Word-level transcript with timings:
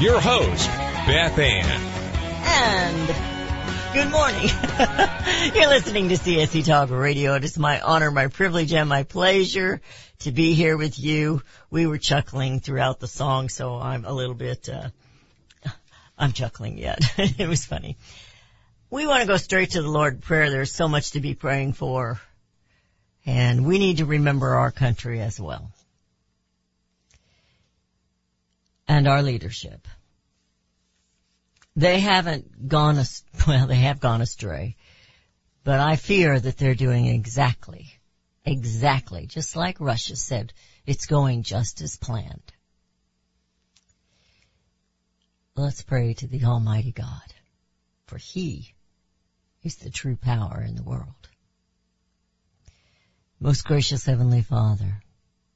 your 0.00 0.18
host, 0.18 0.66
Beth 0.66 1.38
Ann. 1.38 1.80
And 2.42 3.06
good 3.92 4.10
morning. 4.10 4.48
You're 5.54 5.68
listening 5.68 6.08
to 6.08 6.14
CSC 6.14 6.64
Talk 6.64 6.88
Radio. 6.88 7.34
It 7.34 7.44
is 7.44 7.58
my 7.58 7.80
honor, 7.80 8.10
my 8.10 8.28
privilege, 8.28 8.72
and 8.72 8.88
my 8.88 9.02
pleasure 9.02 9.82
to 10.20 10.32
be 10.32 10.54
here 10.54 10.78
with 10.78 10.98
you. 10.98 11.42
We 11.70 11.86
were 11.86 11.98
chuckling 11.98 12.60
throughout 12.60 12.98
the 12.98 13.08
song, 13.08 13.50
so 13.50 13.74
I'm 13.74 14.06
a 14.06 14.12
little 14.12 14.34
bit, 14.34 14.70
uh, 14.70 14.88
I'm 16.18 16.32
chuckling 16.32 16.78
yet. 16.78 17.00
it 17.18 17.46
was 17.46 17.66
funny. 17.66 17.98
We 18.88 19.06
want 19.06 19.20
to 19.20 19.26
go 19.26 19.36
straight 19.36 19.72
to 19.72 19.82
the 19.82 19.90
Lord 19.90 20.22
prayer. 20.22 20.50
There's 20.50 20.72
so 20.72 20.88
much 20.88 21.10
to 21.10 21.20
be 21.20 21.34
praying 21.34 21.74
for. 21.74 22.18
And 23.26 23.66
we 23.66 23.78
need 23.78 23.98
to 23.98 24.06
remember 24.06 24.54
our 24.54 24.70
country 24.70 25.20
as 25.20 25.38
well. 25.38 25.70
And 28.90 29.06
our 29.06 29.22
leadership. 29.22 29.86
They 31.76 32.00
haven't 32.00 32.68
gone, 32.68 32.96
well, 33.46 33.68
they 33.68 33.76
have 33.76 34.00
gone 34.00 34.20
astray, 34.20 34.76
but 35.62 35.78
I 35.78 35.94
fear 35.94 36.40
that 36.40 36.58
they're 36.58 36.74
doing 36.74 37.06
exactly, 37.06 37.92
exactly, 38.44 39.26
just 39.26 39.54
like 39.54 39.78
Russia 39.78 40.16
said, 40.16 40.52
it's 40.86 41.06
going 41.06 41.44
just 41.44 41.80
as 41.82 41.96
planned. 41.96 42.52
Let's 45.54 45.82
pray 45.82 46.14
to 46.14 46.26
the 46.26 46.44
Almighty 46.44 46.90
God, 46.90 47.32
for 48.06 48.18
He 48.18 48.74
is 49.62 49.76
the 49.76 49.90
true 49.90 50.16
power 50.16 50.64
in 50.66 50.74
the 50.74 50.82
world. 50.82 51.28
Most 53.38 53.64
gracious 53.64 54.04
Heavenly 54.04 54.42
Father, 54.42 55.00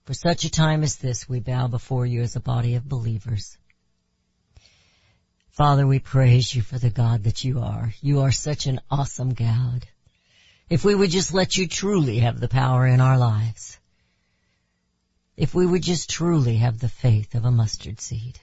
for 0.05 0.15
such 0.15 0.45
a 0.45 0.51
time 0.51 0.83
as 0.83 0.97
this, 0.97 1.29
we 1.29 1.41
bow 1.41 1.67
before 1.67 2.05
you 2.05 2.21
as 2.21 2.37
a 2.37 2.41
body 2.41 2.75
of 2.75 2.89
believers. 2.89 3.57
Father, 5.51 5.87
we 5.87 5.99
praise 5.99 6.55
you 6.55 6.63
for 6.63 6.79
the 6.79 6.91
God 6.91 7.25
that 7.25 7.45
you 7.45 7.61
are. 7.61 7.95
You 8.01 8.21
are 8.21 8.33
such 8.33 8.67
an 8.67 8.81
awesome 8.91 9.33
God. 9.33 9.87
If 10.69 10.85
we 10.85 10.95
would 10.95 11.11
just 11.11 11.33
let 11.33 11.57
you 11.57 11.69
truly 11.69 12.19
have 12.19 12.41
the 12.41 12.49
power 12.49 12.87
in 12.87 13.01
our 13.01 13.17
lives. 13.17 13.79
If 15.37 15.55
we 15.55 15.65
would 15.65 15.83
just 15.83 16.11
truly 16.11 16.57
have 16.57 16.81
the 16.81 16.89
faith 16.89 17.35
of 17.35 17.45
a 17.45 17.51
mustard 17.51 18.01
seed. 18.01 18.39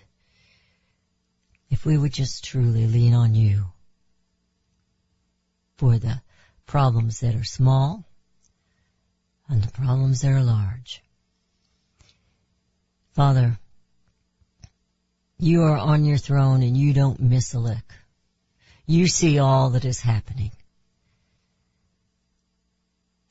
If 1.69 1.85
we 1.85 1.97
would 1.97 2.13
just 2.13 2.43
truly 2.43 2.87
lean 2.87 3.13
on 3.13 3.35
you 3.35 3.65
for 5.77 5.97
the 5.97 6.21
problems 6.65 7.19
that 7.19 7.35
are 7.35 7.43
small 7.43 8.05
and 9.47 9.63
the 9.63 9.71
problems 9.71 10.21
that 10.21 10.31
are 10.31 10.43
large. 10.43 11.03
Father, 13.13 13.59
you 15.37 15.63
are 15.63 15.77
on 15.77 16.05
your 16.05 16.17
throne 16.17 16.63
and 16.63 16.77
you 16.77 16.93
don't 16.93 17.19
miss 17.19 17.53
a 17.53 17.59
lick. 17.59 17.83
You 18.85 19.07
see 19.07 19.39
all 19.39 19.71
that 19.71 19.85
is 19.85 19.99
happening. 19.99 20.51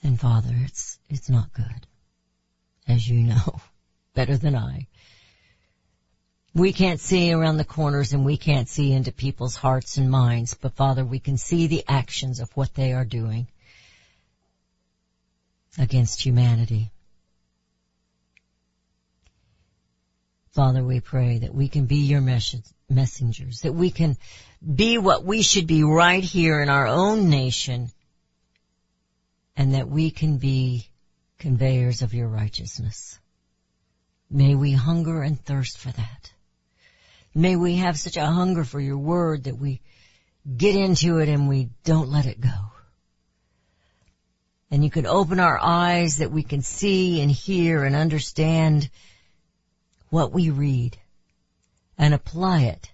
And 0.02 0.18
Father, 0.18 0.54
it's, 0.64 0.98
it's 1.08 1.30
not 1.30 1.52
good. 1.52 1.86
As 2.88 3.08
you 3.08 3.22
know, 3.22 3.60
better 4.14 4.36
than 4.36 4.54
I. 4.54 4.86
We 6.52 6.72
can't 6.72 6.98
see 7.00 7.32
around 7.32 7.58
the 7.58 7.64
corners 7.64 8.12
and 8.12 8.24
we 8.24 8.36
can't 8.36 8.68
see 8.68 8.92
into 8.92 9.12
people's 9.12 9.54
hearts 9.54 9.96
and 9.96 10.10
minds, 10.10 10.54
but 10.54 10.74
Father, 10.74 11.04
we 11.04 11.20
can 11.20 11.36
see 11.36 11.68
the 11.68 11.84
actions 11.86 12.40
of 12.40 12.50
what 12.56 12.74
they 12.74 12.92
are 12.92 13.04
doing 13.04 13.46
against 15.78 16.24
humanity. 16.24 16.90
Father, 20.52 20.82
we 20.82 21.00
pray 21.00 21.38
that 21.38 21.54
we 21.54 21.68
can 21.68 21.86
be 21.86 21.98
your 21.98 22.20
messengers, 22.20 23.60
that 23.60 23.72
we 23.72 23.90
can 23.90 24.16
be 24.74 24.98
what 24.98 25.24
we 25.24 25.42
should 25.42 25.68
be 25.68 25.84
right 25.84 26.24
here 26.24 26.60
in 26.60 26.68
our 26.68 26.88
own 26.88 27.30
nation, 27.30 27.90
and 29.56 29.74
that 29.74 29.88
we 29.88 30.10
can 30.10 30.38
be 30.38 30.88
conveyors 31.38 32.02
of 32.02 32.14
your 32.14 32.28
righteousness. 32.28 33.18
May 34.28 34.56
we 34.56 34.72
hunger 34.72 35.22
and 35.22 35.40
thirst 35.40 35.78
for 35.78 35.90
that. 35.92 36.32
May 37.34 37.54
we 37.54 37.76
have 37.76 37.98
such 37.98 38.16
a 38.16 38.26
hunger 38.26 38.64
for 38.64 38.80
your 38.80 38.98
word 38.98 39.44
that 39.44 39.56
we 39.56 39.80
get 40.56 40.74
into 40.74 41.18
it 41.18 41.28
and 41.28 41.48
we 41.48 41.70
don't 41.84 42.10
let 42.10 42.26
it 42.26 42.40
go. 42.40 42.72
And 44.70 44.82
you 44.84 44.90
can 44.90 45.06
open 45.06 45.38
our 45.38 45.58
eyes 45.60 46.16
that 46.16 46.32
we 46.32 46.42
can 46.42 46.62
see 46.62 47.20
and 47.20 47.30
hear 47.30 47.84
and 47.84 47.94
understand 47.94 48.90
what 50.10 50.32
we 50.32 50.50
read 50.50 50.98
and 51.96 52.12
apply 52.12 52.62
it 52.62 52.90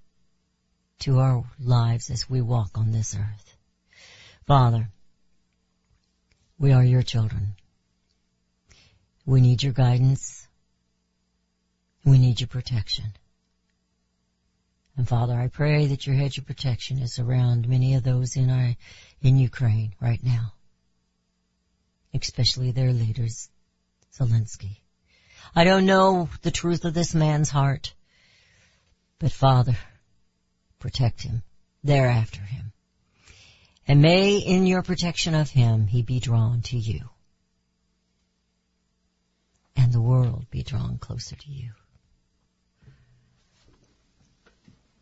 to 1.00 1.18
our 1.18 1.44
lives 1.58 2.10
as 2.10 2.28
we 2.28 2.40
walk 2.40 2.78
on 2.78 2.92
this 2.92 3.16
earth. 3.16 3.56
Father, 4.46 4.88
we 6.58 6.72
are 6.72 6.84
your 6.84 7.02
children. 7.02 7.56
We 9.24 9.40
need 9.40 9.62
your 9.62 9.72
guidance. 9.72 10.46
We 12.04 12.18
need 12.18 12.40
your 12.40 12.48
protection. 12.48 13.12
And 14.96 15.06
Father, 15.06 15.34
I 15.34 15.48
pray 15.48 15.86
that 15.86 16.06
your 16.06 16.16
hedge 16.16 16.38
of 16.38 16.46
protection 16.46 17.00
is 17.00 17.18
around 17.18 17.68
many 17.68 17.94
of 17.94 18.02
those 18.02 18.36
in 18.36 18.48
our, 18.48 18.74
in 19.20 19.38
Ukraine 19.38 19.94
right 20.00 20.22
now. 20.22 20.54
Especially 22.14 22.70
their 22.70 22.92
leaders, 22.92 23.50
Zelensky. 24.16 24.78
I 25.54 25.64
don't 25.64 25.86
know 25.86 26.28
the 26.42 26.50
truth 26.50 26.84
of 26.84 26.94
this 26.94 27.14
man's 27.14 27.50
heart. 27.50 27.94
But 29.18 29.32
Father, 29.32 29.76
protect 30.78 31.22
him. 31.22 31.42
They're 31.82 32.08
after 32.08 32.40
him. 32.40 32.72
And 33.88 34.02
may 34.02 34.38
in 34.38 34.66
your 34.66 34.82
protection 34.82 35.34
of 35.34 35.48
him 35.48 35.86
he 35.86 36.02
be 36.02 36.18
drawn 36.18 36.62
to 36.62 36.76
you. 36.76 37.08
And 39.76 39.92
the 39.92 40.00
world 40.00 40.46
be 40.50 40.62
drawn 40.62 40.98
closer 40.98 41.36
to 41.36 41.50
you. 41.50 41.70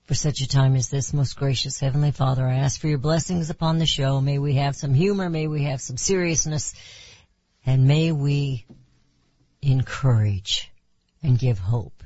For 0.05 0.15
such 0.15 0.43
a 0.43 0.49
time 0.49 0.77
as 0.77 0.91
this, 0.91 1.15
most 1.15 1.35
gracious 1.35 1.81
Heavenly 1.81 2.11
Father, 2.11 2.47
I 2.47 2.57
ask 2.57 2.79
for 2.79 2.89
your 2.89 2.99
blessings 2.99 3.49
upon 3.49 3.79
the 3.79 3.87
show. 3.87 4.21
May 4.21 4.39
we 4.39 4.55
have 4.55 4.77
some 4.77 4.93
humor, 4.93 5.31
may 5.31 5.47
we 5.47 5.63
have 5.63 5.81
some 5.81 5.97
seriousness, 5.97 6.75
and 7.65 7.87
may 7.87 8.13
we 8.13 8.67
encourage 9.73 10.71
and 11.23 11.39
give 11.39 11.59
hope 11.59 12.03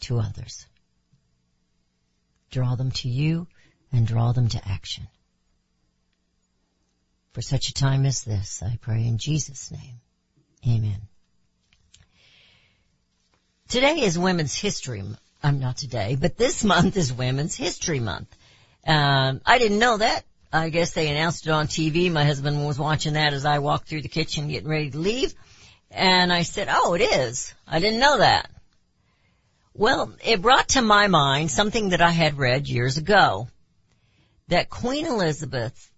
to 0.00 0.18
others. 0.18 0.66
Draw 2.50 2.74
them 2.76 2.90
to 2.90 3.08
you 3.08 3.46
and 3.92 4.06
draw 4.06 4.32
them 4.32 4.48
to 4.48 4.68
action. 4.68 5.06
For 7.32 7.42
such 7.42 7.68
a 7.68 7.74
time 7.74 8.06
as 8.06 8.22
this, 8.22 8.62
I 8.62 8.78
pray 8.80 9.06
in 9.06 9.18
Jesus' 9.18 9.70
name. 9.70 10.00
Amen. 10.66 11.00
Today 13.68 14.00
is 14.00 14.18
Women's 14.18 14.54
History. 14.54 15.02
I'm 15.42 15.60
not 15.60 15.76
today, 15.76 16.16
but 16.20 16.36
this 16.36 16.64
month 16.74 16.96
is 16.96 17.12
Women's 17.12 17.56
History 17.56 18.00
Month. 18.00 18.36
Um, 18.86 19.40
I 19.46 19.58
didn't 19.58 19.78
know 19.78 19.96
that. 19.98 20.24
I 20.52 20.70
guess 20.70 20.92
they 20.92 21.08
announced 21.08 21.46
it 21.46 21.50
on 21.50 21.68
TV. 21.68 22.10
My 22.10 22.24
husband 22.24 22.66
was 22.66 22.78
watching 22.78 23.12
that 23.12 23.32
as 23.32 23.44
I 23.44 23.60
walked 23.60 23.88
through 23.88 24.02
the 24.02 24.08
kitchen 24.08 24.48
getting 24.48 24.68
ready 24.68 24.90
to 24.90 24.98
leave. 24.98 25.34
And 25.90 26.32
I 26.32 26.42
said, 26.42 26.68
oh, 26.70 26.94
it 26.94 27.02
is. 27.02 27.54
I 27.66 27.78
didn't 27.78 28.00
know 28.00 28.18
that. 28.18 28.50
Well, 29.74 30.12
it 30.24 30.42
brought 30.42 30.70
to 30.70 30.82
my 30.82 31.06
mind 31.06 31.50
something 31.50 31.90
that 31.90 32.02
I 32.02 32.10
had 32.10 32.38
read 32.38 32.68
years 32.68 32.98
ago. 32.98 33.48
That 34.48 34.68
Queen 34.68 35.06
Elizabeth, 35.06 35.92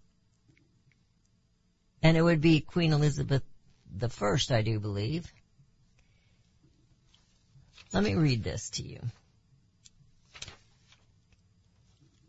and 2.02 2.18
it 2.18 2.22
would 2.22 2.42
be 2.42 2.60
Queen 2.60 2.92
Elizabeth 2.92 3.42
the 3.94 4.10
first, 4.10 4.52
I 4.52 4.60
do 4.60 4.78
believe. 4.78 5.32
Let 7.92 8.04
me 8.04 8.14
read 8.14 8.44
this 8.44 8.70
to 8.70 8.82
you. 8.82 9.00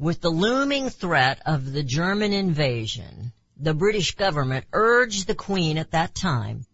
With 0.04 0.20
the 0.20 0.32
looming 0.32 0.90
threat 0.90 1.42
of 1.46 1.72
the 1.72 1.82
German 1.82 2.34
invasion, 2.34 3.32
the 3.56 3.74
British 3.74 4.16
government 4.16 4.66
urged 4.74 5.28
the 5.28 5.34
Queen 5.34 5.78
at 5.78 5.92
that 5.92 6.14
time 6.14 6.66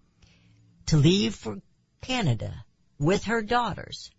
to 0.87 0.97
leave 0.97 1.35
for 1.35 1.61
Canada 2.01 2.65
with 2.97 3.25
her 3.25 3.43
daughters. 3.43 4.09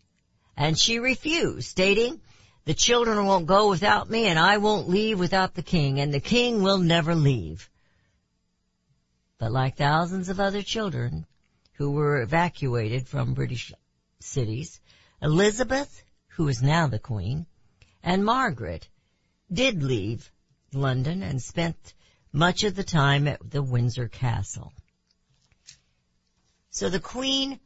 And 0.56 0.78
she 0.78 1.00
refused, 1.00 1.66
stating, 1.68 2.20
the 2.66 2.72
children 2.72 3.26
won't 3.26 3.48
go 3.48 3.68
without 3.68 4.08
me 4.08 4.26
and 4.26 4.38
I 4.38 4.58
won't 4.58 4.88
leave 4.88 5.18
without 5.18 5.54
the 5.54 5.64
king 5.64 5.98
and 5.98 6.14
the 6.14 6.20
king 6.20 6.62
will 6.62 6.78
never 6.78 7.16
leave. 7.16 7.68
But 9.38 9.50
like 9.50 9.76
thousands 9.76 10.28
of 10.28 10.38
other 10.38 10.62
children 10.62 11.26
who 11.72 11.90
were 11.90 12.22
evacuated 12.22 13.08
from 13.08 13.34
British 13.34 13.72
cities, 14.20 14.80
Elizabeth, 15.20 16.04
who 16.28 16.46
is 16.46 16.62
now 16.62 16.86
the 16.86 17.00
queen, 17.00 17.46
and 18.04 18.24
Margaret 18.24 18.88
did 19.52 19.82
leave 19.82 20.30
London 20.72 21.22
and 21.22 21.42
spent 21.42 21.94
much 22.32 22.64
of 22.64 22.76
the 22.76 22.84
time 22.84 23.26
at 23.26 23.50
the 23.50 23.62
Windsor 23.62 24.08
Castle. 24.08 24.72
So 26.70 26.88
the 26.88 27.00
Queen 27.00 27.58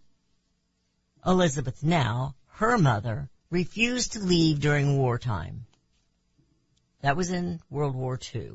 Elizabeth 1.26 1.82
now, 1.82 2.34
her 2.48 2.78
mother, 2.78 3.28
refused 3.50 4.12
to 4.12 4.20
leave 4.20 4.60
during 4.60 4.96
wartime. 4.96 5.66
That 7.02 7.16
was 7.16 7.30
in 7.30 7.60
World 7.68 7.94
War 7.94 8.18
II. 8.34 8.52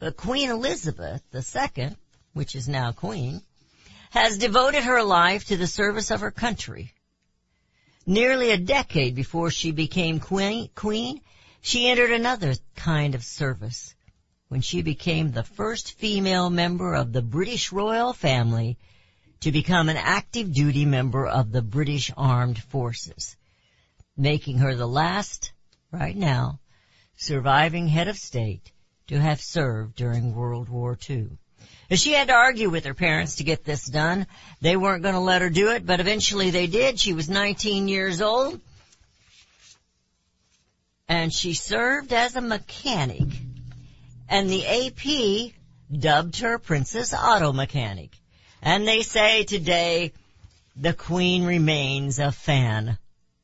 But 0.00 0.16
Queen 0.16 0.50
Elizabeth 0.50 1.22
II, 1.32 1.96
which 2.32 2.56
is 2.56 2.68
now 2.68 2.90
Queen, 2.90 3.42
has 4.10 4.38
devoted 4.38 4.82
her 4.82 5.02
life 5.02 5.44
to 5.46 5.56
the 5.56 5.66
service 5.68 6.10
of 6.10 6.20
her 6.20 6.32
country. 6.32 6.92
Nearly 8.06 8.50
a 8.50 8.56
decade 8.56 9.14
before 9.14 9.50
she 9.50 9.72
became 9.72 10.20
queen, 10.20 10.70
queen, 10.74 11.20
she 11.60 11.88
entered 11.88 12.10
another 12.10 12.54
kind 12.74 13.14
of 13.14 13.22
service 13.22 13.94
when 14.48 14.62
she 14.62 14.80
became 14.80 15.30
the 15.30 15.44
first 15.44 15.92
female 15.92 16.48
member 16.48 16.94
of 16.94 17.12
the 17.12 17.22
British 17.22 17.72
royal 17.72 18.12
family 18.14 18.78
to 19.40 19.52
become 19.52 19.88
an 19.88 19.98
active 19.98 20.52
duty 20.52 20.84
member 20.84 21.26
of 21.26 21.52
the 21.52 21.62
British 21.62 22.10
Armed 22.16 22.62
Forces, 22.62 23.36
making 24.16 24.58
her 24.58 24.74
the 24.74 24.88
last, 24.88 25.52
right 25.90 26.16
now, 26.16 26.58
surviving 27.16 27.86
head 27.88 28.08
of 28.08 28.16
state 28.16 28.72
to 29.08 29.20
have 29.20 29.40
served 29.40 29.94
during 29.94 30.34
World 30.34 30.68
War 30.68 30.98
II. 31.08 31.38
She 31.92 32.12
had 32.12 32.28
to 32.28 32.34
argue 32.34 32.70
with 32.70 32.84
her 32.84 32.94
parents 32.94 33.36
to 33.36 33.44
get 33.44 33.64
this 33.64 33.84
done. 33.84 34.26
They 34.60 34.76
weren't 34.76 35.02
going 35.02 35.14
to 35.14 35.20
let 35.20 35.42
her 35.42 35.50
do 35.50 35.70
it, 35.72 35.84
but 35.84 36.00
eventually 36.00 36.50
they 36.50 36.66
did. 36.66 37.00
She 37.00 37.12
was 37.12 37.28
19 37.28 37.88
years 37.88 38.22
old. 38.22 38.60
And 41.08 41.32
she 41.32 41.54
served 41.54 42.12
as 42.12 42.36
a 42.36 42.40
mechanic 42.40 43.26
and 44.30 44.48
the 44.48 44.64
AP 44.64 45.52
dubbed 45.92 46.38
her 46.38 46.58
Princess 46.58 47.12
Auto 47.12 47.52
Mechanic. 47.52 48.10
And 48.62 48.86
they 48.86 49.02
say 49.02 49.42
today 49.42 50.12
the 50.76 50.94
Queen 50.94 51.44
remains 51.44 52.20
a 52.20 52.30
fan 52.30 52.96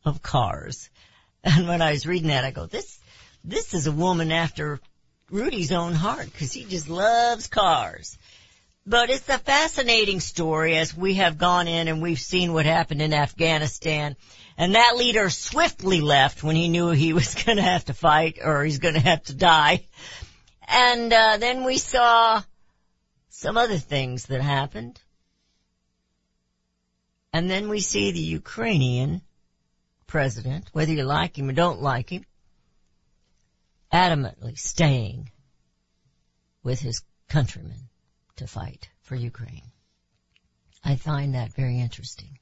of 0.05 0.23
cars. 0.23 0.89
And 1.43 1.69
when 1.69 1.83
I 1.83 1.93
was 1.93 2.07
reading 2.07 2.29
that, 2.29 2.45
I 2.45 2.51
go, 2.51 2.67
this, 2.67 2.99
this 3.45 3.75
is 3.75 3.87
a 3.87 3.93
woman 3.93 4.33
after 4.33 4.81
Rudy's 5.31 5.73
own 5.73 5.93
heart 5.93 6.27
because 6.27 6.53
he 6.53 6.65
just 6.65 6.89
loves 6.89 7.49
cars. 7.49 8.17
But 8.88 9.11
it's 9.11 9.29
a 9.29 9.38
fascinating 9.38 10.21
story 10.21 10.77
as 10.77 10.97
we 10.97 11.15
have 11.15 11.38
gone 11.38 11.67
in 11.67 11.88
and 11.88 12.00
we've 12.00 12.21
seen 12.21 12.53
what 12.53 12.67
happened 12.67 13.03
in 13.03 13.12
Afghanistan. 13.12 14.15
And 14.56 14.77
that 14.77 14.94
leader 14.97 15.29
swiftly 15.29 16.00
left 16.00 16.44
when 16.44 16.55
he 16.55 16.69
knew 16.69 16.91
he 16.91 17.12
was 17.21 17.35
going 17.35 17.56
to 17.56 17.65
have 17.65 17.87
to 17.87 17.94
fight 17.94 18.38
or 18.43 18.62
he's 18.62 18.79
going 18.79 18.94
to 18.94 19.00
have 19.00 19.25
to 19.25 19.35
die. 19.35 19.87
And 20.69 21.12
uh, 21.12 21.38
then 21.38 21.65
we 21.65 21.79
saw 21.79 22.43
some 23.29 23.56
other 23.56 23.79
things 23.79 24.27
that 24.27 24.41
happened. 24.41 25.00
And 27.33 27.50
then 27.50 27.69
we 27.69 27.81
see 27.81 28.12
the 28.12 28.21
Ukrainian 28.21 29.21
president, 30.06 30.71
whether 30.73 30.93
you 30.93 31.03
like 31.03 31.37
him 31.37 31.49
or 31.49 31.53
don't 31.53 31.83
like 31.83 32.11
him, 32.11 32.25
adamantly 33.93 34.56
staying 34.56 35.33
with 36.62 36.79
his 36.79 37.03
countrymen 37.29 37.88
to 38.37 38.47
fight 38.47 38.88
for 39.03 39.15
Ukraine. 39.15 39.62
I 40.85 40.97
find 40.97 41.35
that 41.35 41.53
very 41.55 41.81
interesting. 41.81 42.38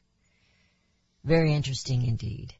Very 1.24 1.54
interesting 1.54 2.04
indeed. 2.06 2.52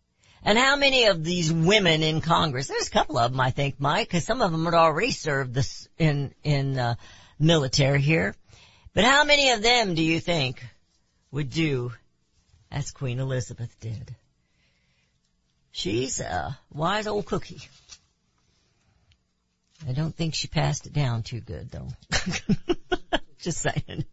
And 0.42 0.58
how 0.58 0.76
many 0.76 1.06
of 1.06 1.24
these 1.24 1.52
women 1.52 2.02
in 2.02 2.20
Congress? 2.20 2.68
There's 2.68 2.88
a 2.88 2.90
couple 2.90 3.18
of 3.18 3.32
them, 3.32 3.40
I 3.40 3.50
think, 3.50 3.80
Mike, 3.80 4.08
because 4.08 4.24
some 4.24 4.42
of 4.42 4.52
them 4.52 4.64
had 4.66 4.74
already 4.74 5.10
served 5.10 5.54
this 5.54 5.88
in 5.98 6.34
in 6.42 6.78
uh, 6.78 6.94
military 7.38 8.00
here. 8.00 8.34
But 8.92 9.04
how 9.04 9.24
many 9.24 9.50
of 9.50 9.62
them 9.62 9.94
do 9.94 10.02
you 10.02 10.20
think 10.20 10.64
would 11.30 11.50
do 11.50 11.92
as 12.70 12.90
Queen 12.90 13.20
Elizabeth 13.20 13.74
did? 13.80 14.14
She's 15.70 16.20
a 16.20 16.58
wise 16.72 17.06
old 17.06 17.26
cookie. 17.26 17.62
I 19.88 19.92
don't 19.92 20.14
think 20.14 20.34
she 20.34 20.48
passed 20.48 20.86
it 20.86 20.92
down 20.92 21.22
too 21.22 21.40
good 21.40 21.70
though. 21.70 21.88
Just 23.38 23.60
saying. 23.60 24.04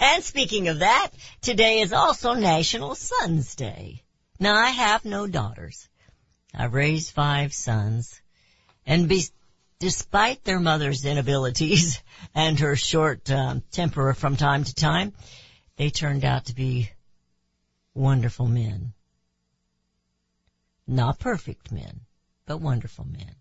And 0.00 0.24
speaking 0.24 0.68
of 0.68 0.80
that, 0.80 1.10
today 1.40 1.80
is 1.80 1.92
also 1.92 2.34
National 2.34 2.94
Sons 2.96 3.54
Day. 3.54 4.02
Now 4.40 4.56
I 4.56 4.70
have 4.70 5.04
no 5.04 5.26
daughters. 5.26 5.88
I've 6.52 6.74
raised 6.74 7.12
five 7.12 7.54
sons 7.54 8.20
and 8.86 9.08
be, 9.08 9.24
despite 9.78 10.42
their 10.44 10.58
mother's 10.58 11.04
inabilities 11.04 12.02
and 12.34 12.58
her 12.58 12.74
short 12.74 13.30
um, 13.30 13.62
temper 13.70 14.12
from 14.14 14.36
time 14.36 14.64
to 14.64 14.74
time, 14.74 15.12
they 15.76 15.90
turned 15.90 16.24
out 16.24 16.46
to 16.46 16.54
be 16.54 16.90
wonderful 17.94 18.46
men. 18.46 18.92
Not 20.86 21.18
perfect 21.18 21.72
men, 21.72 22.00
but 22.46 22.60
wonderful 22.60 23.06
men. 23.06 23.34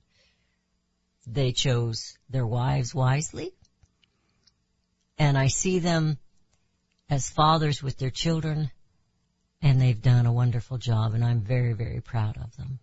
They 1.26 1.52
chose 1.52 2.18
their 2.30 2.46
wives 2.46 2.94
wisely, 2.94 3.54
and 5.18 5.38
I 5.38 5.48
see 5.48 5.80
them 5.80 6.18
as 7.10 7.30
fathers 7.30 7.82
with 7.82 7.98
their 7.98 8.10
children 8.10 8.72
and 9.62 9.80
they've 9.80 10.02
done 10.02 10.26
a 10.26 10.34
wonderful 10.34 10.78
job 10.78 11.14
and 11.14 11.24
I'm 11.24 11.42
very, 11.42 11.74
very 11.74 12.02
proud 12.02 12.38
of 12.38 12.56
them. 12.58 12.80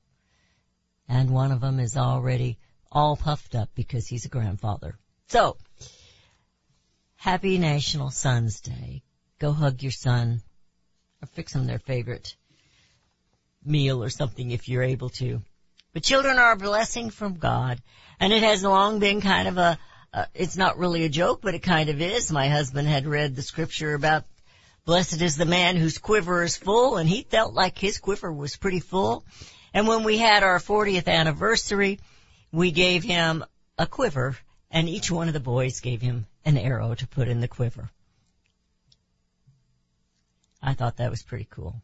And 1.08 1.30
one 1.30 1.52
of 1.52 1.60
them 1.60 1.78
is 1.78 1.96
already 1.96 2.58
all 2.90 3.16
puffed 3.16 3.54
up 3.54 3.68
because 3.74 4.06
he's 4.06 4.24
a 4.24 4.30
grandfather. 4.30 4.96
So, 5.28 5.58
happy 7.16 7.58
National 7.58 8.10
Sons 8.10 8.60
Day. 8.60 9.02
Go 9.38 9.52
hug 9.52 9.82
your 9.82 9.92
son 9.92 10.40
or 11.22 11.26
fix 11.26 11.52
them 11.52 11.66
their 11.66 11.78
favorite 11.78 12.34
meal 13.64 14.02
or 14.02 14.08
something 14.08 14.50
if 14.50 14.68
you're 14.68 14.82
able 14.82 15.10
to. 15.10 15.42
But 15.92 16.02
children 16.02 16.38
are 16.38 16.52
a 16.52 16.56
blessing 16.56 17.10
from 17.10 17.34
God 17.34 17.80
and 18.20 18.32
it 18.32 18.42
has 18.42 18.62
long 18.62 18.98
been 18.98 19.20
kind 19.20 19.48
of 19.48 19.58
a, 19.58 19.78
uh, 20.12 20.24
it's 20.34 20.56
not 20.56 20.78
really 20.78 21.04
a 21.04 21.08
joke, 21.08 21.40
but 21.42 21.54
it 21.54 21.62
kind 21.62 21.88
of 21.88 22.00
is. 22.00 22.30
My 22.30 22.48
husband 22.48 22.86
had 22.86 23.06
read 23.06 23.34
the 23.34 23.42
scripture 23.42 23.94
about 23.94 24.24
Blessed 24.84 25.20
is 25.20 25.36
the 25.36 25.44
man 25.46 25.76
whose 25.76 25.98
quiver 25.98 26.42
is 26.42 26.56
full, 26.56 26.96
and 26.96 27.08
he 27.08 27.22
felt 27.22 27.54
like 27.54 27.78
his 27.78 27.98
quiver 27.98 28.32
was 28.32 28.56
pretty 28.56 28.80
full. 28.80 29.24
And 29.74 29.86
when 29.86 30.04
we 30.04 30.18
had 30.18 30.42
our 30.42 30.58
40th 30.58 31.06
anniversary, 31.06 32.00
we 32.50 32.70
gave 32.70 33.04
him 33.04 33.44
a 33.78 33.86
quiver, 33.86 34.36
and 34.70 34.88
each 34.88 35.10
one 35.10 35.28
of 35.28 35.34
the 35.34 35.40
boys 35.40 35.80
gave 35.80 36.00
him 36.00 36.26
an 36.44 36.56
arrow 36.56 36.94
to 36.94 37.06
put 37.06 37.28
in 37.28 37.40
the 37.40 37.48
quiver. 37.48 37.90
I 40.62 40.74
thought 40.74 40.96
that 40.96 41.10
was 41.10 41.22
pretty 41.22 41.46
cool. 41.50 41.82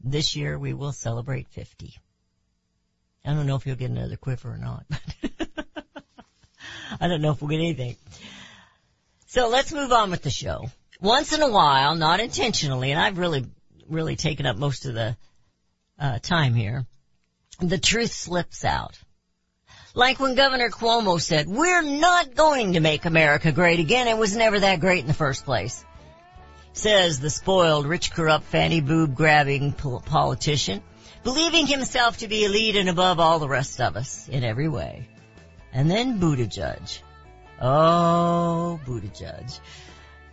This 0.00 0.36
year 0.36 0.58
we 0.58 0.74
will 0.74 0.92
celebrate 0.92 1.48
50. 1.48 1.96
I 3.24 3.32
don't 3.32 3.46
know 3.46 3.56
if 3.56 3.64
he'll 3.64 3.76
get 3.76 3.90
another 3.90 4.16
quiver 4.16 4.50
or 4.50 4.58
not. 4.58 4.84
I 7.00 7.08
don't 7.08 7.22
know 7.22 7.32
if 7.32 7.40
we'll 7.40 7.50
get 7.50 7.60
anything. 7.60 7.96
So 9.26 9.48
let's 9.48 9.72
move 9.72 9.92
on 9.92 10.10
with 10.10 10.22
the 10.22 10.30
show 10.30 10.66
once 11.04 11.32
in 11.32 11.42
a 11.42 11.50
while, 11.50 11.94
not 11.94 12.20
intentionally, 12.20 12.90
and 12.90 13.00
I've 13.00 13.18
really, 13.18 13.44
really 13.88 14.16
taken 14.16 14.46
up 14.46 14.56
most 14.56 14.86
of 14.86 14.94
the 14.94 15.16
uh, 15.98 16.18
time 16.18 16.54
here, 16.54 16.86
the 17.60 17.78
truth 17.78 18.12
slips 18.12 18.64
out. 18.64 18.98
Like 19.94 20.18
when 20.18 20.34
Governor 20.34 20.70
Cuomo 20.70 21.20
said, 21.20 21.46
we're 21.46 21.82
not 21.82 22.34
going 22.34 22.72
to 22.72 22.80
make 22.80 23.04
America 23.04 23.52
great 23.52 23.78
again. 23.78 24.08
It 24.08 24.18
was 24.18 24.34
never 24.34 24.58
that 24.58 24.80
great 24.80 25.00
in 25.00 25.06
the 25.06 25.14
first 25.14 25.44
place. 25.44 25.84
Says 26.74 27.20
the 27.20 27.30
spoiled, 27.30 27.86
rich, 27.86 28.12
corrupt, 28.12 28.46
fanny 28.46 28.80
boob 28.80 29.14
grabbing 29.14 29.72
politician, 29.72 30.82
believing 31.22 31.68
himself 31.68 32.18
to 32.18 32.28
be 32.28 32.44
elite 32.44 32.74
and 32.74 32.88
above 32.88 33.20
all 33.20 33.38
the 33.38 33.48
rest 33.48 33.80
of 33.80 33.96
us 33.96 34.28
in 34.28 34.42
every 34.42 34.68
way. 34.68 35.08
And 35.72 35.88
then 35.88 36.18
Buttigieg. 36.18 36.98
Oh, 37.60 38.80
Buttigieg. 38.84 39.60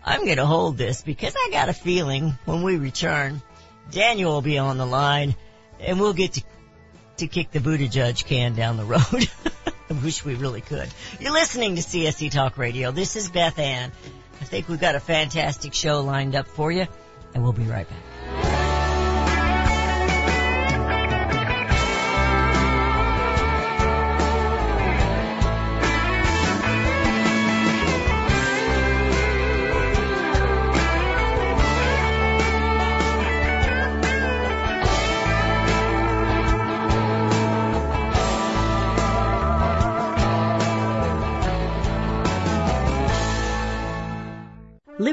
I'm 0.03 0.25
gonna 0.25 0.48
hold 0.48 0.77
this 0.77 1.03
because 1.03 1.36
I 1.38 1.50
got 1.51 1.69
a 1.69 1.74
feeling 1.74 2.36
when 2.45 2.63
we 2.63 2.77
return, 2.77 3.43
Daniel 3.91 4.33
will 4.33 4.41
be 4.41 4.57
on 4.57 4.79
the 4.79 4.86
line 4.86 5.36
and 5.79 6.00
we'll 6.00 6.13
get 6.13 6.33
to, 6.33 6.43
to 7.17 7.27
kick 7.27 7.51
the 7.51 7.60
Buttigieg 7.60 8.25
can 8.25 8.55
down 8.55 8.77
the 8.77 8.86
road. 8.86 9.29
I 9.91 9.93
wish 10.03 10.25
we 10.25 10.33
really 10.33 10.62
could. 10.62 10.89
You're 11.19 11.33
listening 11.33 11.75
to 11.75 11.83
CSC 11.83 12.31
Talk 12.31 12.57
Radio. 12.57 12.91
This 12.91 13.15
is 13.15 13.29
Beth 13.29 13.60
Ann. 13.60 13.91
I 14.41 14.43
think 14.43 14.67
we've 14.67 14.81
got 14.81 14.95
a 14.95 15.00
fantastic 15.00 15.74
show 15.74 16.01
lined 16.01 16.36
up 16.36 16.48
for 16.48 16.71
you 16.71 16.88
and 17.33 17.43
we'll 17.43 17.53
be 17.53 17.65
right 17.65 17.88
back. 17.88 18.61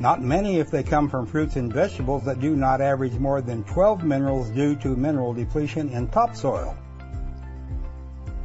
Not 0.00 0.22
many 0.22 0.58
if 0.58 0.70
they 0.70 0.82
come 0.82 1.10
from 1.10 1.26
fruits 1.26 1.56
and 1.56 1.72
vegetables 1.72 2.24
that 2.24 2.40
do 2.40 2.56
not 2.56 2.80
average 2.80 3.12
more 3.12 3.42
than 3.42 3.62
12 3.64 4.02
minerals 4.02 4.48
due 4.48 4.74
to 4.76 4.96
mineral 4.96 5.34
depletion 5.34 5.90
in 5.90 6.08
topsoil. 6.08 6.74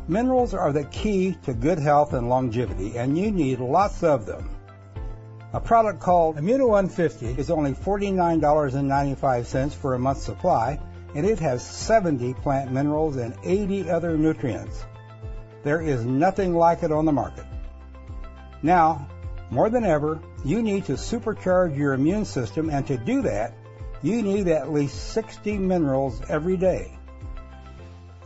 Minerals 0.10 0.54
are 0.54 0.74
the 0.74 0.84
key 0.84 1.38
to 1.46 1.54
good 1.54 1.80
health 1.80 2.14
and 2.14 2.30
longevity, 2.30 2.98
and 2.98 3.18
you 3.18 3.32
need 3.32 3.60
lots 3.60 4.04
of 4.04 4.26
them. 4.26 4.55
A 5.56 5.60
product 5.62 6.02
called 6.02 6.36
Immuno 6.36 6.68
150 6.68 7.40
is 7.40 7.50
only 7.50 7.72
$49.95 7.72 9.74
for 9.74 9.94
a 9.94 10.00
month's 10.00 10.24
supply, 10.24 10.78
and 11.16 11.26
it 11.26 11.40
has 11.40 11.66
70 11.66 12.34
plant 12.34 12.74
minerals 12.74 13.16
and 13.16 13.34
80 13.42 13.90
other 13.90 14.18
nutrients. 14.18 14.84
There 15.64 15.80
is 15.80 16.04
nothing 16.04 16.56
like 16.56 16.84
it 16.84 16.92
on 16.92 17.06
the 17.06 17.14
market. 17.14 17.46
Now, 18.64 19.08
more 19.50 19.70
than 19.70 19.86
ever, 19.86 20.20
you 20.44 20.62
need 20.62 20.88
to 20.88 20.96
supercharge 20.96 21.78
your 21.78 21.94
immune 21.94 22.26
system, 22.26 22.70
and 22.70 22.86
to 22.88 22.98
do 22.98 23.22
that, 23.22 23.54
you 24.02 24.22
need 24.24 24.50
at 24.50 24.74
least 24.74 25.14
60 25.14 25.58
minerals 25.58 26.22
every 26.28 26.58
day. 26.58 27.00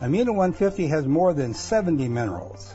Immuno 0.02 0.34
150 0.34 0.88
has 0.88 1.06
more 1.06 1.32
than 1.32 1.54
70 1.54 2.08
minerals. 2.08 2.74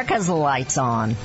America's 0.01 0.29
lights 0.29 0.79
on. 0.79 1.15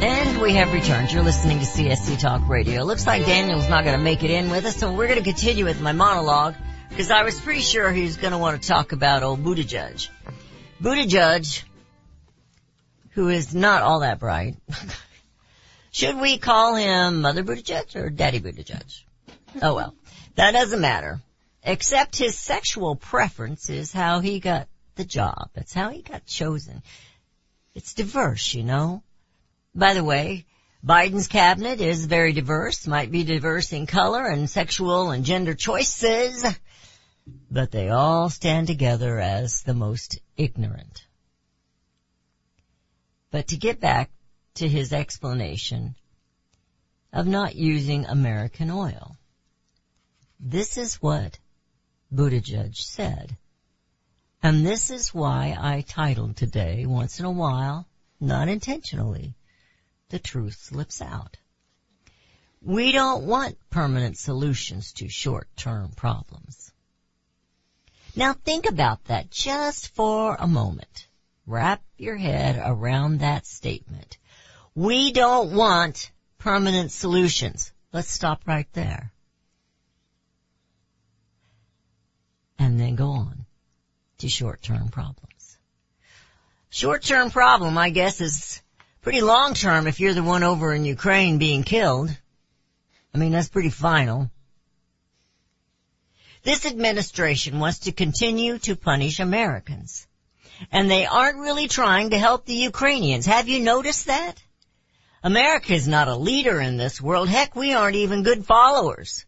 And 0.00 0.42
we 0.42 0.54
have 0.54 0.72
returned. 0.72 1.12
You're 1.12 1.22
listening 1.22 1.60
to 1.60 1.64
CSC 1.64 2.18
Talk 2.18 2.48
Radio. 2.48 2.82
Looks 2.82 3.06
like 3.06 3.26
Daniel's 3.26 3.68
not 3.68 3.84
going 3.84 3.96
to 3.96 4.02
make 4.02 4.24
it 4.24 4.30
in 4.32 4.50
with 4.50 4.64
us, 4.64 4.76
so 4.76 4.92
we're 4.92 5.06
going 5.06 5.22
to 5.22 5.24
continue 5.24 5.64
with 5.64 5.80
my 5.80 5.92
monologue 5.92 6.56
because 6.88 7.12
I 7.12 7.22
was 7.22 7.40
pretty 7.40 7.60
sure 7.60 7.92
he 7.92 8.02
was 8.02 8.16
going 8.16 8.32
to 8.32 8.38
want 8.38 8.60
to 8.60 8.68
talk 8.68 8.90
about 8.90 9.22
old 9.22 9.44
Buttigieg. 9.44 10.08
Buttigieg, 10.82 11.62
who 13.10 13.28
is 13.28 13.54
not 13.54 13.82
all 13.82 14.00
that 14.00 14.18
bright. 14.18 14.56
Should 15.94 16.20
we 16.20 16.38
call 16.38 16.74
him 16.74 17.20
Mother 17.20 17.44
Buttigieg 17.44 17.94
or 17.94 18.10
Daddy 18.10 18.40
Buttigieg? 18.40 19.04
Oh 19.62 19.76
well, 19.76 19.94
that 20.34 20.50
doesn't 20.50 20.80
matter. 20.80 21.20
Except 21.62 22.18
his 22.18 22.36
sexual 22.36 22.96
preference 22.96 23.70
is 23.70 23.92
how 23.92 24.18
he 24.18 24.40
got 24.40 24.66
the 24.96 25.04
job. 25.04 25.50
That's 25.54 25.72
how 25.72 25.90
he 25.90 26.02
got 26.02 26.26
chosen. 26.26 26.82
It's 27.76 27.94
diverse, 27.94 28.54
you 28.54 28.64
know. 28.64 29.04
By 29.72 29.94
the 29.94 30.02
way, 30.02 30.46
Biden's 30.84 31.28
cabinet 31.28 31.80
is 31.80 32.06
very 32.06 32.32
diverse, 32.32 32.88
might 32.88 33.12
be 33.12 33.22
diverse 33.22 33.72
in 33.72 33.86
color 33.86 34.26
and 34.26 34.50
sexual 34.50 35.12
and 35.12 35.24
gender 35.24 35.54
choices, 35.54 36.44
but 37.52 37.70
they 37.70 37.90
all 37.90 38.30
stand 38.30 38.66
together 38.66 39.20
as 39.20 39.62
the 39.62 39.74
most 39.74 40.18
ignorant. 40.36 41.06
But 43.30 43.46
to 43.48 43.56
get 43.56 43.78
back 43.78 44.10
to 44.54 44.68
his 44.68 44.92
explanation 44.92 45.94
of 47.12 47.26
not 47.26 47.54
using 47.54 48.06
American 48.06 48.70
oil. 48.70 49.16
This 50.38 50.76
is 50.76 50.96
what 50.96 51.38
Buttigieg 52.12 52.76
said. 52.76 53.36
And 54.42 54.66
this 54.66 54.90
is 54.90 55.14
why 55.14 55.56
I 55.58 55.80
titled 55.80 56.36
today, 56.36 56.84
once 56.86 57.18
in 57.18 57.24
a 57.24 57.30
while, 57.30 57.88
not 58.20 58.48
intentionally, 58.48 59.34
the 60.10 60.18
truth 60.18 60.56
slips 60.60 61.00
out. 61.00 61.38
We 62.60 62.92
don't 62.92 63.26
want 63.26 63.58
permanent 63.70 64.18
solutions 64.18 64.92
to 64.94 65.08
short-term 65.08 65.92
problems. 65.96 66.72
Now 68.16 68.32
think 68.32 68.68
about 68.68 69.04
that 69.06 69.30
just 69.30 69.94
for 69.94 70.36
a 70.38 70.46
moment. 70.46 71.08
Wrap 71.46 71.82
your 71.96 72.16
head 72.16 72.60
around 72.64 73.20
that 73.20 73.46
statement. 73.46 74.18
We 74.74 75.12
don't 75.12 75.54
want 75.54 76.10
permanent 76.38 76.90
solutions. 76.90 77.72
Let's 77.92 78.10
stop 78.10 78.42
right 78.46 78.66
there. 78.72 79.12
And 82.58 82.80
then 82.80 82.96
go 82.96 83.10
on 83.10 83.46
to 84.18 84.28
short-term 84.28 84.88
problems. 84.88 85.58
Short-term 86.70 87.30
problem, 87.30 87.78
I 87.78 87.90
guess, 87.90 88.20
is 88.20 88.60
pretty 89.00 89.20
long-term 89.20 89.86
if 89.86 90.00
you're 90.00 90.14
the 90.14 90.24
one 90.24 90.42
over 90.42 90.74
in 90.74 90.84
Ukraine 90.84 91.38
being 91.38 91.62
killed. 91.62 92.10
I 93.14 93.18
mean, 93.18 93.30
that's 93.30 93.48
pretty 93.48 93.70
final. 93.70 94.28
This 96.42 96.66
administration 96.66 97.60
wants 97.60 97.80
to 97.80 97.92
continue 97.92 98.58
to 98.58 98.74
punish 98.74 99.20
Americans. 99.20 100.06
And 100.72 100.90
they 100.90 101.06
aren't 101.06 101.38
really 101.38 101.68
trying 101.68 102.10
to 102.10 102.18
help 102.18 102.44
the 102.44 102.54
Ukrainians. 102.54 103.26
Have 103.26 103.48
you 103.48 103.60
noticed 103.60 104.06
that? 104.06 104.42
America 105.24 105.72
is 105.72 105.88
not 105.88 106.06
a 106.06 106.14
leader 106.14 106.60
in 106.60 106.76
this 106.76 107.00
world. 107.00 107.30
Heck, 107.30 107.56
we 107.56 107.72
aren't 107.72 107.96
even 107.96 108.24
good 108.24 108.44
followers. 108.44 109.24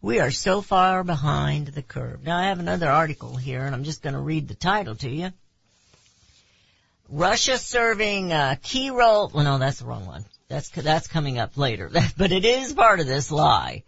We 0.00 0.20
are 0.20 0.30
so 0.30 0.60
far 0.60 1.02
behind 1.02 1.66
the 1.66 1.82
curve. 1.82 2.22
Now 2.22 2.38
I 2.38 2.44
have 2.44 2.60
another 2.60 2.88
article 2.88 3.34
here 3.34 3.64
and 3.64 3.74
I'm 3.74 3.82
just 3.82 4.00
going 4.00 4.14
to 4.14 4.20
read 4.20 4.46
the 4.46 4.54
title 4.54 4.94
to 4.94 5.10
you. 5.10 5.32
Russia 7.08 7.58
serving 7.58 8.30
a 8.30 8.56
key 8.62 8.90
role, 8.90 9.28
well 9.34 9.42
no, 9.42 9.58
that's 9.58 9.80
the 9.80 9.86
wrong 9.86 10.06
one. 10.06 10.24
That's, 10.46 10.70
that's 10.70 11.08
coming 11.08 11.40
up 11.40 11.56
later. 11.56 11.90
but 12.16 12.30
it 12.30 12.44
is 12.44 12.72
part 12.72 13.00
of 13.00 13.08
this 13.08 13.32
lie. 13.32 13.82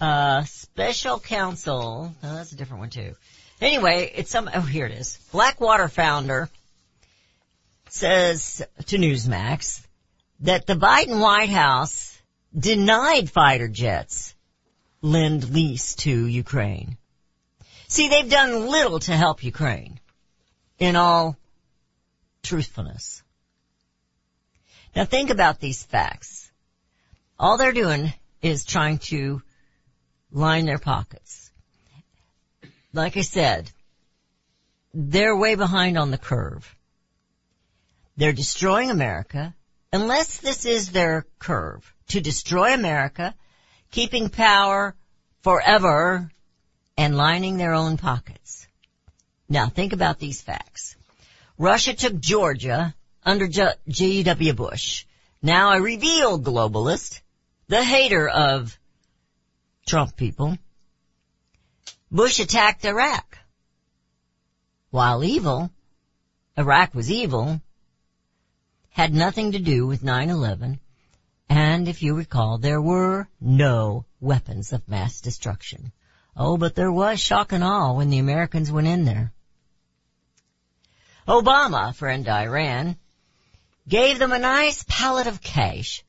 Uh, 0.00 0.42
special 0.42 1.20
counsel, 1.20 2.12
no, 2.20 2.34
that's 2.34 2.50
a 2.50 2.56
different 2.56 2.80
one 2.80 2.90
too. 2.90 3.14
Anyway, 3.60 4.10
it's 4.12 4.32
some, 4.32 4.50
oh 4.52 4.60
here 4.60 4.86
it 4.86 4.92
is. 4.92 5.20
Blackwater 5.30 5.86
founder 5.86 6.50
says 7.90 8.60
to 8.86 8.98
Newsmax 8.98 9.83
that 10.44 10.66
the 10.66 10.74
Biden 10.74 11.20
White 11.20 11.48
House 11.48 12.20
denied 12.56 13.30
fighter 13.30 13.66
jets 13.66 14.34
lend 15.00 15.48
lease 15.54 15.94
to 15.96 16.26
Ukraine. 16.26 16.98
See, 17.88 18.08
they've 18.08 18.28
done 18.30 18.68
little 18.68 19.00
to 19.00 19.16
help 19.16 19.42
Ukraine 19.42 20.00
in 20.78 20.96
all 20.96 21.38
truthfulness. 22.42 23.22
Now 24.94 25.06
think 25.06 25.30
about 25.30 25.60
these 25.60 25.82
facts. 25.82 26.50
All 27.38 27.56
they're 27.56 27.72
doing 27.72 28.12
is 28.42 28.66
trying 28.66 28.98
to 29.10 29.40
line 30.30 30.66
their 30.66 30.78
pockets. 30.78 31.50
Like 32.92 33.16
I 33.16 33.22
said, 33.22 33.70
they're 34.92 35.36
way 35.36 35.54
behind 35.54 35.96
on 35.96 36.10
the 36.10 36.18
curve. 36.18 36.76
They're 38.18 38.32
destroying 38.34 38.90
America. 38.90 39.54
Unless 39.94 40.38
this 40.38 40.64
is 40.64 40.90
their 40.90 41.24
curve 41.38 41.94
to 42.08 42.20
destroy 42.20 42.74
America, 42.74 43.32
keeping 43.92 44.28
power 44.28 44.96
forever 45.42 46.32
and 46.98 47.16
lining 47.16 47.58
their 47.58 47.74
own 47.74 47.96
pockets. 47.96 48.66
Now 49.48 49.68
think 49.68 49.92
about 49.92 50.18
these 50.18 50.42
facts. 50.42 50.96
Russia 51.58 51.94
took 51.94 52.18
Georgia 52.18 52.92
under 53.24 53.46
G.W. 53.46 54.52
Bush. 54.54 55.04
Now 55.40 55.70
a 55.70 55.80
revealed 55.80 56.42
globalist, 56.42 57.20
the 57.68 57.84
hater 57.84 58.28
of 58.28 58.76
Trump 59.86 60.16
people. 60.16 60.58
Bush 62.10 62.40
attacked 62.40 62.84
Iraq. 62.84 63.38
While 64.90 65.22
evil, 65.22 65.70
Iraq 66.58 66.96
was 66.96 67.12
evil, 67.12 67.60
had 68.94 69.12
nothing 69.12 69.50
to 69.50 69.58
do 69.58 69.88
with 69.88 70.04
9-11, 70.04 70.78
and 71.48 71.88
if 71.88 72.00
you 72.00 72.14
recall, 72.14 72.58
there 72.58 72.80
were 72.80 73.26
no 73.40 74.04
weapons 74.20 74.72
of 74.72 74.88
mass 74.88 75.20
destruction. 75.20 75.90
Oh, 76.36 76.56
but 76.56 76.76
there 76.76 76.92
was 76.92 77.18
shock 77.18 77.50
and 77.50 77.64
awe 77.64 77.94
when 77.94 78.08
the 78.08 78.20
Americans 78.20 78.70
went 78.70 78.86
in 78.86 79.04
there. 79.04 79.32
Obama, 81.26 81.92
friend 81.92 82.28
Iran, 82.28 82.96
gave 83.88 84.20
them 84.20 84.30
a 84.30 84.38
nice 84.38 84.84
pallet 84.86 85.26
of 85.26 85.42
cash. 85.42 86.04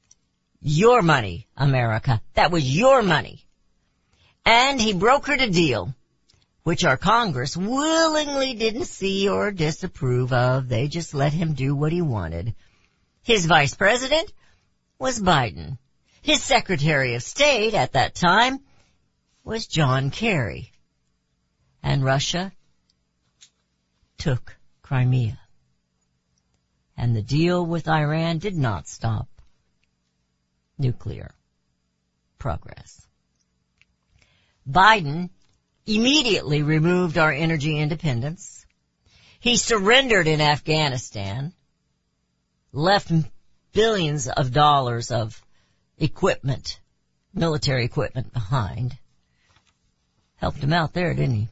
Your 0.61 1.01
money, 1.01 1.47
America. 1.57 2.21
That 2.35 2.51
was 2.51 2.63
your 2.63 3.01
money. 3.01 3.43
And 4.45 4.79
he 4.79 4.93
brokered 4.93 5.41
a 5.41 5.49
deal, 5.49 5.91
which 6.61 6.85
our 6.85 6.97
Congress 6.97 7.57
willingly 7.57 8.53
didn't 8.53 8.85
see 8.85 9.27
or 9.27 9.49
disapprove 9.49 10.31
of. 10.31 10.69
They 10.69 10.87
just 10.87 11.15
let 11.15 11.33
him 11.33 11.53
do 11.53 11.75
what 11.75 11.91
he 11.91 12.03
wanted. 12.03 12.53
His 13.25 13.47
vice 13.47 13.73
president 13.73 14.31
was 14.99 15.19
Biden. 15.19 15.79
His 16.21 16.43
secretary 16.43 17.15
of 17.15 17.23
state 17.23 17.73
at 17.73 17.93
that 17.93 18.13
time 18.13 18.59
was 19.43 19.65
John 19.65 20.11
Kerry. 20.11 20.71
And 21.81 22.05
Russia 22.05 22.51
took 24.19 24.55
Crimea. 24.83 25.39
And 26.95 27.15
the 27.15 27.23
deal 27.23 27.65
with 27.65 27.87
Iran 27.87 28.37
did 28.37 28.55
not 28.55 28.87
stop 28.87 29.27
nuclear 30.77 31.33
progress. 32.37 33.07
Biden 34.69 35.31
immediately 35.87 36.61
removed 36.61 37.17
our 37.17 37.31
energy 37.31 37.79
independence. 37.79 38.67
He 39.39 39.57
surrendered 39.57 40.27
in 40.27 40.41
Afghanistan, 40.41 41.53
left 42.75 43.11
billions 43.71 44.27
of 44.27 44.51
dollars 44.51 45.09
of 45.09 45.41
equipment, 45.97 46.79
military 47.33 47.85
equipment 47.85 48.33
behind. 48.33 48.97
Helped 50.35 50.57
him 50.57 50.73
out 50.73 50.93
there, 50.93 51.13
didn't 51.13 51.35
he? 51.35 51.49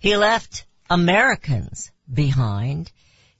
He 0.00 0.16
left 0.16 0.66
Americans 0.90 1.92
behind. 2.12 2.90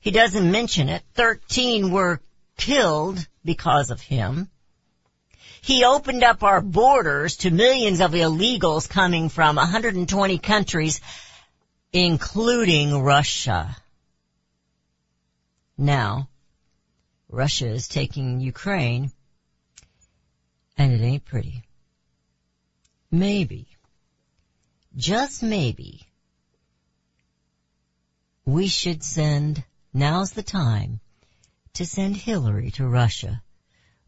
He 0.01 0.13
doesn't 0.13 0.51
mention 0.51 0.89
it. 0.89 1.03
Thirteen 1.15 1.91
were 1.91 2.21
killed 2.57 3.27
because 3.45 3.91
of 3.91 4.01
him. 4.01 4.49
He 5.61 5.85
opened 5.85 6.23
up 6.23 6.45
our 6.45 6.61
borders 6.61 7.39
to 7.39 7.51
millions 7.51 8.01
of 8.01 8.13
illegals 8.13 8.89
coming 8.89 9.29
from 9.29 9.57
120 9.57 10.39
countries, 10.39 11.01
including 11.93 13.03
Russia. 13.03 13.77
Now, 15.77 16.29
Russia 17.29 17.69
is 17.69 17.89
taking 17.89 18.41
Ukraine, 18.41 19.13
and 20.77 20.93
it 20.93 21.03
ain't 21.03 21.25
pretty. 21.25 21.65
Maybe, 23.11 23.69
just 24.97 25.43
maybe, 25.43 26.07
we 28.45 28.67
should 28.67 29.03
send, 29.03 29.63
now's 29.93 30.33
the 30.33 30.43
time, 30.43 31.01
to 31.75 31.85
send 31.85 32.17
Hillary 32.17 32.71
to 32.73 32.87
Russia 32.87 33.43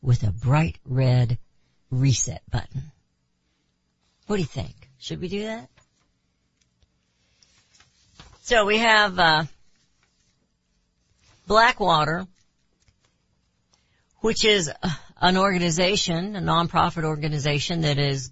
with 0.00 0.22
a 0.22 0.32
bright 0.32 0.78
red 0.84 1.38
reset 1.90 2.42
button. 2.50 2.90
What 4.26 4.36
do 4.36 4.42
you 4.42 4.48
think? 4.48 4.88
Should 4.98 5.20
we 5.20 5.28
do 5.28 5.44
that? 5.44 5.68
So 8.42 8.64
we 8.64 8.78
have, 8.78 9.18
uh, 9.18 9.44
Blackwater, 11.46 12.26
which 14.20 14.44
is 14.44 14.70
an 15.20 15.36
organization, 15.36 16.36
a 16.36 16.40
nonprofit 16.40 17.04
organization 17.04 17.82
that 17.82 17.98
is 17.98 18.30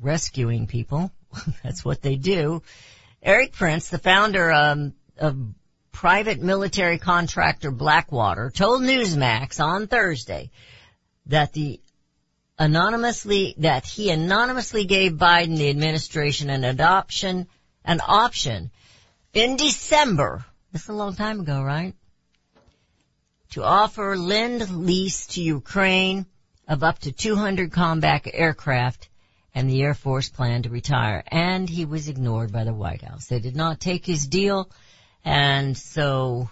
rescuing 0.00 0.66
people. 0.66 1.10
That's 1.62 1.84
what 1.84 2.02
they 2.02 2.16
do. 2.16 2.62
Erik 3.22 3.52
Prince, 3.52 3.88
the 3.88 3.98
founder 3.98 4.52
um, 4.52 4.94
of 5.18 5.36
private 5.92 6.40
military 6.40 6.98
contractor 6.98 7.70
Blackwater, 7.70 8.50
told 8.50 8.82
Newsmax 8.82 9.62
on 9.62 9.86
Thursday 9.86 10.50
that 11.26 11.52
the 11.52 11.80
anonymously 12.58 13.54
that 13.58 13.84
he 13.84 14.10
anonymously 14.10 14.84
gave 14.84 15.12
Biden 15.12 15.58
the 15.58 15.68
administration 15.68 16.48
an 16.50 16.64
adoption 16.64 17.48
an 17.84 18.00
option 18.06 18.70
in 19.32 19.56
December. 19.56 20.44
That's 20.72 20.88
a 20.88 20.92
long 20.92 21.14
time 21.14 21.40
ago, 21.40 21.62
right? 21.62 21.94
To 23.56 23.64
offer 23.64 24.18
lend 24.18 24.68
lease 24.84 25.28
to 25.28 25.42
Ukraine 25.42 26.26
of 26.68 26.82
up 26.82 26.98
to 26.98 27.10
200 27.10 27.72
combat 27.72 28.26
aircraft 28.30 29.08
and 29.54 29.70
the 29.70 29.80
Air 29.80 29.94
Force 29.94 30.28
planned 30.28 30.64
to 30.64 30.68
retire. 30.68 31.24
And 31.28 31.66
he 31.66 31.86
was 31.86 32.08
ignored 32.08 32.52
by 32.52 32.64
the 32.64 32.74
White 32.74 33.00
House. 33.00 33.28
They 33.28 33.38
did 33.38 33.56
not 33.56 33.80
take 33.80 34.04
his 34.04 34.26
deal 34.26 34.70
and 35.24 35.74
so 35.74 36.50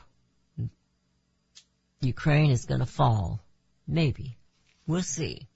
Ukraine 2.01 2.51
is 2.51 2.65
gonna 2.65 2.87
fall. 2.87 3.39
Maybe. 3.87 4.39
We'll 4.87 5.03
see. 5.03 5.47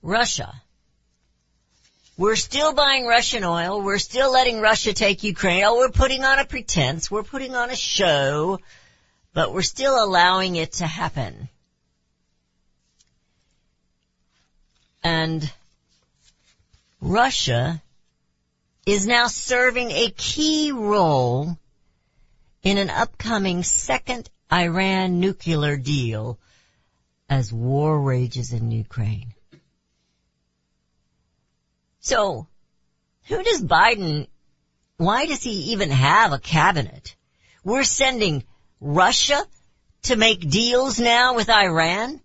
Russia. 0.00 0.62
We're 2.16 2.36
still 2.36 2.72
buying 2.72 3.04
Russian 3.04 3.44
oil. 3.44 3.82
We're 3.82 3.98
still 3.98 4.32
letting 4.32 4.62
Russia 4.62 4.94
take 4.94 5.22
Ukraine. 5.22 5.64
Oh, 5.64 5.76
we're 5.76 5.90
putting 5.90 6.24
on 6.24 6.38
a 6.38 6.46
pretense. 6.46 7.10
We're 7.10 7.22
putting 7.22 7.54
on 7.54 7.68
a 7.68 7.76
show, 7.76 8.58
but 9.34 9.52
we're 9.52 9.62
still 9.62 10.02
allowing 10.02 10.56
it 10.56 10.72
to 10.72 10.86
happen. 10.86 11.48
And 15.02 15.50
Russia 17.00 17.82
is 18.86 19.06
now 19.06 19.26
serving 19.26 19.90
a 19.90 20.10
key 20.10 20.72
role 20.72 21.56
in 22.62 22.78
an 22.78 22.90
upcoming 22.90 23.62
second 23.62 24.30
Iran 24.52 25.18
nuclear 25.18 25.76
deal 25.76 26.38
as 27.28 27.52
war 27.52 28.00
rages 28.00 28.52
in 28.52 28.70
Ukraine. 28.70 29.34
So, 32.00 32.46
who 33.24 33.42
does 33.42 33.62
Biden 33.62 34.26
why 35.02 35.26
does 35.26 35.42
he 35.42 35.72
even 35.72 35.90
have 35.90 36.32
a 36.32 36.38
cabinet? 36.38 37.16
We're 37.64 37.82
sending 37.82 38.44
Russia 38.82 39.40
to 40.02 40.16
make 40.16 40.48
deals 40.48 40.98
now 40.98 41.34
with 41.34 41.48
Iran? 41.48 42.20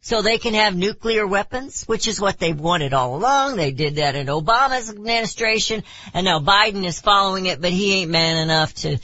So 0.00 0.22
they 0.22 0.38
can 0.38 0.54
have 0.54 0.76
nuclear 0.76 1.26
weapons, 1.26 1.82
which 1.84 2.06
is 2.06 2.20
what 2.20 2.38
they've 2.38 2.58
wanted 2.58 2.94
all 2.94 3.16
along. 3.16 3.56
They 3.56 3.72
did 3.72 3.96
that 3.96 4.14
in 4.14 4.28
Obama's 4.28 4.88
administration, 4.88 5.82
and 6.14 6.24
now 6.24 6.38
Biden 6.38 6.84
is 6.84 7.00
following 7.00 7.46
it, 7.46 7.60
but 7.60 7.72
he 7.72 7.94
ain't 7.94 8.12
man 8.12 8.36
enough 8.36 8.72
to, 8.74 8.98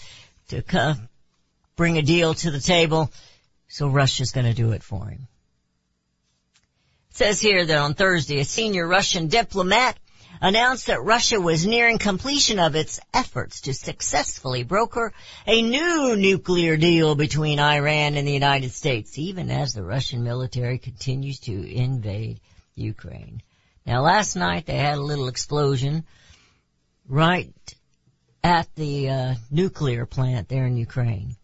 to 0.50 0.62
come, 0.62 1.08
bring 1.74 1.98
a 1.98 2.02
deal 2.02 2.34
to 2.34 2.52
the 2.52 2.60
table. 2.60 3.10
So 3.66 3.88
Russia's 3.88 4.30
gonna 4.30 4.54
do 4.54 4.70
it 4.70 4.84
for 4.84 5.08
him. 5.08 5.26
It 7.10 7.16
says 7.16 7.40
here 7.40 7.66
that 7.66 7.78
on 7.78 7.94
Thursday, 7.94 8.38
a 8.38 8.44
senior 8.44 8.86
Russian 8.86 9.26
diplomat 9.26 9.98
announced 10.42 10.88
that 10.88 11.04
Russia 11.04 11.40
was 11.40 11.64
nearing 11.64 11.98
completion 11.98 12.58
of 12.58 12.74
its 12.74 12.98
efforts 13.14 13.62
to 13.62 13.72
successfully 13.72 14.64
broker 14.64 15.12
a 15.46 15.62
new 15.62 16.16
nuclear 16.16 16.76
deal 16.76 17.14
between 17.14 17.60
Iran 17.60 18.16
and 18.16 18.26
the 18.26 18.32
United 18.32 18.72
States, 18.72 19.16
even 19.18 19.52
as 19.52 19.72
the 19.72 19.84
Russian 19.84 20.24
military 20.24 20.78
continues 20.78 21.38
to 21.40 21.52
invade 21.52 22.40
Ukraine. 22.74 23.40
Now 23.86 24.02
last 24.02 24.34
night 24.34 24.66
they 24.66 24.76
had 24.76 24.98
a 24.98 25.02
little 25.02 25.28
explosion 25.28 26.04
right 27.08 27.54
at 28.42 28.74
the 28.74 29.10
uh, 29.10 29.34
nuclear 29.48 30.06
plant 30.06 30.48
there 30.48 30.66
in 30.66 30.76
Ukraine. 30.76 31.36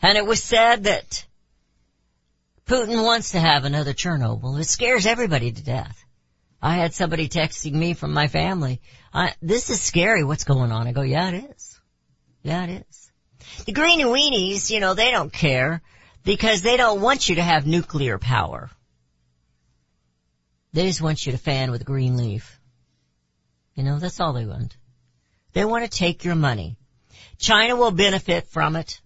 And 0.00 0.16
it 0.16 0.24
was 0.24 0.42
said 0.42 0.84
that 0.84 1.26
Putin 2.66 3.04
wants 3.04 3.32
to 3.32 3.40
have 3.40 3.64
another 3.64 3.92
Chernobyl. 3.92 4.58
It 4.58 4.64
scares 4.64 5.04
everybody 5.04 5.52
to 5.52 5.62
death. 5.62 6.04
I 6.60 6.74
had 6.74 6.94
somebody 6.94 7.28
texting 7.28 7.72
me 7.72 7.94
from 7.94 8.12
my 8.12 8.26
family. 8.26 8.80
I, 9.12 9.34
this 9.40 9.70
is 9.70 9.80
scary 9.80 10.24
what's 10.24 10.44
going 10.44 10.72
on. 10.72 10.88
I 10.88 10.92
go, 10.92 11.02
yeah, 11.02 11.30
it 11.30 11.50
is. 11.56 11.80
Yeah, 12.42 12.64
it 12.64 12.86
is. 12.88 13.12
The 13.66 13.72
greeny 13.72 14.04
weenies, 14.04 14.70
you 14.70 14.80
know, 14.80 14.94
they 14.94 15.10
don't 15.10 15.32
care 15.32 15.82
because 16.24 16.62
they 16.62 16.76
don't 16.76 17.00
want 17.00 17.28
you 17.28 17.36
to 17.36 17.42
have 17.42 17.66
nuclear 17.66 18.18
power. 18.18 18.70
They 20.72 20.86
just 20.86 21.00
want 21.00 21.24
you 21.24 21.32
to 21.32 21.38
fan 21.38 21.70
with 21.70 21.80
a 21.80 21.84
green 21.84 22.16
leaf. 22.16 22.60
You 23.74 23.84
know, 23.84 23.98
that's 23.98 24.20
all 24.20 24.32
they 24.32 24.44
want. 24.44 24.76
They 25.52 25.64
want 25.64 25.84
to 25.84 25.90
take 25.90 26.24
your 26.24 26.34
money. 26.34 26.76
China 27.38 27.76
will 27.76 27.92
benefit 27.92 28.48
from 28.48 28.76
it. 28.76 29.00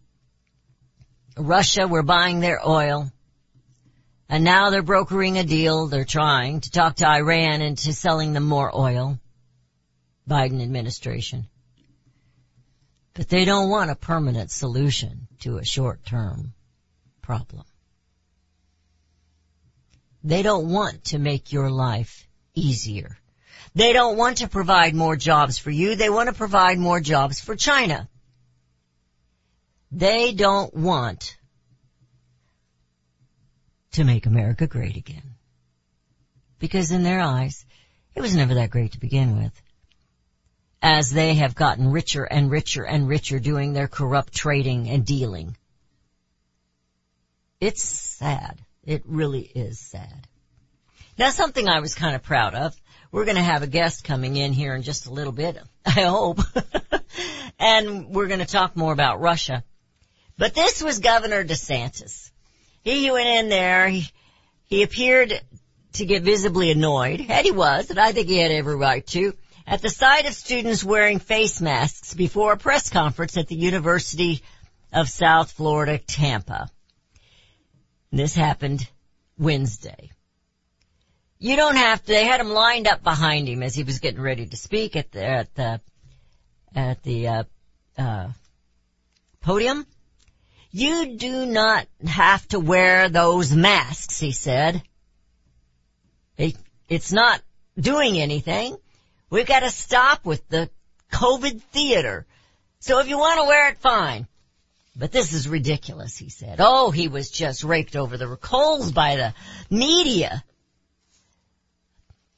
Russia, 1.37 1.87
we're 1.87 2.03
buying 2.03 2.41
their 2.41 2.67
oil. 2.67 3.11
And 4.33 4.45
now 4.45 4.71
they're 4.71 4.81
brokering 4.81 5.37
a 5.37 5.45
deal. 5.45 5.89
They're 5.89 6.07
trying 6.07 6.63
to 6.63 6.71
talk 6.71 6.97
to 6.97 7.07
Iran 7.07 7.61
into 7.61 7.93
selling 7.93 8.33
them 8.33 8.45
more 8.45 8.75
oil. 8.75 9.19
Biden 10.27 10.63
administration. 10.63 11.49
But 13.13 13.29
they 13.29 13.45
don't 13.45 13.69
want 13.69 13.91
a 13.91 13.95
permanent 13.95 14.51
solution 14.51 15.29
to 15.41 15.59
a 15.59 15.67
short 15.67 16.07
term 16.07 16.55
problem. 17.21 17.65
They 20.25 20.41
don't 20.41 20.71
want 20.71 21.05
to 21.11 21.19
make 21.19 21.53
your 21.53 21.71
life 21.71 22.27
easier. 22.55 23.19
They 23.75 23.93
don't 23.93 24.17
want 24.17 24.39
to 24.39 24.49
provide 24.49 24.95
more 24.95 25.15
jobs 25.15 25.59
for 25.59 25.71
you. 25.71 25.95
They 25.95 26.09
want 26.09 26.31
to 26.31 26.35
provide 26.35 26.79
more 26.79 27.01
jobs 27.01 27.39
for 27.39 27.55
China. 27.55 28.09
They 29.91 30.33
don't 30.33 30.73
want 30.73 31.37
to 33.93 34.05
make 34.05 34.27
America 34.27 34.67
great 34.67 34.97
again. 34.97 35.35
Because 36.59 36.93
in 36.93 37.03
their 37.03 37.21
eyes, 37.21 37.65
it 38.15 38.21
was 38.21 38.37
never 38.37 38.55
that 38.55 38.71
great 38.71 38.93
to 38.93 39.01
begin 39.01 39.37
with. 39.43 39.53
As 40.81 41.11
they 41.11 41.35
have 41.35 41.55
gotten 41.55 41.93
richer 41.93 42.25
and 42.25 42.51
richer 42.51 42.85
and 42.85 43.09
richer 43.09 43.39
doing 43.39 43.73
their 43.73 43.89
corrupt 43.89 44.35
trading 44.35 44.89
and 44.89 45.07
dealing. 45.07 45.57
It's 47.61 47.83
sad. 47.83 48.61
It 48.85 49.03
really 49.07 49.43
is 49.43 49.79
sad. 49.79 50.27
Now 51.17 51.31
something 51.31 51.69
I 51.69 51.81
was 51.81 51.95
kind 51.95 52.17
of 52.17 52.23
proud 52.23 52.55
of. 52.55 52.75
We're 53.13 53.27
going 53.27 53.37
to 53.37 53.43
have 53.43 53.63
a 53.63 53.69
guest 53.69 54.05
coming 54.05 54.37
in 54.37 54.53
here 54.53 54.75
in 54.75 54.83
just 54.83 55.07
a 55.07 55.13
little 55.13 55.33
bit, 55.33 55.59
I 55.87 55.91
hope. 55.91 56.41
and 57.59 58.09
we're 58.09 58.27
going 58.27 58.41
to 58.41 58.47
talk 58.47 58.75
more 58.75 58.93
about 58.93 59.21
Russia. 59.21 59.63
But 60.39 60.55
this 60.55 60.83
was 60.83 60.99
Governor 60.99 61.45
DeSantis. 61.45 62.32
He 62.83 63.11
went 63.11 63.29
in 63.29 63.49
there, 63.49 63.89
he, 63.89 64.09
he 64.65 64.83
appeared 64.83 65.41
to 65.95 66.07
get 66.07 66.23
visibly 66.23 66.71
annoyed, 66.71 67.25
and 67.29 67.47
he 67.47 67.53
was, 67.53 67.91
and 67.91 67.99
I 67.99 68.13
think 68.13 68.29
he 68.29 68.39
had 68.39 68.51
every 68.51 68.77
right 68.77 69.07
to, 69.09 69.35
at 69.67 69.83
the 69.83 69.91
sight 69.91 70.27
of 70.27 70.35
students 70.35 70.83
wearing 70.83 71.19
face 71.19 71.61
masks 71.61 72.15
before 72.15 72.53
a 72.53 72.57
press 72.57 72.91
conference 72.91 73.37
at 73.37 73.47
the 73.47 73.55
University 73.55 74.43
of 74.93 75.09
South 75.09 75.53
Florida, 75.53 75.99
Tampa. 75.99 76.69
This 78.11 78.35
happened 78.35 78.89
Wednesday. 79.39 80.11
You 81.39 81.57
don't 81.57 81.77
have 81.77 82.01
to, 82.01 82.07
they 82.07 82.25
had 82.25 82.41
him 82.41 82.51
lined 82.51 82.87
up 82.87 83.03
behind 83.03 83.49
him 83.49 83.63
as 83.63 83.75
he 83.75 83.85
was 83.85 84.01
getting 84.01 84.21
ready 84.21 84.47
to 84.47 84.57
speak 84.57 84.97
at 84.97 85.13
the, 85.13 85.25
at 85.25 85.55
the, 85.55 85.81
at 86.75 87.03
the, 87.03 87.29
uh, 87.29 87.45
uh, 87.97 88.29
podium. 89.41 89.87
You 90.73 91.17
do 91.17 91.45
not 91.45 91.87
have 92.07 92.49
to 92.49 92.59
wear 92.59 93.11
those 93.11 93.55
masks, 93.55 94.19
he 94.19 94.33
said. 94.33 94.83
It, 96.39 96.57
it's 96.89 97.13
not 97.13 97.43
doing 97.79 98.19
anything. 98.19 98.77
We've 99.29 99.47
got 99.47 99.61
to 99.61 99.71
stop 99.71 100.25
with 100.25 100.49
the 100.49 100.71
COVID 101.13 101.61
theater. 101.73 102.27
So 102.81 103.01
if 103.01 103.09
you 103.09 103.19
want 103.19 103.41
to 103.41 103.47
wear 103.47 103.69
it, 103.69 103.79
fine. 103.79 104.27
But 104.97 105.13
this 105.13 105.35
is 105.35 105.47
ridiculous, 105.47 106.17
he 106.17 106.31
said. 106.31 106.57
Oh, 106.59 106.91
he 106.91 107.09
was 107.09 107.31
just 107.31 107.65
raked 107.65 107.95
over 107.95 108.17
the 108.17 108.37
coals 108.37 108.93
by 108.93 109.17
the 109.17 109.35
media. 109.71 110.43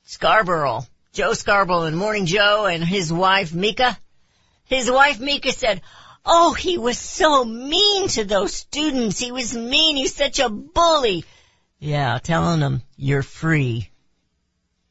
Scarborough, 0.05 0.83
Joe 1.13 1.35
Scarborough 1.35 1.83
and 1.83 1.97
Morning 1.97 2.27
Joe 2.27 2.67
and 2.67 2.85
his 2.85 3.13
wife 3.13 3.55
Mika. 3.55 3.97
His 4.67 4.91
wife 4.91 5.21
Mika 5.21 5.53
said, 5.53 5.83
Oh, 6.27 6.55
he 6.55 6.79
was 6.79 6.99
so 6.99 7.45
mean 7.45 8.09
to 8.09 8.25
those 8.25 8.55
students. 8.55 9.19
He 9.19 9.31
was 9.31 9.55
mean. 9.55 9.97
He's 9.97 10.15
such 10.15 10.39
a 10.39 10.49
bully. 10.49 11.25
Yeah, 11.79 12.19
telling 12.23 12.61
them 12.61 12.83
you're 12.97 13.23
free 13.23 13.91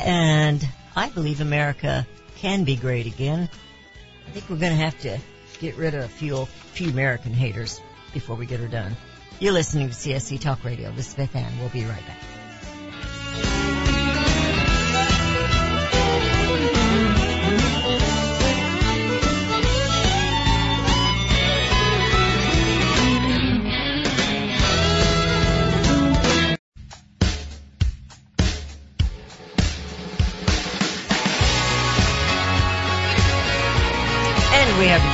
and 0.00 0.68
I 0.96 1.10
believe 1.10 1.40
America 1.40 2.06
can 2.38 2.64
be 2.64 2.74
great 2.74 3.06
again. 3.06 3.48
I 4.26 4.30
think 4.32 4.50
we're 4.50 4.56
going 4.56 4.72
to 4.72 4.78
have 4.78 4.98
to 5.00 5.18
get 5.60 5.76
rid 5.76 5.94
of 5.94 6.04
a 6.04 6.08
few, 6.08 6.46
few 6.72 6.90
American 6.90 7.34
haters 7.34 7.80
before 8.12 8.34
we 8.34 8.46
get 8.46 8.58
her 8.58 8.68
done. 8.68 8.96
You're 9.38 9.52
listening 9.52 9.90
to 9.90 9.94
CSC 9.94 10.40
Talk 10.40 10.64
Radio. 10.64 10.90
This 10.90 11.08
is 11.08 11.14
Beth 11.14 11.36
Ann. 11.36 11.56
We'll 11.60 11.68
be 11.68 11.84
right 11.84 12.06
back. 12.06 12.39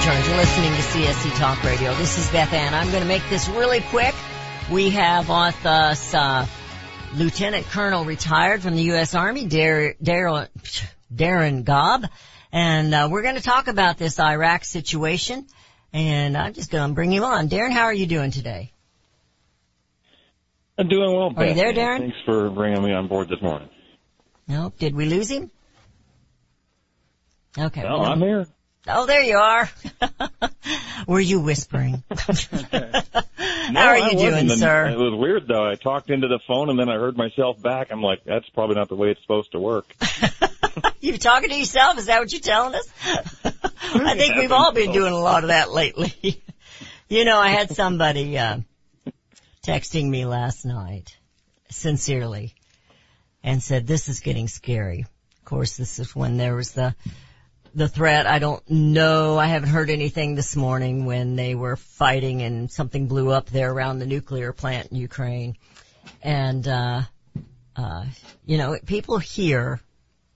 Returned. 0.07 0.27
You're 0.27 0.37
listening 0.37 0.71
to 0.71 0.83
CSC 0.83 1.37
Talk 1.37 1.65
Radio. 1.65 1.93
This 1.95 2.17
is 2.17 2.31
Beth 2.31 2.53
Ann. 2.53 2.75
I'm 2.75 2.91
going 2.91 3.03
to 3.03 3.09
make 3.09 3.29
this 3.29 3.49
really 3.49 3.81
quick. 3.81 4.15
We 4.71 4.91
have 4.91 5.29
with 5.29 5.67
us 5.67 6.15
uh, 6.15 6.47
Lieutenant 7.17 7.67
Colonel 7.67 8.05
retired 8.05 8.63
from 8.63 8.77
the 8.77 8.83
U.S. 8.85 9.17
Army, 9.17 9.47
Dar- 9.47 9.95
Dar- 10.01 10.49
Darin 11.13 11.65
Gaub, 11.65 12.09
and 12.53 12.95
uh, 12.95 13.09
we're 13.11 13.23
going 13.23 13.35
to 13.35 13.43
talk 13.43 13.67
about 13.67 13.99
this 13.99 14.21
Iraq 14.21 14.65
situation. 14.65 15.45
And 15.93 16.37
I'm 16.37 16.53
just 16.53 16.71
going 16.71 16.91
to 16.91 16.95
bring 16.95 17.11
him 17.11 17.25
on. 17.25 17.49
Darin, 17.49 17.73
how 17.73 17.87
are 17.87 17.95
you 17.95 18.07
doing 18.07 18.31
today? 18.31 18.73
I'm 20.79 20.89
doing 20.89 21.17
well. 21.17 21.33
Are 21.37 21.47
you 21.47 21.55
there, 21.55 21.73
Darin? 21.73 22.03
Thanks 22.03 22.19
for 22.25 22.49
bringing 22.51 22.81
me 22.85 22.93
on 22.93 23.09
board 23.09 23.29
this 23.29 23.43
morning. 23.43 23.71
Nope. 24.47 24.79
did 24.79 24.95
we 24.95 25.07
lose 25.07 25.29
him? 25.29 25.51
Okay. 27.59 27.83
No, 27.83 27.99
well- 27.99 28.05
I'm 28.05 28.21
here. 28.21 28.47
Oh, 28.89 29.07
there 29.07 29.23
you 29.23 29.37
are. 29.37 29.69
Were 31.07 31.21
you 31.21 31.41
whispering? 31.41 32.03
No, 33.69 33.81
How 33.81 33.89
are 33.89 33.99
you 33.99 34.11
doing, 34.11 34.33
wasn't. 34.33 34.51
And 34.53 34.61
sir? 34.61 34.87
It 34.91 34.97
was 34.97 35.19
weird 35.19 35.49
though. 35.49 35.69
I 35.69 35.75
talked 35.75 36.09
into 36.09 36.29
the 36.29 36.39
phone 36.47 36.71
and 36.71 36.79
then 36.79 36.89
I 36.89 36.95
heard 36.95 37.17
myself 37.17 37.61
back. 37.61 37.89
I'm 37.91 38.01
like, 38.01 38.23
that's 38.25 38.49
probably 38.51 38.77
not 38.77 38.89
the 38.89 38.95
way 38.95 39.11
it's 39.11 39.21
supposed 39.23 39.53
to 39.53 39.59
work. 39.59 39.93
You 41.01 41.19
talking 41.19 41.49
to 41.51 41.55
yourself? 41.57 41.99
Is 41.99 42.07
that 42.07 42.21
what 42.21 42.33
you're 42.33 42.41
telling 42.41 42.75
us? 42.75 42.89
I 43.45 44.15
think 44.17 44.37
we've 44.37 44.53
all 44.53 44.73
been 44.73 44.93
doing 44.93 45.13
a 45.13 45.19
lot 45.19 45.43
of 45.43 45.49
that 45.49 45.71
lately. 45.73 46.43
you 47.09 47.25
know, 47.25 47.39
I 47.39 47.49
had 47.49 47.71
somebody 47.75 48.39
uh, 48.39 48.59
texting 49.63 50.09
me 50.09 50.27
last 50.27 50.65
night, 50.65 51.17
sincerely, 51.71 52.55
and 53.43 53.63
said, 53.63 53.87
"This 53.87 54.09
is 54.09 54.21
getting 54.21 54.49
scary." 54.49 55.07
Of 55.39 55.45
course, 55.45 55.77
this 55.77 55.99
is 55.99 56.15
when 56.15 56.37
there 56.37 56.55
was 56.55 56.73
the 56.73 56.95
the 57.77 57.89
threat. 57.89 58.27
I 58.27 58.39
don't 58.39 58.69
know. 58.71 59.39
I 59.39 59.47
haven't 59.47 59.69
heard 59.69 59.91
anything 59.91 60.35
this 60.35 60.57
morning 60.57 61.05
when 61.05 61.37
they 61.37 61.55
were 61.55 61.77
fighting 61.77 62.41
and 62.41 62.71
something 62.73 63.07
blew 63.07 63.31
up 63.31 63.51
there 63.51 63.71
around 63.71 63.99
the 63.99 64.07
nuclear 64.07 64.55
plant 64.55 64.89
in 64.91 64.97
Ukraine, 64.97 65.59
and 66.23 66.67
uh, 66.67 67.03
uh, 67.77 68.07
you 68.47 68.57
know, 68.57 68.79
people 68.87 69.19
here 69.19 69.79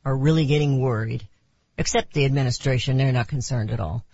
are 0.04 0.14
really 0.14 0.44
getting 0.44 0.80
worried, 0.80 1.26
except 1.78 2.12
the 2.12 2.26
administration. 2.26 2.98
They're 2.98 3.10
not 3.10 3.28
concerned 3.28 3.70
at 3.70 3.80
all. 3.80 4.04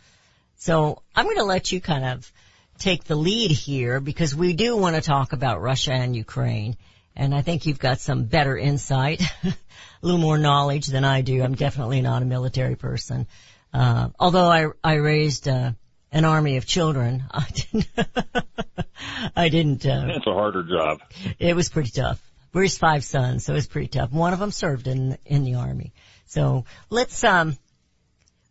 So 0.55 1.03
I'm 1.15 1.25
going 1.25 1.37
to 1.39 1.45
let 1.45 1.73
you 1.73 1.81
kind 1.81 2.05
of 2.05 2.33
take 2.79 3.05
the 3.05 3.17
lead 3.17 3.51
here 3.51 3.99
because 3.99 4.37
we 4.37 4.53
do 4.53 4.77
want 4.77 4.95
to 4.95 5.03
talk 5.03 5.33
about 5.33 5.61
Russia 5.61 5.93
and 5.93 6.15
Ukraine. 6.15 6.77
And 7.17 7.35
I 7.35 7.41
think 7.43 7.65
you've 7.67 7.79
got 7.79 7.99
some 8.01 8.25
better 8.25 8.57
insight, 8.59 9.23
a 9.45 9.55
little 10.03 10.21
more 10.21 10.37
knowledge 10.39 10.87
than 10.87 11.05
I 11.05 11.23
do. 11.23 11.43
I'm 11.43 11.55
definitely 11.55 12.03
not 12.03 12.23
a 12.23 12.27
military 12.27 12.77
person. 12.77 13.27
Uh, 13.73 14.11
although 14.19 14.47
I, 14.49 14.67
I 14.85 14.95
raised, 14.95 15.49
uh, 15.49 15.73
an 16.13 16.25
army 16.25 16.57
of 16.57 16.67
children, 16.67 17.25
I 17.31 17.47
didn't, 17.53 17.89
I 19.37 19.49
didn't, 19.49 19.87
uh, 19.87 20.07
It's 20.17 20.27
a 20.27 20.33
harder 20.33 20.63
job. 20.63 20.99
it 21.39 21.57
was 21.57 21.69
pretty 21.69 21.91
tough. 21.91 22.21
We 22.53 22.63
raised 22.63 22.79
five 22.79 23.05
sons, 23.05 23.45
so 23.45 23.53
it 23.53 23.57
was 23.57 23.67
pretty 23.67 23.89
tough. 23.89 24.13
One 24.13 24.33
of 24.33 24.39
them 24.39 24.51
served 24.51 24.87
in 24.87 25.19
in 25.27 25.45
the 25.45 25.57
army. 25.57 25.93
So 26.25 26.65
let's 26.89 27.23
um 27.23 27.59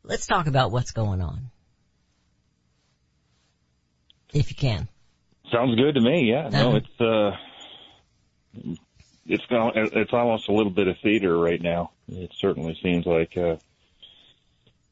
let's 0.04 0.28
talk 0.28 0.46
about 0.46 0.72
what's 0.72 0.92
going 0.92 1.22
on, 1.22 1.50
if 4.34 4.52
you 4.52 4.56
can. 4.56 4.88
Sounds 5.52 5.76
good 5.76 5.96
to 5.96 6.02
me. 6.02 6.30
Yeah. 6.30 6.48
Uh-huh. 6.48 6.64
No, 6.64 6.76
it's 6.76 7.02
uh, 7.02 7.32
it's 9.28 9.44
it's 9.50 10.14
almost 10.14 10.48
a 10.50 10.54
little 10.54 10.72
bit 10.72 10.88
of 10.88 10.96
theater 11.02 11.38
right 11.38 11.62
now. 11.62 11.92
It 12.08 12.32
certainly 12.40 12.78
seems 12.84 13.06
like 13.06 13.36
uh, 13.38 13.56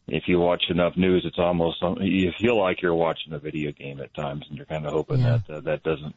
if 0.08 0.24
you 0.28 0.40
watch 0.40 0.64
enough 0.70 0.98
news, 0.98 1.24
it's 1.26 1.40
almost 1.40 1.78
you 2.02 2.32
feel 2.40 2.60
like 2.60 2.82
you're 2.82 2.96
watching 2.96 3.34
a 3.34 3.40
video 3.40 3.72
game 3.72 4.00
at 4.02 4.14
times, 4.14 4.46
and 4.50 4.58
you're 4.58 4.66
kind 4.66 4.86
of 4.86 4.94
hoping 4.94 5.20
Yeah. 5.20 5.40
that 5.48 5.56
uh, 5.58 5.60
that 5.62 5.84
doesn't 5.84 6.16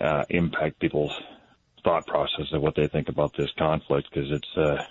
uh, 0.00 0.24
impact 0.30 0.78
people's 0.80 1.12
thought 1.84 2.06
process 2.06 2.46
of 2.52 2.62
what 2.62 2.74
they 2.76 2.86
think 2.86 3.08
about 3.08 3.36
this 3.36 3.50
conflict 3.58 4.08
because 4.12 4.30
it's 4.30 4.56
uh, 4.56 4.84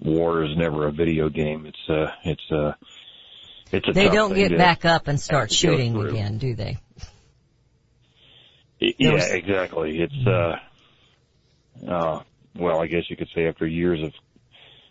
war 0.00 0.44
is 0.44 0.56
never 0.56 0.86
a 0.86 0.92
video 0.92 1.28
game. 1.28 1.66
It's 1.66 1.88
uh, 1.90 2.12
it's 2.24 2.50
uh, 2.52 2.72
it's 3.72 3.88
a 3.88 3.92
They 3.92 4.08
don't 4.08 4.34
get 4.34 4.50
to- 4.50 4.56
back 4.56 4.84
up 4.84 5.08
and 5.08 5.20
start 5.20 5.50
have 5.50 5.58
to 5.58 5.66
go 5.66 5.72
shooting 5.72 6.00
again, 6.06 6.38
do 6.38 6.54
they? 6.54 6.78
Yeah, 8.80 9.12
was- 9.12 9.30
exactly. 9.30 10.00
It's 10.00 10.26
uh, 10.26 10.56
uh, 11.86 12.22
well, 12.56 12.80
I 12.80 12.86
guess 12.86 13.08
you 13.08 13.16
could 13.16 13.28
say 13.34 13.46
after 13.46 13.66
years 13.66 14.02
of 14.02 14.12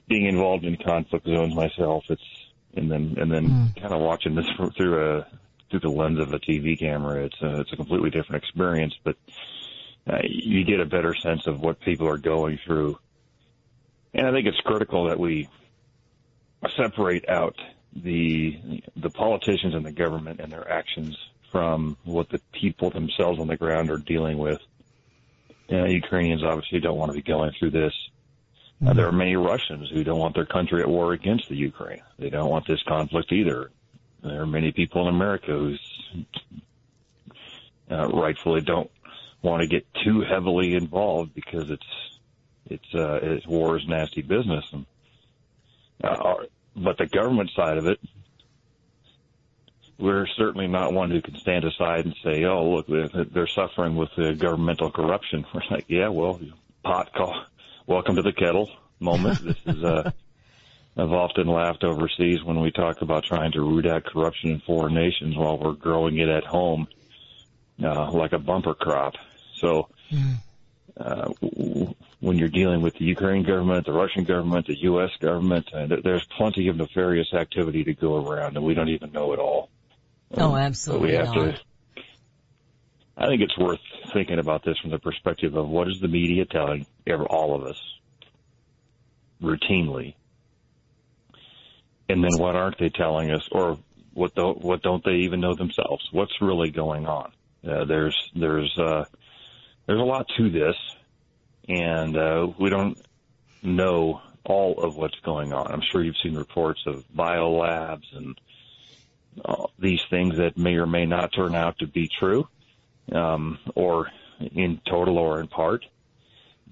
being 0.08 0.26
involved 0.26 0.66
in 0.66 0.78
conflict 0.78 1.26
zones 1.26 1.56
myself, 1.56 2.06
it's 2.10 2.24
and 2.76 2.92
then 2.92 3.16
and 3.20 3.32
then 3.32 3.74
kind 3.80 3.94
of 3.94 4.00
watching 4.02 4.36
this 4.36 4.48
through 4.78 5.18
a 5.18 5.28
through 5.70 5.80
the 5.80 5.90
lens 5.90 6.20
of 6.20 6.34
a 6.34 6.40
TV 6.40 6.78
camera. 6.78 7.26
It's 7.26 7.42
a, 7.42 7.62
it's 7.62 7.74
a 7.74 7.76
completely 7.76 8.10
different 8.10 8.44
experience, 8.44 8.94
but 9.04 9.16
uh, 10.08 10.20
you 10.24 10.64
get 10.64 10.80
a 10.80 10.86
better 10.86 11.16
sense 11.16 11.48
of 11.48 11.60
what 11.60 11.80
people 11.82 12.08
are 12.08 12.18
going 12.18 12.60
through, 12.66 12.98
and 14.14 14.28
I 14.28 14.32
think 14.32 14.48
it's 14.48 14.60
critical 14.62 15.08
that 15.08 15.20
we 15.20 15.50
separate 16.76 17.28
out 17.28 17.56
the 17.96 18.84
the 18.96 19.10
politicians 19.10 19.74
and 19.74 19.86
the 19.86 19.92
government 19.92 20.40
and 20.40 20.52
their 20.52 20.70
actions 20.72 21.18
from 21.52 21.98
what 22.04 22.30
the 22.30 22.40
people 22.54 22.90
themselves 22.90 23.40
on 23.40 23.48
the 23.48 23.58
ground 23.58 23.90
are 23.90 23.98
dealing 23.98 24.38
with. 24.38 24.60
Uh, 25.72 25.86
Ukrainians 25.86 26.44
obviously 26.44 26.80
don't 26.80 26.98
want 26.98 27.12
to 27.12 27.16
be 27.16 27.22
going 27.22 27.52
through 27.60 27.72
this. 27.72 27.94
Uh, 28.86 28.94
there 28.94 29.08
are 29.08 29.12
many 29.12 29.36
Russians 29.36 29.90
who 29.90 30.04
don't 30.04 30.20
want 30.20 30.36
their 30.36 30.46
country 30.46 30.82
at 30.82 30.88
war 30.88 31.14
against 31.14 31.50
the 31.50 31.56
Ukraine. 31.56 32.02
They 32.18 32.30
don't 32.30 32.50
want 32.50 32.66
this 32.66 32.82
conflict 32.88 33.32
either. 33.32 33.72
There 34.24 34.42
are 34.42 34.48
many 34.48 34.72
people 34.72 35.08
in 35.08 35.14
America 35.14 35.48
who 35.48 35.76
uh, 37.92 38.08
rightfully 38.08 38.62
don't 38.62 38.90
want 39.42 39.62
to 39.62 39.68
get 39.68 39.86
too 40.04 40.22
heavily 40.22 40.76
involved 40.76 41.34
because 41.34 41.70
it's 41.70 41.84
it's 42.70 42.96
uh, 42.96 43.20
it's 43.22 43.48
war 43.48 43.78
is 43.78 43.88
nasty 43.88 44.22
business. 44.22 44.66
And, 44.72 44.86
uh, 46.04 46.36
but 46.76 46.98
the 46.98 47.08
government 47.08 47.52
side 47.56 47.78
of 47.78 47.88
it, 47.88 48.00
we're 50.00 50.26
certainly 50.38 50.68
not 50.68 50.94
one 50.94 51.12
who 51.12 51.22
can 51.22 51.36
stand 51.36 51.66
aside 51.66 52.06
and 52.06 52.16
say, 52.24 52.46
"Oh, 52.46 52.70
look, 52.70 52.88
they're 52.88 53.26
they're 53.26 53.48
suffering 53.48 53.96
with 53.96 54.10
uh, 54.18 54.32
governmental 54.32 54.90
corruption." 54.92 55.46
We're 55.54 55.62
like, 55.70 55.86
"Yeah, 55.88 56.08
well, 56.08 56.40
pot 56.84 57.14
call, 57.14 57.44
welcome 57.86 58.16
to 58.16 58.22
the 58.22 58.34
kettle 58.34 58.70
moment." 59.00 59.40
This 59.44 59.58
is 59.66 59.84
uh, 59.84 60.12
I've 60.98 61.12
often 61.12 61.48
laughed 61.48 61.84
overseas 61.84 62.44
when 62.44 62.62
we 62.62 62.72
talk 62.72 63.02
about 63.02 63.26
trying 63.26 63.52
to 63.54 63.62
root 63.62 63.86
out 63.86 64.06
corruption 64.06 64.52
in 64.52 64.60
foreign 64.62 64.94
nations 64.94 65.36
while 65.36 65.58
we're 65.58 65.74
growing 65.74 66.18
it 66.18 66.30
at 66.30 66.46
home, 66.46 66.88
uh, 67.84 68.12
like 68.12 68.34
a 68.34 68.40
bumper 68.40 68.74
crop. 68.74 69.16
So. 69.56 69.90
Uh, 70.98 71.32
when 72.20 72.38
you're 72.38 72.50
dealing 72.50 72.82
with 72.82 72.94
the 72.96 73.06
Ukraine 73.06 73.44
government, 73.44 73.86
the 73.86 73.94
Russian 73.94 74.26
government, 74.26 74.68
the 74.68 74.78
U.S. 74.82 75.12
government, 75.22 75.74
uh, 75.74 75.88
there's 76.04 76.26
plenty 76.26 76.68
of 76.68 76.76
nefarious 76.76 77.34
activity 77.34 77.86
to 77.86 77.94
go 77.94 78.18
around, 78.18 78.58
and 78.58 78.66
we 78.66 78.74
don't 78.74 78.90
even 78.90 79.14
know 79.14 79.32
it 79.32 79.40
all. 79.40 79.70
Oh, 80.32 80.38
So 80.38 80.52
we 80.52 80.62
absolutely 80.62 81.16
have 81.16 81.26
not. 81.28 81.34
to. 81.36 81.60
I 83.18 83.28
think 83.28 83.42
it's 83.42 83.58
worth 83.58 83.80
thinking 84.14 84.40
about 84.40 84.64
this 84.64 84.78
from 84.80 84.92
the 84.92 85.00
perspective 85.00 85.56
of 85.56 85.68
what 85.68 85.88
is 85.88 86.00
the 86.00 86.08
media 86.08 86.46
telling 86.46 86.86
all 87.30 87.56
of 87.56 87.64
us 87.64 87.82
routinely, 89.42 90.16
and 92.08 92.24
then 92.24 92.32
what 92.38 92.56
aren't 92.56 92.78
they 92.80 92.90
telling 92.90 93.32
us, 93.32 93.48
or 93.52 93.78
what 94.14 94.36
don't 94.36 94.62
what 94.62 94.82
don't 94.82 95.04
they 95.04 95.26
even 95.26 95.42
know 95.42 95.56
themselves? 95.56 96.08
What's 96.12 96.42
really 96.42 96.72
going 96.72 97.08
on? 97.08 97.32
Uh, 97.68 97.84
there's 97.86 98.16
there's 98.36 98.74
uh, 98.78 99.04
there's 99.86 100.00
a 100.00 100.04
lot 100.04 100.28
to 100.38 100.50
this, 100.50 100.76
and 101.68 102.16
uh, 102.16 102.48
we 102.60 102.70
don't 102.70 102.98
know 103.64 104.22
all 104.46 104.82
of 104.82 104.96
what's 104.96 105.20
going 105.26 105.52
on. 105.52 105.72
I'm 105.72 105.82
sure 105.92 106.04
you've 106.04 106.16
seen 106.24 106.36
reports 106.36 106.80
of 106.88 107.04
biolabs 107.16 108.06
and 108.16 108.40
these 109.78 110.02
things 110.10 110.38
that 110.38 110.58
may 110.58 110.76
or 110.76 110.86
may 110.86 111.06
not 111.06 111.34
turn 111.34 111.56
out 111.56 111.80
to 111.80 111.88
be 111.88 112.10
true, 112.20 112.48
um, 113.12 113.60
or 113.76 114.10
in 114.40 114.82
total 114.90 115.18
or 115.18 115.40
in 115.40 115.48
part. 115.48 115.86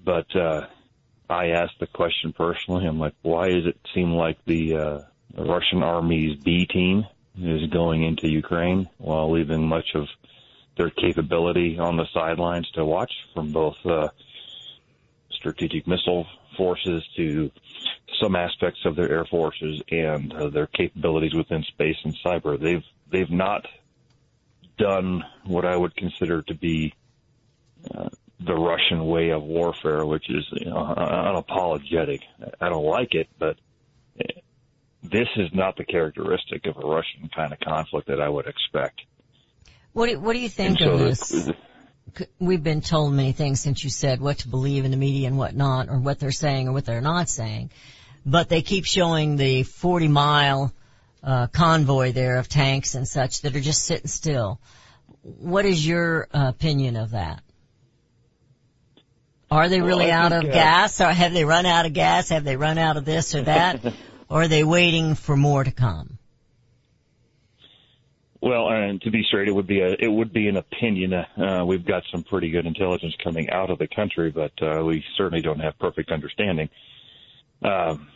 But 0.04 0.34
uh, 0.36 0.66
I 1.28 1.48
asked 1.48 1.78
the 1.80 1.86
question 1.86 2.32
personally. 2.32 2.86
I'm 2.86 2.98
like, 2.98 3.14
why 3.22 3.48
does 3.48 3.66
it 3.66 3.78
seem 3.94 4.12
like 4.12 4.38
the, 4.46 4.76
uh, 4.76 4.98
Russian 5.36 5.82
army's 5.82 6.36
B 6.42 6.66
team 6.66 7.06
is 7.38 7.70
going 7.70 8.02
into 8.02 8.28
Ukraine 8.28 8.88
while 8.98 9.30
leaving 9.30 9.66
much 9.66 9.94
of 9.94 10.06
their 10.76 10.90
capability 10.90 11.78
on 11.78 11.96
the 11.96 12.06
sidelines 12.12 12.68
to 12.72 12.84
watch 12.84 13.12
from 13.34 13.52
both 13.52 13.76
uh, 13.84 14.08
strategic 15.30 15.86
missile 15.86 16.26
forces 16.56 17.02
to 17.16 17.50
some 18.20 18.34
aspects 18.36 18.80
of 18.84 18.96
their 18.96 19.10
air 19.10 19.24
forces 19.24 19.82
and 19.90 20.32
uh, 20.32 20.48
their 20.48 20.66
capabilities 20.66 21.34
within 21.34 21.62
space 21.64 21.96
and 22.04 22.16
cyber. 22.24 22.60
They've 22.60 22.84
they've 23.10 23.30
not 23.30 23.66
done 24.76 25.22
what 25.44 25.64
I 25.64 25.76
would 25.76 25.96
consider 25.96 26.42
to 26.42 26.54
be 26.54 26.94
uh, 27.94 28.08
the 28.40 28.54
Russian 28.54 29.06
way 29.06 29.30
of 29.30 29.42
warfare, 29.42 30.04
which 30.06 30.28
is 30.30 30.44
you 30.52 30.66
know, 30.66 30.76
unapologetic. 30.96 32.20
I 32.60 32.68
don't 32.68 32.84
like 32.84 33.14
it, 33.14 33.28
but 33.38 33.56
this 35.02 35.28
is 35.36 35.48
not 35.52 35.76
the 35.76 35.84
characteristic 35.84 36.66
of 36.66 36.76
a 36.76 36.86
Russian 36.86 37.28
kind 37.34 37.52
of 37.52 37.60
conflict 37.60 38.08
that 38.08 38.20
I 38.20 38.28
would 38.28 38.46
expect. 38.46 39.00
What 39.92 40.08
do, 40.08 40.20
what 40.20 40.34
do 40.34 40.38
you 40.38 40.48
think 40.48 40.80
And 40.80 40.90
of 40.90 40.98
so 41.00 41.04
this? 41.04 41.28
the- 41.46 41.56
We've 42.38 42.62
been 42.62 42.80
told 42.80 43.12
many 43.12 43.32
things 43.32 43.60
since 43.60 43.84
you 43.84 43.90
said 43.90 44.20
what 44.20 44.38
to 44.38 44.48
believe 44.48 44.84
in 44.84 44.90
the 44.90 44.96
media 44.96 45.28
and 45.28 45.38
what 45.38 45.54
not, 45.54 45.88
or 45.88 45.98
what 45.98 46.18
they're 46.18 46.32
saying 46.32 46.68
or 46.68 46.72
what 46.72 46.84
they're 46.84 47.00
not 47.00 47.28
saying. 47.28 47.70
But 48.24 48.48
they 48.48 48.62
keep 48.62 48.84
showing 48.84 49.36
the 49.36 49.62
40 49.62 50.08
mile 50.08 50.72
uh, 51.22 51.46
convoy 51.48 52.12
there 52.12 52.38
of 52.38 52.48
tanks 52.48 52.94
and 52.94 53.06
such 53.06 53.42
that 53.42 53.56
are 53.56 53.60
just 53.60 53.84
sitting 53.84 54.06
still. 54.06 54.60
What 55.22 55.64
is 55.64 55.86
your 55.86 56.28
uh, 56.32 56.48
opinion 56.48 56.96
of 56.96 57.10
that? 57.10 57.42
Are 59.50 59.68
they 59.68 59.80
really 59.80 60.06
Well, 60.06 60.24
out 60.24 60.32
think, 60.32 60.44
of 60.44 60.50
uh, 60.50 60.54
gas? 60.54 61.00
Or 61.00 61.10
have 61.10 61.32
they 61.32 61.44
run 61.44 61.66
out 61.66 61.86
of 61.86 61.92
gas? 61.92 62.28
Have 62.28 62.44
they 62.44 62.56
run 62.56 62.78
out 62.78 62.96
of 62.96 63.04
this 63.04 63.34
or 63.34 63.42
that? 63.42 63.84
or 64.28 64.42
are 64.42 64.48
they 64.48 64.64
waiting 64.64 65.14
for 65.14 65.36
more 65.36 65.64
to 65.64 65.70
come? 65.70 66.17
Well, 68.40 68.68
and 68.68 69.02
to 69.02 69.10
be 69.10 69.24
straight, 69.24 69.48
it 69.48 69.52
would 69.52 69.66
be 69.66 69.80
a 69.80 69.96
it 69.98 70.06
would 70.08 70.32
be 70.32 70.48
an 70.48 70.56
opinion. 70.56 71.12
Uh, 71.12 71.64
we've 71.66 71.84
got 71.84 72.04
some 72.12 72.22
pretty 72.22 72.50
good 72.50 72.66
intelligence 72.66 73.16
coming 73.22 73.50
out 73.50 73.70
of 73.70 73.78
the 73.78 73.88
country, 73.88 74.30
but 74.30 74.52
uh, 74.62 74.84
we 74.84 75.04
certainly 75.16 75.42
don't 75.42 75.58
have 75.58 75.76
perfect 75.78 76.12
understanding. 76.12 76.68
Um, 77.62 78.08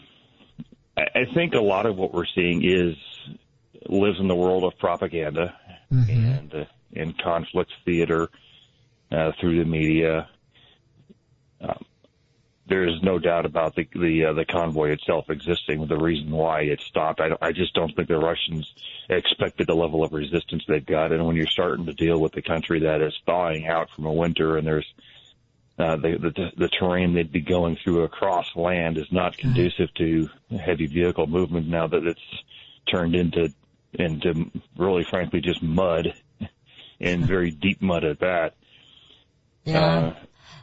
I, 0.96 1.02
I 1.14 1.34
think 1.34 1.54
a 1.54 1.60
lot 1.60 1.86
of 1.86 1.96
what 1.96 2.14
we're 2.14 2.26
seeing 2.34 2.64
is 2.64 2.96
lives 3.88 4.20
in 4.20 4.28
the 4.28 4.36
world 4.36 4.62
of 4.62 4.78
propaganda 4.78 5.56
and 5.90 6.54
uh, 6.54 6.64
in 6.92 7.14
conflict 7.14 7.72
theater 7.84 8.28
uh, 9.10 9.32
through 9.40 9.58
the 9.58 9.64
media. 9.68 10.28
Um, 11.60 11.84
there's 12.66 13.02
no 13.02 13.18
doubt 13.18 13.44
about 13.44 13.74
the 13.74 13.88
the 13.94 14.26
uh, 14.26 14.32
the 14.32 14.44
convoy 14.44 14.90
itself 14.90 15.28
existing. 15.30 15.86
The 15.86 15.96
reason 15.96 16.30
why 16.30 16.60
it 16.62 16.80
stopped, 16.80 17.20
I, 17.20 17.30
I 17.40 17.52
just 17.52 17.74
don't 17.74 17.94
think 17.94 18.08
the 18.08 18.18
Russians 18.18 18.72
expected 19.08 19.66
the 19.66 19.74
level 19.74 20.04
of 20.04 20.12
resistance 20.12 20.62
they've 20.68 20.84
got. 20.86 21.12
And 21.12 21.26
when 21.26 21.36
you're 21.36 21.46
starting 21.48 21.86
to 21.86 21.92
deal 21.92 22.18
with 22.20 22.36
a 22.36 22.42
country 22.42 22.80
that 22.80 23.00
is 23.02 23.14
thawing 23.26 23.66
out 23.66 23.88
from 23.90 24.06
a 24.06 24.12
winter, 24.12 24.56
and 24.56 24.66
there's 24.66 24.86
uh, 25.78 25.96
the, 25.96 26.18
the 26.18 26.50
the 26.56 26.68
terrain 26.68 27.14
they'd 27.14 27.32
be 27.32 27.40
going 27.40 27.76
through 27.82 28.04
across 28.04 28.46
land 28.54 28.96
is 28.96 29.10
not 29.10 29.36
conducive 29.36 29.92
to 29.94 30.28
heavy 30.64 30.86
vehicle 30.86 31.26
movement. 31.26 31.66
Now 31.68 31.88
that 31.88 32.06
it's 32.06 32.20
turned 32.88 33.16
into 33.16 33.52
into 33.94 34.50
really, 34.76 35.04
frankly, 35.04 35.40
just 35.40 35.62
mud, 35.62 36.14
and 37.00 37.26
very 37.26 37.50
deep 37.50 37.82
mud 37.82 38.04
at 38.04 38.20
that 38.20 38.54
Yeah. 39.64 39.84
uh, 39.84 40.14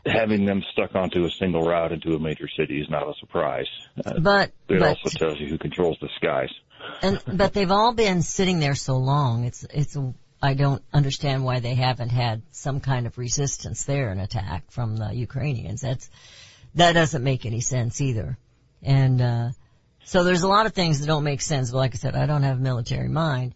having 0.06 0.46
them 0.46 0.64
stuck 0.72 0.96
onto 0.96 1.26
a 1.26 1.30
single 1.32 1.62
route 1.62 1.92
into 1.92 2.16
a 2.16 2.20
major 2.20 2.48
city 2.58 2.82
is 2.82 2.90
not 2.90 3.04
a 3.04 3.14
surprise. 3.20 3.68
Uh, 4.04 4.20
but, 4.20 4.50
it 4.68 4.80
but, 4.80 4.84
also 4.84 5.10
tells 5.10 5.40
you 5.40 5.48
who 5.48 5.58
controls 5.58 5.98
the 6.02 6.10
skies. 6.16 6.50
and, 7.02 7.22
but 7.28 7.54
they've 7.54 7.72
all 7.72 7.94
been 7.94 8.22
sitting 8.22 8.60
there 8.60 8.76
so 8.76 8.98
long. 8.98 9.46
It's, 9.46 9.66
it's, 9.74 9.98
I 10.42 10.54
don't 10.54 10.82
understand 10.94 11.44
why 11.44 11.60
they 11.60 11.76
haven't 11.76 12.10
had 12.10 12.42
some 12.52 12.80
kind 12.80 13.08
of 13.08 13.18
resistance 13.18 13.84
there, 13.84 14.10
an 14.10 14.20
attack 14.20 14.72
from 14.72 14.96
the 14.96 15.14
Ukrainians. 15.14 15.82
That's, 15.82 16.10
that 16.76 16.94
doesn't 16.94 17.24
make 17.24 17.46
any 17.46 17.62
sense 17.62 18.00
either. 18.00 18.38
And, 18.82 19.22
uh, 19.22 19.50
so 20.06 20.24
there's 20.24 20.42
a 20.42 20.48
lot 20.48 20.66
of 20.66 20.74
things 20.74 21.02
that 21.02 21.08
don't 21.08 21.24
make 21.24 21.42
sense, 21.42 21.72
but 21.72 21.78
like 21.78 21.94
I 21.94 21.98
said, 21.98 22.16
I 22.16 22.26
don't 22.26 22.44
have 22.44 22.58
a 22.58 22.62
military 22.62 23.10
mind 23.10 23.54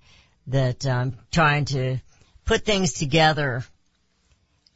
that 0.48 0.86
I'm 0.86 1.18
trying 1.32 1.66
to 1.66 1.98
put 2.46 2.66
things 2.66 2.94
together 2.94 3.64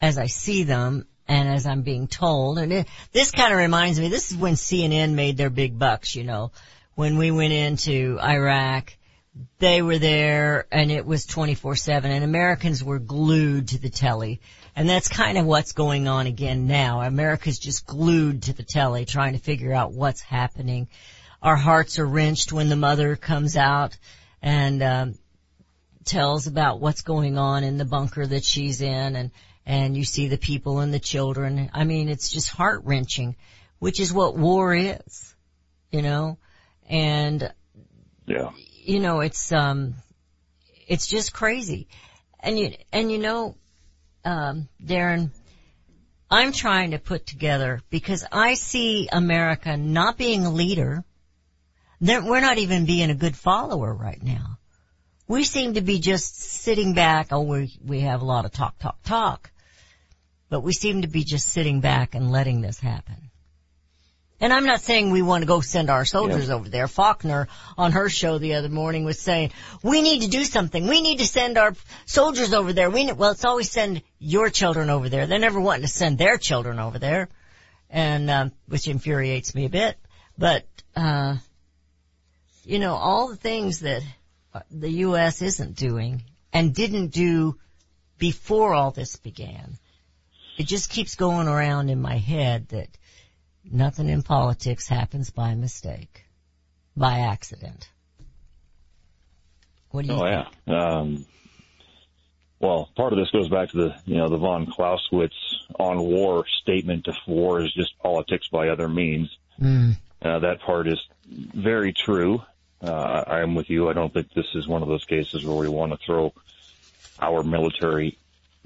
as 0.01 0.17
I 0.17 0.27
see 0.27 0.63
them 0.63 1.05
and 1.27 1.49
as 1.49 1.65
I'm 1.65 1.81
being 1.81 2.07
told. 2.07 2.57
And 2.57 2.71
it, 2.71 2.87
this 3.11 3.31
kind 3.31 3.53
of 3.53 3.59
reminds 3.59 3.99
me, 3.99 4.09
this 4.09 4.31
is 4.31 4.37
when 4.37 4.53
CNN 4.53 5.13
made 5.13 5.37
their 5.37 5.49
big 5.49 5.77
bucks, 5.77 6.15
you 6.15 6.23
know, 6.23 6.51
when 6.95 7.17
we 7.17 7.31
went 7.31 7.53
into 7.53 8.19
Iraq, 8.19 8.95
they 9.59 9.81
were 9.81 9.99
there 9.99 10.65
and 10.71 10.91
it 10.91 11.05
was 11.05 11.27
24-7 11.27 12.05
and 12.05 12.23
Americans 12.23 12.83
were 12.83 12.99
glued 12.99 13.69
to 13.69 13.79
the 13.79 13.89
telly. 13.89 14.41
And 14.75 14.89
that's 14.89 15.09
kind 15.09 15.37
of 15.37 15.45
what's 15.45 15.73
going 15.73 16.07
on 16.07 16.27
again 16.27 16.67
now. 16.67 17.01
America's 17.01 17.59
just 17.59 17.85
glued 17.85 18.43
to 18.43 18.53
the 18.53 18.63
telly 18.63 19.05
trying 19.05 19.33
to 19.33 19.39
figure 19.39 19.73
out 19.73 19.93
what's 19.93 20.21
happening. 20.21 20.87
Our 21.41 21.55
hearts 21.55 21.99
are 21.99 22.05
wrenched 22.05 22.51
when 22.51 22.69
the 22.69 22.75
mother 22.75 23.15
comes 23.15 23.55
out 23.55 23.97
and, 24.41 24.81
um, 24.81 25.15
tells 26.05 26.47
about 26.47 26.79
what's 26.79 27.01
going 27.01 27.37
on 27.37 27.63
in 27.63 27.77
the 27.77 27.85
bunker 27.85 28.25
that 28.25 28.45
she's 28.45 28.81
in 28.81 29.15
and, 29.15 29.31
and 29.67 29.97
you 29.97 30.05
see 30.05 30.29
the 30.29 30.37
people 30.37 30.79
and 30.79 30.93
the 30.93 30.99
children. 30.99 31.69
I 31.73 31.83
mean, 31.83 32.07
it's 32.07 32.29
just 32.29 32.47
heart 32.47 32.83
wrenching, 32.85 33.35
which 33.79 33.99
is 33.99 34.13
what 34.13 34.37
war 34.37 34.73
is, 34.73 35.35
you 35.91 36.01
know, 36.01 36.37
and 36.89 37.53
Yeah. 38.25 38.51
you 38.85 39.01
know, 39.01 39.19
it's, 39.19 39.51
um, 39.51 39.95
it's 40.87 41.05
just 41.05 41.33
crazy. 41.33 41.89
And 42.39 42.57
you, 42.57 42.75
and 42.93 43.11
you 43.11 43.17
know, 43.17 43.57
um, 44.23 44.69
Darin, 44.83 45.31
I'm 46.31 46.53
trying 46.53 46.91
to 46.91 46.97
put 46.97 47.25
together 47.25 47.81
because 47.89 48.25
I 48.31 48.53
see 48.53 49.09
America 49.11 49.75
not 49.75 50.17
being 50.17 50.45
a 50.45 50.49
leader. 50.49 51.03
We're 51.99 52.39
not 52.39 52.57
even 52.57 52.85
being 52.85 53.09
a 53.09 53.15
good 53.15 53.35
follower 53.35 53.93
right 53.93 54.23
now. 54.23 54.59
We 55.27 55.43
seem 55.43 55.73
to 55.73 55.81
be 55.81 55.99
just 55.99 56.37
sitting 56.39 56.93
back. 56.93 57.33
Oh, 57.33 57.41
we, 57.41 57.77
we 57.83 58.01
have 58.01 58.21
a 58.21 58.25
lot 58.25 58.45
of 58.45 58.53
talk, 58.53 58.79
talk, 58.79 59.03
talk. 59.03 59.51
But 60.49 60.61
we 60.61 60.73
seem 60.73 61.01
to 61.01 61.07
be 61.07 61.23
just 61.23 61.49
sitting 61.49 61.81
back 61.81 62.15
and 62.15 62.31
letting 62.31 62.61
this 62.61 62.79
happen. 62.79 63.27
And 64.39 64.53
I'm 64.53 64.65
not 64.65 64.81
saying 64.81 65.09
we 65.09 65.23
want 65.23 65.41
to 65.41 65.47
go 65.47 65.61
send 65.61 65.89
our 65.89 66.05
soldiers 66.05 66.51
over 66.51 66.69
there. 66.69 66.87
Faulkner 66.87 67.47
on 67.75 67.93
her 67.93 68.07
show 68.07 68.37
the 68.37 68.53
other 68.53 68.69
morning 68.69 69.03
was 69.03 69.19
saying, 69.19 69.51
we 69.81 70.03
need 70.03 70.21
to 70.21 70.27
do 70.27 70.43
something. 70.43 70.87
We 70.87 71.01
need 71.01 71.19
to 71.19 71.25
send 71.25 71.57
our 71.57 71.73
soldiers 72.05 72.53
over 72.53 72.71
there. 72.71 72.91
We 72.91 73.05
need, 73.05 73.17
well, 73.17 73.31
it's 73.31 73.45
always 73.45 73.71
send 73.71 74.03
your 74.19 74.51
children 74.51 74.91
over 74.91 75.09
there. 75.09 75.25
They're 75.25 75.39
never 75.39 75.59
wanting 75.59 75.81
to 75.81 75.87
send 75.87 76.19
their 76.19 76.37
children 76.37 76.79
over 76.79 76.99
there. 76.99 77.29
And, 77.89 78.29
um, 78.29 78.51
which 78.67 78.87
infuriates 78.87 79.55
me 79.55 79.65
a 79.65 79.69
bit. 79.69 79.97
But, 80.37 80.67
uh, 80.95 81.37
you 82.63 82.77
know, 82.77 82.93
all 82.93 83.29
the 83.29 83.37
things 83.37 83.79
that 83.79 84.03
uh, 84.53 84.59
the 84.69 84.89
U.S. 84.89 85.41
isn't 85.41 85.75
doing 85.75 86.21
and 86.53 86.75
didn't 86.75 87.07
do 87.07 87.57
before 88.19 88.75
all 88.75 88.91
this 88.91 89.15
began. 89.15 89.77
It 90.57 90.65
just 90.65 90.89
keeps 90.89 91.15
going 91.15 91.47
around 91.47 91.89
in 91.89 92.01
my 92.01 92.17
head 92.17 92.69
that 92.69 92.89
nothing 93.63 94.09
in 94.09 94.23
politics 94.23 94.87
happens 94.87 95.29
by 95.29 95.53
mistake, 95.53 96.25
by 96.95 97.19
accident. 97.19 97.87
What 99.91 100.05
do 100.05 100.13
you 100.13 100.19
Oh 100.19 100.25
yeah. 100.25 100.45
Um, 100.67 101.25
well, 102.59 102.89
part 102.95 103.13
of 103.13 103.19
this 103.19 103.29
goes 103.29 103.49
back 103.49 103.69
to 103.69 103.77
the 103.77 103.95
you 104.05 104.17
know 104.17 104.29
the 104.29 104.37
von 104.37 104.65
Clausewitz 104.65 105.35
on 105.79 105.99
war 105.99 106.45
statement: 106.61 107.07
"If 107.07 107.17
war 107.27 107.61
is 107.61 107.71
just 107.73 107.97
politics 107.99 108.47
by 108.47 108.69
other 108.69 108.89
means." 108.89 109.29
Mm. 109.61 109.95
Uh, 110.21 110.39
that 110.39 110.61
part 110.61 110.87
is 110.87 110.99
very 111.27 111.93
true. 111.93 112.41
Uh, 112.81 113.23
I 113.27 113.41
am 113.41 113.53
with 113.53 113.69
you. 113.69 113.89
I 113.89 113.93
don't 113.93 114.11
think 114.11 114.33
this 114.33 114.55
is 114.55 114.67
one 114.67 114.81
of 114.81 114.87
those 114.87 115.05
cases 115.05 115.45
where 115.45 115.57
we 115.57 115.67
want 115.67 115.91
to 115.91 115.97
throw 115.97 116.33
our 117.19 117.43
military 117.43 118.17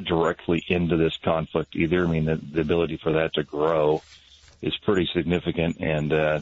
directly 0.05 0.63
into 0.67 0.97
this 0.97 1.17
conflict 1.17 1.75
either. 1.75 2.05
I 2.05 2.09
mean, 2.09 2.25
the, 2.25 2.35
the 2.35 2.61
ability 2.61 2.97
for 3.01 3.13
that 3.13 3.33
to 3.35 3.43
grow 3.43 4.01
is 4.61 4.75
pretty 4.77 5.09
significant. 5.13 5.77
And 5.79 6.13
uh, 6.13 6.39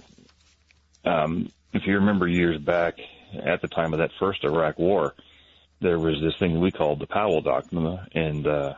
um, 1.05 1.51
if 1.73 1.85
you 1.85 1.95
remember 1.95 2.27
years 2.27 2.59
back, 2.59 2.99
at 3.33 3.61
the 3.61 3.67
time 3.67 3.93
of 3.93 3.99
that 3.99 4.11
first 4.19 4.43
Iraq 4.43 4.79
War, 4.79 5.13
there 5.81 5.99
was 5.99 6.19
this 6.21 6.35
thing 6.37 6.59
we 6.59 6.71
called 6.71 6.99
the 6.99 7.07
Powell 7.07 7.41
Doctrine, 7.41 7.99
and 8.13 8.47
uh, 8.47 8.73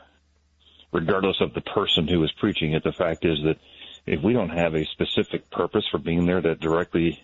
regardless 0.91 1.37
of 1.41 1.53
the 1.53 1.61
person 1.61 2.07
who 2.07 2.19
was 2.19 2.31
preaching 2.33 2.73
it, 2.73 2.83
the 2.83 2.91
fact 2.91 3.25
is 3.25 3.39
that 3.43 3.57
if 4.05 4.21
we 4.21 4.33
don't 4.33 4.49
have 4.49 4.75
a 4.75 4.85
specific 4.85 5.49
purpose 5.49 5.85
for 5.89 5.97
being 5.97 6.25
there 6.25 6.41
that 6.41 6.59
directly 6.59 7.23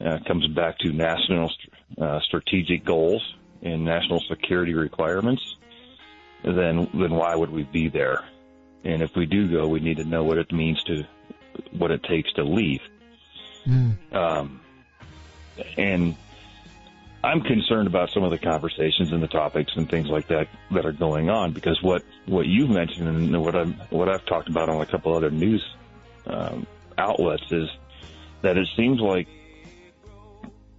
uh, 0.00 0.18
comes 0.26 0.46
back 0.48 0.78
to 0.78 0.92
national 0.92 1.50
uh, 2.00 2.20
strategic 2.20 2.84
goals 2.84 3.34
and 3.62 3.84
national 3.84 4.20
security 4.20 4.74
requirements, 4.74 5.56
then 6.42 6.88
then 6.94 7.14
why 7.14 7.34
would 7.34 7.50
we 7.50 7.64
be 7.64 7.88
there? 7.88 8.24
And 8.84 9.02
if 9.02 9.14
we 9.14 9.26
do 9.26 9.50
go, 9.50 9.68
we 9.68 9.80
need 9.80 9.98
to 9.98 10.04
know 10.04 10.24
what 10.24 10.38
it 10.38 10.52
means 10.52 10.82
to 10.84 11.04
what 11.72 11.90
it 11.90 12.02
takes 12.02 12.32
to 12.34 12.44
leave. 12.44 12.80
Um, 14.12 14.60
and 15.76 16.16
I'm 17.22 17.42
concerned 17.42 17.86
about 17.86 18.10
some 18.10 18.22
of 18.22 18.30
the 18.30 18.38
conversations 18.38 19.12
and 19.12 19.22
the 19.22 19.28
topics 19.28 19.72
and 19.76 19.88
things 19.88 20.08
like 20.08 20.28
that 20.28 20.48
that 20.70 20.86
are 20.86 20.92
going 20.92 21.28
on 21.28 21.52
because 21.52 21.82
what 21.82 22.02
what 22.26 22.46
you've 22.46 22.70
mentioned 22.70 23.08
and 23.08 23.42
what 23.42 23.54
I'm 23.54 23.74
what 23.90 24.08
I've 24.08 24.24
talked 24.24 24.48
about 24.48 24.68
on 24.68 24.80
a 24.80 24.86
couple 24.86 25.14
other 25.14 25.30
news 25.30 25.62
um, 26.26 26.66
outlets 26.96 27.50
is 27.50 27.68
that 28.40 28.56
it 28.56 28.68
seems 28.74 29.00
like 29.00 29.28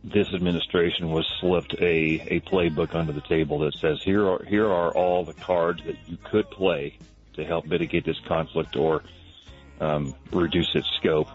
this 0.03 0.33
administration 0.33 1.11
was 1.11 1.27
slipped 1.39 1.75
a, 1.75 2.35
a 2.35 2.39
playbook 2.41 2.95
under 2.95 3.13
the 3.13 3.21
table 3.21 3.59
that 3.59 3.73
says 3.75 4.01
here 4.03 4.27
are 4.27 4.43
here 4.45 4.67
are 4.67 4.91
all 4.91 5.23
the 5.23 5.33
cards 5.33 5.81
that 5.85 5.95
you 6.07 6.17
could 6.23 6.49
play 6.49 6.97
to 7.33 7.45
help 7.45 7.65
mitigate 7.65 8.05
this 8.05 8.19
conflict 8.27 8.75
or 8.75 9.03
um, 9.79 10.15
reduce 10.31 10.73
its 10.75 10.87
scope. 10.99 11.27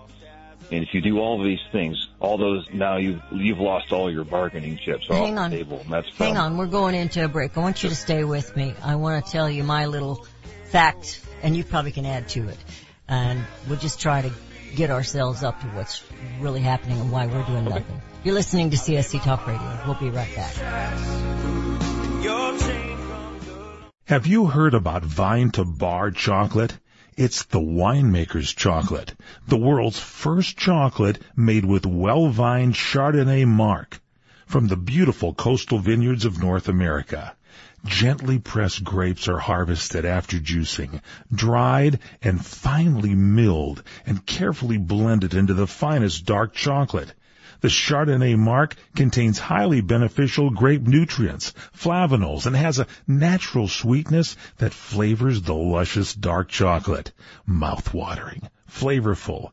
And 0.73 0.83
if 0.83 0.93
you 0.95 1.01
do 1.01 1.21
all 1.21 1.43
these 1.43 1.61
things, 1.71 2.09
all 2.19 2.39
those 2.39 2.67
now 2.73 2.97
you've 2.97 3.23
you've 3.31 3.61
lost 3.61 3.93
all 3.93 4.11
your 4.11 4.25
bargaining 4.25 4.79
chips 4.79 5.09
off 5.09 5.17
Hang 5.17 5.39
on. 5.39 5.51
the 5.51 5.59
table. 5.59 5.81
And 5.85 5.93
that's 5.93 6.09
Hang 6.17 6.37
on, 6.37 6.57
we're 6.57 6.67
going 6.67 6.97
into 6.97 7.25
a 7.25 7.29
break. 7.29 7.57
I 7.57 7.61
want 7.61 7.85
you 7.85 7.89
to 7.89 7.95
stay 7.95 8.25
with 8.25 8.57
me. 8.57 8.75
I 8.83 8.97
want 8.97 9.25
to 9.25 9.31
tell 9.31 9.49
you 9.49 9.63
my 9.63 9.87
little 9.87 10.27
fact, 10.65 11.25
and 11.43 11.57
you 11.57 11.63
probably 11.63 11.93
can 11.93 12.05
add 12.05 12.29
to 12.31 12.49
it. 12.49 12.59
And 13.09 13.45
we'll 13.69 13.79
just 13.79 14.01
try 14.01 14.23
to 14.23 14.33
get 14.75 14.91
ourselves 14.91 15.43
up 15.43 15.61
to 15.61 15.67
what's 15.69 16.03
really 16.41 16.61
happening 16.61 17.01
and 17.01 17.13
why 17.13 17.27
we're 17.27 17.45
doing 17.45 17.65
nothing. 17.65 18.01
You're 18.25 18.35
listening 18.35 18.71
to 18.71 18.77
CSC 18.77 19.23
Talk 19.23 19.47
Radio. 19.47 19.81
We'll 19.87 19.95
be 19.95 20.11
right 20.11 20.35
back. 20.35 20.55
Have 24.05 24.27
you 24.27 24.47
heard 24.47 24.75
about 24.75 25.05
vine 25.05 25.51
to 25.53 25.65
bar 25.65 26.11
chocolate? 26.11 26.79
It's 27.17 27.45
the 27.45 27.61
winemaker's 27.61 28.53
chocolate, 28.53 29.15
the 29.49 29.57
world's 29.57 29.99
first 29.99 30.57
chocolate 30.59 31.19
made 31.35 31.65
with 31.65 31.87
well-vined 31.87 32.75
Chardonnay 32.75 33.47
marc 33.47 34.01
from 34.47 34.69
the 34.69 34.77
beautiful 34.77 35.35
coastal 35.35 35.79
vineyards 35.79 36.25
of 36.25 36.39
North 36.39 36.69
America. 36.69 37.35
Gently 37.87 38.41
pressed 38.41 38.83
grapes 38.83 39.29
are 39.29 39.39
harvested 39.39 40.05
after 40.05 40.39
juicing, 40.39 41.01
dried 41.33 42.01
and 42.21 42.45
finely 42.45 43.15
milled 43.15 43.83
and 44.05 44.27
carefully 44.27 44.77
blended 44.77 45.35
into 45.35 45.55
the 45.55 45.69
finest 45.69 46.27
dark 46.27 46.53
chocolate. 46.53 47.15
The 47.61 47.69
Chardonnay 47.69 48.37
marc 48.37 48.77
contains 48.95 49.39
highly 49.39 49.81
beneficial 49.81 50.51
grape 50.51 50.83
nutrients, 50.83 51.55
flavanols, 51.73 52.45
and 52.45 52.55
has 52.57 52.79
a 52.79 52.87
natural 53.07 53.69
sweetness 53.69 54.37
that 54.59 54.75
flavors 54.75 55.43
the 55.43 55.55
luscious 55.55 56.13
dark 56.13 56.49
chocolate. 56.49 57.13
Mouth-watering, 57.47 58.49
flavorful, 58.71 59.53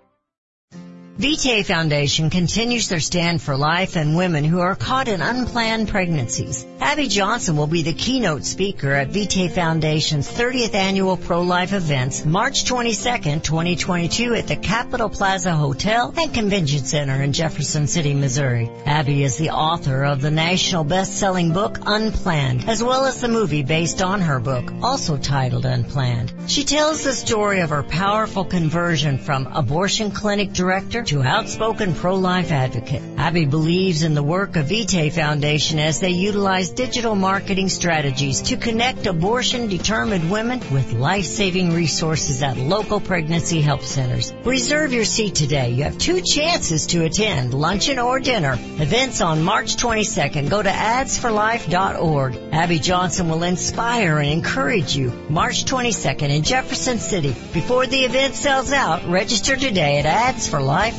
Vitae 1.17 1.63
Foundation 1.63 2.29
continues 2.29 2.87
their 2.87 3.01
stand 3.01 3.41
for 3.41 3.57
life 3.57 3.97
and 3.97 4.15
women 4.15 4.45
who 4.45 4.61
are 4.61 4.75
caught 4.75 5.09
in 5.09 5.21
unplanned 5.21 5.89
pregnancies. 5.89 6.65
Abby 6.79 7.09
Johnson 7.09 7.57
will 7.57 7.67
be 7.67 7.83
the 7.83 7.93
keynote 7.93 8.45
speaker 8.45 8.91
at 8.93 9.09
Vitae 9.09 9.49
Foundation's 9.49 10.31
30th 10.31 10.73
annual 10.73 11.17
pro-life 11.17 11.73
events 11.73 12.25
March 12.25 12.63
22nd, 12.63 13.43
2022 13.43 14.35
at 14.35 14.47
the 14.47 14.55
Capitol 14.55 15.09
Plaza 15.09 15.53
Hotel 15.53 16.13
and 16.17 16.33
Convention 16.33 16.85
Center 16.85 17.21
in 17.21 17.33
Jefferson 17.33 17.87
City, 17.87 18.13
Missouri. 18.13 18.71
Abby 18.85 19.23
is 19.23 19.37
the 19.37 19.49
author 19.49 20.05
of 20.05 20.21
the 20.21 20.31
national 20.31 20.85
best-selling 20.85 21.51
book 21.51 21.77
Unplanned, 21.85 22.69
as 22.69 22.81
well 22.81 23.05
as 23.05 23.19
the 23.19 23.27
movie 23.27 23.63
based 23.63 24.01
on 24.01 24.21
her 24.21 24.39
book, 24.39 24.71
also 24.81 25.17
titled 25.17 25.65
Unplanned. 25.65 26.33
She 26.47 26.63
tells 26.63 27.03
the 27.03 27.13
story 27.13 27.59
of 27.59 27.69
her 27.69 27.83
powerful 27.83 28.45
conversion 28.45 29.17
from 29.17 29.47
abortion 29.47 30.11
clinic 30.11 30.53
director 30.53 31.00
to 31.01 31.23
outspoken 31.23 31.95
pro-life 31.95 32.51
advocate. 32.51 33.01
Abby 33.17 33.45
believes 33.45 34.03
in 34.03 34.13
the 34.13 34.23
work 34.23 34.55
of 34.55 34.67
Vitae 34.67 35.09
Foundation 35.09 35.79
as 35.79 35.99
they 35.99 36.09
utilize 36.09 36.69
digital 36.69 37.15
marketing 37.15 37.69
strategies 37.69 38.41
to 38.41 38.57
connect 38.57 39.07
abortion-determined 39.07 40.29
women 40.29 40.59
with 40.71 40.93
life-saving 40.93 41.73
resources 41.73 42.41
at 42.41 42.57
local 42.57 42.99
pregnancy 42.99 43.61
help 43.61 43.81
centers. 43.81 44.33
Reserve 44.43 44.93
your 44.93 45.05
seat 45.05 45.35
today. 45.35 45.71
You 45.71 45.83
have 45.83 45.97
two 45.97 46.21
chances 46.21 46.87
to 46.87 47.05
attend, 47.05 47.53
luncheon 47.53 47.99
or 47.99 48.19
dinner. 48.19 48.53
Events 48.53 49.21
on 49.21 49.43
March 49.43 49.75
22nd. 49.77 50.49
Go 50.49 50.61
to 50.61 50.69
adsforlife.org. 50.69 52.37
Abby 52.51 52.79
Johnson 52.79 53.29
will 53.29 53.43
inspire 53.43 54.19
and 54.19 54.29
encourage 54.29 54.95
you. 54.95 55.11
March 55.29 55.65
22nd 55.65 56.29
in 56.29 56.43
Jefferson 56.43 56.99
City. 56.99 57.35
Before 57.53 57.87
the 57.87 58.05
event 58.05 58.35
sells 58.35 58.71
out, 58.71 59.07
register 59.07 59.55
today 59.55 59.99
at 59.99 60.35
adsforlife.org. 60.35 60.90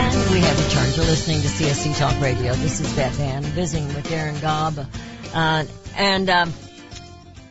And 0.00 0.30
we 0.30 0.40
have 0.40 0.64
returned 0.64 0.94
to 0.94 1.00
listening 1.02 1.40
to 1.40 1.48
CSC 1.48 1.98
Talk 1.98 2.20
Radio. 2.20 2.52
This 2.54 2.80
is 2.80 2.92
Beth 2.94 3.18
Ann 3.20 3.42
visiting 3.42 3.88
with 3.88 4.08
Darin 4.08 4.36
Gaub. 4.36 4.86
Uh, 5.34 5.64
and, 5.96 6.30
um, 6.30 6.52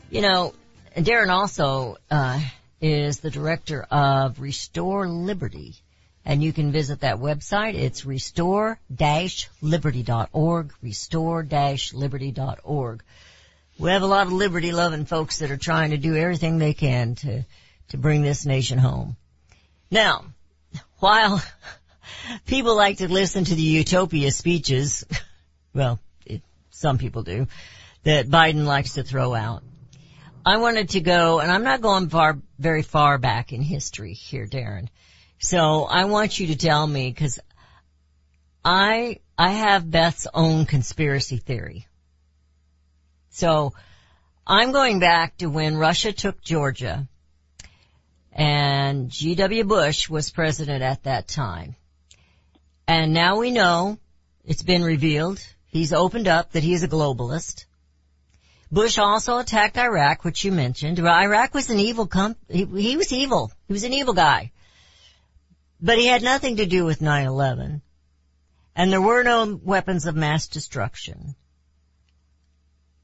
you 0.10 0.22
know, 0.22 0.54
Darren 0.96 1.30
also, 1.30 1.98
uh, 2.12 2.40
is 2.80 3.20
the 3.20 3.32
director 3.32 3.82
of 3.90 4.40
Restore 4.40 5.08
Liberty. 5.08 5.76
And 6.28 6.44
you 6.44 6.52
can 6.52 6.74
visit 6.74 7.00
that 7.00 7.20
website. 7.20 7.76
It's 7.76 8.06
restore-liberty.org, 8.06 10.74
restore-liberty.org. 10.82 13.04
We 13.80 13.92
have 13.92 14.02
a 14.02 14.08
lot 14.08 14.28
of 14.28 14.34
liberty 14.34 14.74
loving 14.74 15.06
folks 15.06 15.40
that 15.40 15.52
are 15.52 15.58
trying 15.58 15.92
to 15.92 15.98
do 15.98 16.18
everything 16.18 16.58
they 16.58 16.74
can 16.74 17.16
to, 17.16 17.46
to 17.90 17.98
bring 17.98 18.24
this 18.24 18.46
nation 18.46 18.78
home. 18.78 19.16
Now, 19.90 20.26
while 21.00 21.42
people 22.46 22.76
like 22.76 22.98
to 22.98 23.08
listen 23.08 23.46
to 23.46 23.56
the 23.56 23.62
utopia 23.62 24.32
speeches, 24.32 25.06
well, 25.74 25.98
it, 26.26 26.42
some 26.72 26.98
people 26.98 27.24
do, 27.24 27.48
that 28.04 28.28
Biden 28.28 28.66
likes 28.66 28.96
to 28.96 29.04
throw 29.04 29.34
out, 29.34 29.64
I 30.46 30.58
wanted 30.58 30.90
to 30.90 31.00
go, 31.00 31.40
and 31.40 31.50
I'm 31.50 31.64
not 31.64 31.80
going 31.80 32.10
far, 32.10 32.38
very 32.60 32.82
far 32.82 33.18
back 33.18 33.54
in 33.54 33.62
history 33.62 34.12
here, 34.12 34.46
Darin. 34.46 34.90
So 35.40 35.84
I 35.84 36.06
want 36.06 36.40
you 36.40 36.48
to 36.48 36.56
tell 36.56 36.86
me 36.86 37.10
because 37.10 37.40
I 38.66 39.20
I 39.38 39.52
have 39.52 39.90
Beth's 39.90 40.28
own 40.34 40.66
conspiracy 40.66 41.38
theory. 41.38 41.88
So 43.30 43.74
I'm 44.48 44.72
going 44.72 45.00
back 45.00 45.38
to 45.38 45.48
when 45.48 45.78
Russia 45.78 46.12
took 46.12 46.42
Georgia 46.42 47.08
and 48.32 49.10
G.W. 49.10 49.64
Bush 49.64 50.10
was 50.10 50.32
president 50.32 50.82
at 50.84 51.04
that 51.04 51.28
time. 51.28 51.76
And 52.88 53.14
now 53.14 53.38
we 53.38 53.52
know 53.52 54.00
it's 54.46 54.64
been 54.64 54.84
revealed. 54.84 55.40
He's 55.68 55.94
opened 55.94 56.28
up 56.28 56.54
that 56.54 56.64
he's 56.64 56.84
a 56.84 56.88
globalist. 56.88 57.66
Bush 58.72 58.98
also 58.98 59.38
attacked 59.38 59.78
Iraq, 59.78 60.24
which 60.24 60.44
you 60.44 60.52
mentioned. 60.52 61.00
Iraq 61.00 61.54
was 61.54 61.70
an 61.70 61.80
evil 61.80 62.08
comp, 62.08 62.38
he, 62.50 62.66
he 62.66 62.98
was 62.98 63.14
evil. 63.14 63.52
He 63.68 63.74
was 63.74 63.84
an 63.84 63.94
evil 63.94 64.14
guy. 64.14 64.52
But 65.80 65.98
he 65.98 66.08
had 66.08 66.24
nothing 66.24 66.58
to 66.58 66.66
do 66.66 66.86
with 66.86 67.00
9-11. 67.00 67.82
And 68.76 68.92
there 68.92 69.02
were 69.02 69.24
no 69.24 69.60
weapons 69.64 70.06
of 70.06 70.16
mass 70.16 70.48
destruction. 70.48 71.36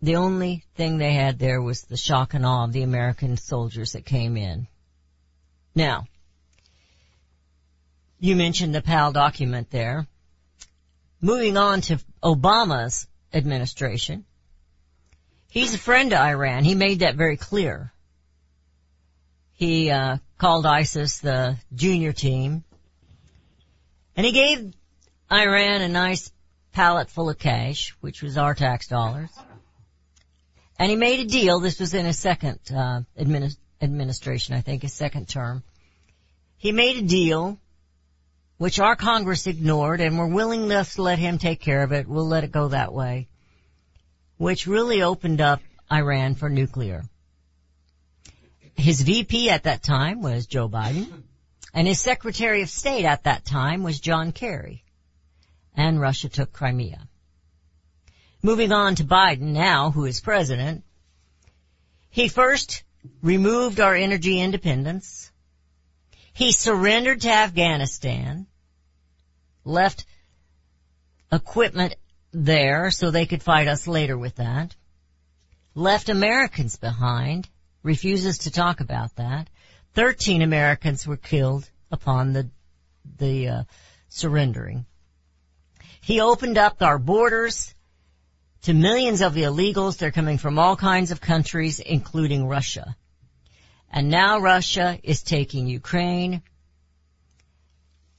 The 0.01 0.17
only 0.17 0.65
thing 0.75 0.97
they 0.97 1.13
had 1.13 1.39
there 1.39 1.61
was 1.61 1.83
the 1.83 1.97
shock 1.97 2.33
and 2.33 2.45
awe 2.45 2.65
of 2.65 2.73
the 2.73 2.83
American 2.83 3.37
soldiers 3.37 3.93
that 3.93 4.05
came 4.05 4.37
in. 4.37 4.67
Now, 5.75 6.05
you 8.19 8.35
mentioned 8.35 8.75
the 8.75 8.81
Powell 8.81 9.11
document 9.11 9.69
there. 9.69 10.07
Moving 11.21 11.57
on 11.57 11.81
to 11.81 11.99
Obama's 12.21 13.07
administration. 13.33 14.25
He's 15.49 15.73
a 15.73 15.77
friend 15.77 16.11
to 16.11 16.19
Iran. 16.19 16.63
He 16.63 16.75
made 16.75 16.99
that 16.99 17.15
very 17.15 17.37
clear. 17.37 17.93
He 19.53 19.89
uh, 19.89 20.17
called 20.43 20.65
ISIS 20.65 21.19
the 21.19 21.55
junior 21.73 22.11
team. 22.11 22.65
And 24.17 24.25
he 24.25 24.33
gave 24.33 24.73
Iran 25.31 25.81
a 25.81 25.87
nice 25.87 26.33
pallet 26.73 27.09
full 27.09 27.29
of 27.29 27.39
cash, 27.39 27.95
which 28.01 28.21
was 28.21 28.37
our 28.37 28.53
tax 28.53 28.87
dollars. 28.87 29.29
And 30.77 30.89
he 30.89 30.97
made 30.97 31.21
a 31.21 31.29
deal. 31.29 31.61
This 31.61 31.79
was 31.79 31.93
in 31.93 32.05
his 32.05 32.19
second 32.19 32.59
uh, 32.69 33.03
administ- 33.17 33.55
administration, 33.81 34.53
I 34.53 34.59
think, 34.59 34.81
his 34.81 34.91
second 34.91 35.29
term. 35.29 35.63
He 36.57 36.73
made 36.73 36.97
a 36.97 37.07
deal 37.07 37.57
which 38.57 38.81
our 38.81 38.97
Congress 38.97 39.47
ignored 39.47 40.01
and 40.01 40.17
were 40.17 40.27
willing 40.27 40.67
to 40.67 40.85
let 40.97 41.19
him 41.19 41.37
take 41.37 41.61
care 41.61 41.83
of 41.83 41.93
it. 41.93 42.05
We'll 42.05 42.27
let 42.27 42.43
it 42.43 42.51
go 42.51 42.67
that 42.67 42.91
way. 42.91 43.29
Which 44.35 44.67
really 44.67 45.03
opened 45.03 45.39
up 45.39 45.61
Iran 45.89 46.35
for 46.35 46.49
nuclear. 46.49 47.05
His 48.75 49.01
VP 49.01 49.49
at 49.49 49.63
that 49.63 49.83
time 49.83 50.21
was 50.21 50.47
Joe 50.47 50.67
Biden, 50.67 51.23
and 51.73 51.87
his 51.87 51.99
Secretary 51.99 52.61
of 52.61 52.69
State 52.69 53.05
at 53.05 53.23
that 53.23 53.45
time 53.45 53.83
was 53.83 53.99
John 53.99 54.31
Kerry. 54.31 54.83
And 55.75 55.99
Russia 55.99 56.29
took 56.29 56.53
Crimea. 56.53 57.07
Moving 58.41 58.71
on 58.71 58.95
to 58.95 59.03
Biden 59.03 59.53
now, 59.53 59.91
who 59.91 60.05
is 60.05 60.19
president. 60.19 60.83
He 62.09 62.27
first 62.27 62.83
removed 63.21 63.79
our 63.79 63.95
energy 63.95 64.39
independence. 64.39 65.31
He 66.33 66.51
surrendered 66.51 67.21
to 67.21 67.29
Afghanistan, 67.29 68.47
left 69.63 70.05
equipment 71.31 71.95
there 72.31 72.91
so 72.91 73.11
they 73.11 73.25
could 73.25 73.43
fight 73.43 73.67
us 73.67 73.87
later 73.87 74.17
with 74.17 74.35
that, 74.35 74.75
left 75.75 76.09
Americans 76.09 76.75
behind, 76.75 77.47
refuses 77.83 78.39
to 78.39 78.51
talk 78.51 78.79
about 78.79 79.15
that. 79.17 79.49
Thirteen 79.93 80.41
Americans 80.41 81.05
were 81.05 81.17
killed 81.17 81.69
upon 81.91 82.33
the, 82.33 82.49
the, 83.19 83.47
uh, 83.47 83.63
surrendering. 84.09 84.85
He 86.01 86.21
opened 86.21 86.57
up 86.57 86.81
our 86.81 86.97
borders 86.97 87.73
to 88.63 88.73
millions 88.73 89.21
of 89.21 89.35
illegals. 89.35 89.97
They're 89.97 90.11
coming 90.11 90.37
from 90.37 90.57
all 90.57 90.75
kinds 90.75 91.11
of 91.11 91.21
countries, 91.21 91.79
including 91.79 92.47
Russia. 92.47 92.95
And 93.91 94.09
now 94.09 94.39
Russia 94.39 94.99
is 95.03 95.21
taking 95.21 95.67
Ukraine. 95.67 96.41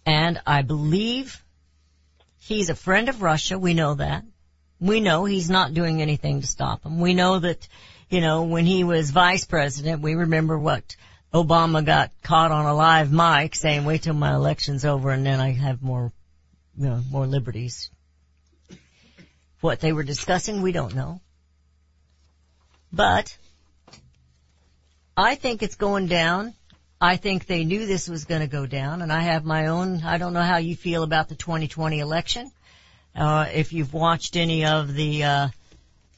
And 0.06 0.40
I 0.46 0.62
believe 0.62 1.42
he's 2.38 2.68
a 2.70 2.74
friend 2.74 3.08
of 3.08 3.22
Russia. 3.22 3.58
We 3.58 3.74
know 3.74 3.94
that. 3.94 4.24
We 4.80 5.00
know 5.00 5.24
he's 5.24 5.50
not 5.50 5.74
doing 5.74 6.02
anything 6.02 6.40
to 6.42 6.46
stop 6.46 6.84
him. 6.84 7.00
We 7.00 7.14
know 7.14 7.38
that, 7.38 7.66
you 8.14 8.20
know, 8.20 8.44
when 8.44 8.64
he 8.64 8.84
was 8.84 9.10
vice 9.10 9.44
president, 9.44 10.00
we 10.00 10.14
remember 10.14 10.56
what 10.56 10.94
Obama 11.32 11.84
got 11.84 12.12
caught 12.22 12.52
on 12.52 12.64
a 12.64 12.72
live 12.72 13.10
mic 13.10 13.56
saying, 13.56 13.84
wait 13.84 14.02
till 14.02 14.14
my 14.14 14.32
election's 14.32 14.84
over 14.84 15.10
and 15.10 15.26
then 15.26 15.40
I 15.40 15.50
have 15.50 15.82
more, 15.82 16.12
you 16.78 16.86
know, 16.90 17.02
more 17.10 17.26
liberties. 17.26 17.90
What 19.60 19.80
they 19.80 19.92
were 19.92 20.04
discussing, 20.04 20.62
we 20.62 20.70
don't 20.70 20.94
know. 20.94 21.20
But 22.92 23.36
I 25.16 25.34
think 25.34 25.64
it's 25.64 25.74
going 25.74 26.06
down. 26.06 26.54
I 27.00 27.16
think 27.16 27.46
they 27.46 27.64
knew 27.64 27.84
this 27.84 28.08
was 28.08 28.26
going 28.26 28.42
to 28.42 28.46
go 28.46 28.64
down, 28.64 29.02
and 29.02 29.12
I 29.12 29.22
have 29.22 29.44
my 29.44 29.66
own. 29.66 30.02
I 30.04 30.18
don't 30.18 30.34
know 30.34 30.42
how 30.42 30.58
you 30.58 30.76
feel 30.76 31.02
about 31.02 31.28
the 31.28 31.34
2020 31.34 31.98
election. 31.98 32.52
Uh, 33.16 33.46
if 33.52 33.72
you've 33.72 33.92
watched 33.92 34.36
any 34.36 34.66
of 34.66 34.94
the 34.94 35.24
uh, 35.24 35.48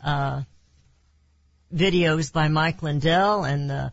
uh, 0.05 0.43
videos 1.75 2.33
by 2.33 2.49
Mike 2.49 2.83
Lindell 2.83 3.45
and 3.45 3.69
the 3.69 3.93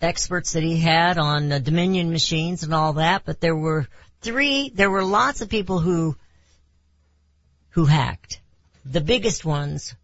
experts 0.00 0.52
that 0.52 0.62
he 0.62 0.78
had 0.78 1.18
on 1.18 1.48
the 1.48 1.60
Dominion 1.60 2.10
machines 2.10 2.62
and 2.62 2.74
all 2.74 2.94
that, 2.94 3.22
but 3.24 3.40
there 3.40 3.56
were 3.56 3.86
three. 4.20 4.70
There 4.70 4.90
were 4.90 5.04
lots 5.04 5.40
of 5.40 5.48
people 5.48 5.78
who 5.80 6.16
who 7.70 7.86
hacked. 7.86 8.40
The 8.84 9.00
biggest 9.00 9.44
ones 9.44 9.94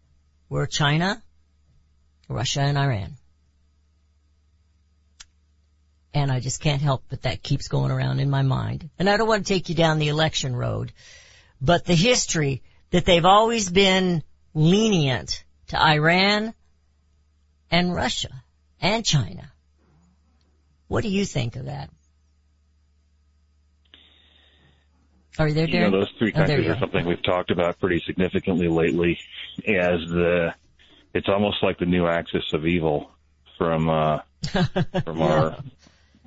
were 0.49 0.65
China, 0.65 1.21
Russia, 2.27 2.61
and 2.61 2.77
Iran. 2.77 3.15
And 6.13 6.29
I 6.29 6.41
just 6.41 6.59
can't 6.59 6.81
help 6.81 7.03
but 7.09 7.21
that 7.21 7.41
keeps 7.41 7.69
going 7.69 7.91
around 7.91 8.19
in 8.19 8.29
my 8.29 8.41
mind. 8.41 8.89
And 8.99 9.09
I 9.09 9.15
don't 9.15 9.29
want 9.29 9.45
to 9.45 9.53
take 9.53 9.69
you 9.69 9.75
down 9.75 9.99
the 9.99 10.09
election 10.09 10.53
road, 10.53 10.91
but 11.61 11.85
the 11.85 11.95
history 11.95 12.63
that 12.89 13.05
they've 13.05 13.25
always 13.25 13.69
been 13.69 14.23
lenient 14.53 15.45
to 15.67 15.81
Iran 15.81 16.53
and 17.71 17.95
Russia 17.95 18.43
and 18.81 19.05
China. 19.05 19.51
What 20.87 21.03
do 21.03 21.09
you 21.09 21.25
think 21.25 21.55
of 21.55 21.65
that? 21.65 21.89
Are 25.39 25.47
you 25.47 25.53
there? 25.53 25.67
You 25.67 25.79
know, 25.79 25.91
those 25.91 26.11
three 26.19 26.33
countries 26.33 26.65
you 26.65 26.73
are 26.73 26.79
something 26.79 27.05
we've 27.05 27.23
talked 27.23 27.51
about 27.51 27.79
pretty 27.79 28.03
significantly 28.05 28.67
lately 28.67 29.17
as 29.59 29.99
the, 30.09 30.53
it's 31.13 31.29
almost 31.29 31.63
like 31.63 31.79
the 31.79 31.85
new 31.85 32.05
axis 32.05 32.43
of 32.51 32.65
evil 32.65 33.09
from, 33.57 33.89
uh, 33.89 34.19
from 35.05 35.21
our 35.21 35.57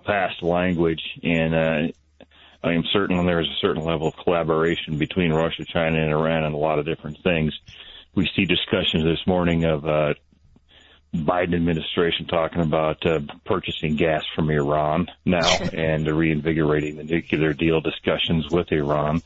past 0.06 0.42
language. 0.42 1.02
And, 1.22 1.54
uh, 1.54 1.92
I 2.62 2.72
am 2.72 2.84
certain 2.94 3.26
there 3.26 3.40
is 3.40 3.48
a 3.48 3.58
certain 3.60 3.84
level 3.84 4.08
of 4.08 4.16
collaboration 4.16 4.96
between 4.96 5.30
Russia, 5.34 5.66
China, 5.66 6.00
and 6.00 6.10
Iran 6.10 6.44
on 6.44 6.54
a 6.54 6.56
lot 6.56 6.78
of 6.78 6.86
different 6.86 7.18
things. 7.22 7.52
We 8.14 8.26
see 8.34 8.46
discussions 8.46 9.04
this 9.04 9.26
morning 9.26 9.64
of, 9.64 9.84
uh, 9.84 10.14
Biden 11.14 11.54
administration 11.54 12.26
talking 12.26 12.60
about 12.60 13.06
uh, 13.06 13.20
purchasing 13.44 13.94
gas 13.94 14.24
from 14.34 14.50
Iran 14.50 15.06
now 15.24 15.48
and 15.72 16.06
reinvigorating 16.06 16.96
the 16.96 17.04
nuclear 17.04 17.52
deal 17.52 17.80
discussions 17.80 18.50
with 18.50 18.72
Iran. 18.72 19.22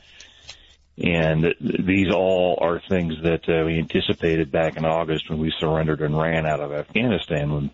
And 1.01 1.55
these 1.61 2.11
all 2.13 2.59
are 2.61 2.81
things 2.89 3.15
that 3.23 3.47
uh, 3.47 3.65
we 3.65 3.79
anticipated 3.79 4.51
back 4.51 4.75
in 4.75 4.85
August 4.85 5.29
when 5.29 5.39
we 5.39 5.51
surrendered 5.57 6.01
and 6.01 6.17
ran 6.17 6.45
out 6.45 6.59
of 6.59 6.73
Afghanistan. 6.73 7.51
When 7.53 7.71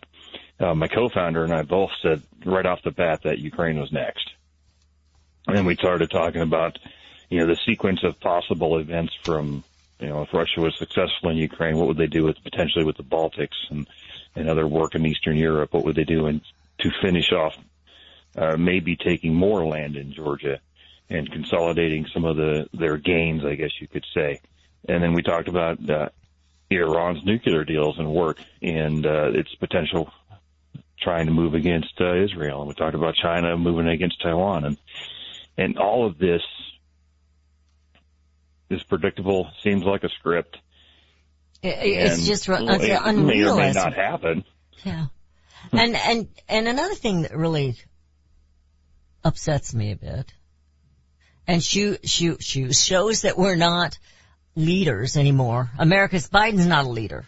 uh, 0.60 0.76
my 0.76 0.88
co-founder 0.88 1.44
and 1.44 1.54
I 1.54 1.64
both 1.64 1.90
said 2.02 2.22
right 2.46 2.66
off 2.66 2.84
the 2.84 2.92
bat 2.92 3.24
that 3.24 3.40
Ukraine 3.40 3.80
was 3.80 3.92
next. 3.92 4.30
And 5.48 5.66
we 5.66 5.76
started 5.76 6.10
talking 6.10 6.42
about, 6.42 6.78
you 7.30 7.40
know, 7.40 7.48
the 7.48 7.60
sequence 7.66 8.04
of 8.04 8.20
possible 8.20 8.78
events 8.78 9.14
from, 9.24 9.64
you 10.00 10.08
know, 10.08 10.24
if 10.24 10.34
Russia 10.34 10.60
was 10.60 10.76
successful 10.78 11.30
in 11.30 11.38
Ukraine, 11.38 11.78
what 11.78 11.88
would 11.88 11.98
they 11.98 12.08
do 12.08 12.24
with 12.24 12.42
potentially 12.44 12.84
with 12.84 12.98
the 12.98 13.04
Baltics 13.04 13.56
and, 13.70 13.88
and 14.36 14.50
other 14.50 14.68
work 14.68 14.96
in 14.96 15.06
Eastern 15.06 15.38
Europe? 15.38 15.74
What 15.74 15.86
would 15.86 15.96
they 15.96 16.04
do 16.04 16.26
and 16.28 16.42
to 16.80 16.92
finish 17.02 17.32
off, 17.32 17.58
uh, 18.36 18.58
maybe 18.58 18.96
taking 18.98 19.34
more 19.34 19.66
land 19.66 19.96
in 19.96 20.12
Georgia 20.12 20.60
and 21.10 21.32
consolidating 21.32 22.06
some 22.14 22.26
of 22.26 22.36
the, 22.36 22.68
their 22.74 22.98
gains, 22.98 23.46
I 23.46 23.56
guess 23.56 23.72
you 23.80 23.88
could 23.88 24.06
say. 24.14 24.42
And 24.88 25.02
then 25.02 25.14
we 25.14 25.22
talked 25.22 25.48
about, 25.48 25.90
uh, 25.90 26.10
Iran's 26.70 27.24
nuclear 27.24 27.64
deals 27.64 27.98
and 28.00 28.12
work 28.12 28.42
and, 28.62 29.06
uh, 29.06 29.30
its 29.34 29.54
potential 29.56 30.12
trying 31.00 31.28
to 31.28 31.32
move 31.32 31.54
against 31.54 31.94
uh, 32.02 32.16
Israel. 32.16 32.60
And 32.60 32.68
we 32.68 32.74
talked 32.74 32.96
about 32.96 33.16
China 33.16 33.56
moving 33.56 33.88
against 33.88 34.22
Taiwan 34.22 34.66
and, 34.66 34.78
and 35.58 35.78
all 35.78 36.06
of 36.06 36.18
this 36.18 36.42
is 38.70 38.84
predictable, 38.84 39.50
seems 39.62 39.84
like 39.84 40.04
a 40.04 40.10
script. 40.10 40.58
It- 41.62 41.78
it's 41.82 42.18
and 42.18 42.26
just 42.26 42.48
re- 42.48 42.58
it 42.58 42.82
it's 42.82 43.02
uh, 43.02 43.14
may 43.14 43.44
or 43.44 43.56
may 43.56 43.72
not 43.72 43.94
happen. 43.94 44.44
Yeah. 44.84 45.06
And, 45.72 45.96
and, 45.96 46.28
and 46.48 46.68
another 46.68 46.94
thing 46.94 47.24
that 47.24 47.36
really 47.36 47.76
upsets 49.24 49.74
me 49.74 49.92
a 49.92 49.96
bit. 49.96 50.32
And 51.48 51.64
shoot, 51.64 52.08
shoot, 52.08 52.44
shoot, 52.44 52.76
shows 52.76 53.22
that 53.22 53.38
we're 53.38 53.56
not 53.56 53.98
leaders 54.56 55.18
anymore. 55.18 55.70
America's, 55.78 56.28
Biden's 56.30 56.66
not 56.68 56.86
a 56.86 56.90
leader. 56.90 57.26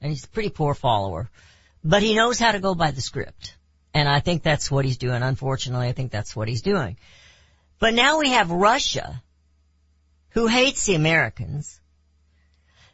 And 0.00 0.10
he's 0.10 0.24
a 0.24 0.28
pretty 0.28 0.50
poor 0.50 0.74
follower. 0.74 1.30
But 1.84 2.02
he 2.02 2.14
knows 2.14 2.38
how 2.38 2.52
to 2.52 2.60
go 2.60 2.74
by 2.74 2.92
the 2.92 3.00
script. 3.00 3.56
And 3.94 4.08
I 4.08 4.20
think 4.20 4.42
that's 4.42 4.70
what 4.70 4.84
he's 4.84 4.96
doing. 4.96 5.22
Unfortunately, 5.22 5.88
I 5.88 5.92
think 5.92 6.10
that's 6.12 6.34
what 6.34 6.48
he's 6.48 6.62
doing. 6.62 6.96
But 7.78 7.94
now 7.94 8.18
we 8.18 8.30
have 8.30 8.50
Russia, 8.50 9.22
who 10.34 10.46
hates 10.46 10.86
the 10.86 10.94
Americans, 10.94 11.80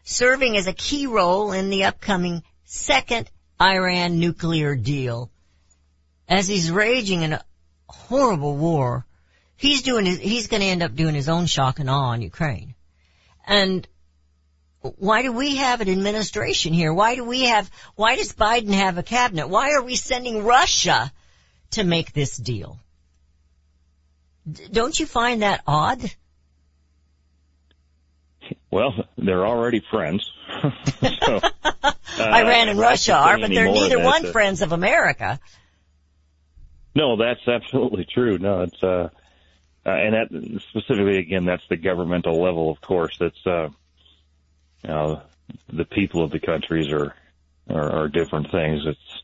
serving 0.04 0.56
as 0.56 0.66
a 0.66 0.72
key 0.72 1.06
role 1.06 1.52
in 1.52 1.70
the 1.70 1.84
upcoming 1.84 2.42
second 2.64 3.30
Iran 3.60 4.18
nuclear 4.18 4.74
deal. 4.74 5.30
As 6.28 6.46
he's 6.46 6.70
raging 6.70 7.22
in 7.22 7.32
a 7.32 7.44
horrible 7.88 8.56
war, 8.56 9.06
he's 9.56 9.82
doing 9.82 10.04
he's 10.04 10.48
gonna 10.48 10.66
end 10.66 10.82
up 10.82 10.94
doing 10.94 11.14
his 11.14 11.28
own 11.28 11.46
shock 11.46 11.78
and 11.78 11.88
awe 11.88 12.10
on 12.10 12.22
Ukraine. 12.22 12.74
And 13.46 13.86
why 14.80 15.22
do 15.22 15.32
we 15.32 15.56
have 15.56 15.80
an 15.80 15.88
administration 15.88 16.72
here? 16.72 16.92
Why 16.92 17.16
do 17.16 17.24
we 17.24 17.44
have, 17.44 17.70
why 17.96 18.16
does 18.16 18.32
Biden 18.32 18.72
have 18.72 18.98
a 18.98 19.02
cabinet? 19.02 19.48
Why 19.48 19.72
are 19.72 19.82
we 19.82 19.96
sending 19.96 20.44
Russia 20.44 21.12
to 21.72 21.84
make 21.84 22.12
this 22.12 22.36
deal? 22.36 22.78
Don't 24.70 24.98
you 24.98 25.06
find 25.06 25.42
that 25.42 25.62
odd? 25.66 26.00
Well, 28.70 28.94
they're 29.16 29.46
already 29.46 29.82
friends. 29.90 30.30
so, 31.00 31.40
uh, 31.82 31.92
Iran 32.18 32.68
and 32.68 32.78
Russia 32.78 33.14
are, 33.14 33.38
but 33.38 33.50
they're 33.50 33.70
neither 33.70 34.02
one 34.02 34.26
a, 34.26 34.32
friends 34.32 34.62
of 34.62 34.72
America. 34.72 35.40
No, 36.94 37.16
that's 37.16 37.46
absolutely 37.46 38.06
true. 38.12 38.38
No, 38.38 38.62
it's, 38.62 38.82
uh, 38.82 39.08
uh, 39.86 39.90
and 39.90 40.14
that 40.14 40.60
specifically 40.70 41.18
again, 41.18 41.44
that's 41.44 41.66
the 41.68 41.76
governmental 41.76 42.42
level, 42.42 42.70
of 42.70 42.80
course. 42.80 43.16
That's, 43.18 43.46
uh, 43.46 43.68
you 44.82 44.90
know, 44.90 45.22
the 45.72 45.84
people 45.84 46.24
of 46.24 46.30
the 46.30 46.40
countries 46.40 46.92
are, 46.92 47.14
are, 47.70 48.04
are 48.04 48.08
different 48.08 48.50
things. 48.50 48.82
It's, 48.86 49.22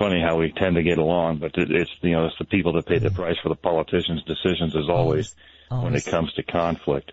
funny 0.00 0.22
how 0.22 0.38
we 0.38 0.50
tend 0.50 0.76
to 0.76 0.82
get 0.82 0.96
along, 0.96 1.36
but 1.36 1.52
it, 1.58 1.70
it's, 1.70 1.90
you 2.00 2.12
know, 2.12 2.24
it's 2.24 2.38
the 2.38 2.44
people 2.46 2.72
that 2.72 2.86
pay 2.86 2.98
the 2.98 3.10
price 3.10 3.36
for 3.42 3.50
the 3.50 3.54
politicians' 3.54 4.22
decisions 4.24 4.74
as 4.74 4.88
always, 4.88 5.36
always. 5.70 5.84
when 5.84 5.94
it 5.94 6.06
comes 6.06 6.32
to 6.32 6.42
conflict. 6.42 7.12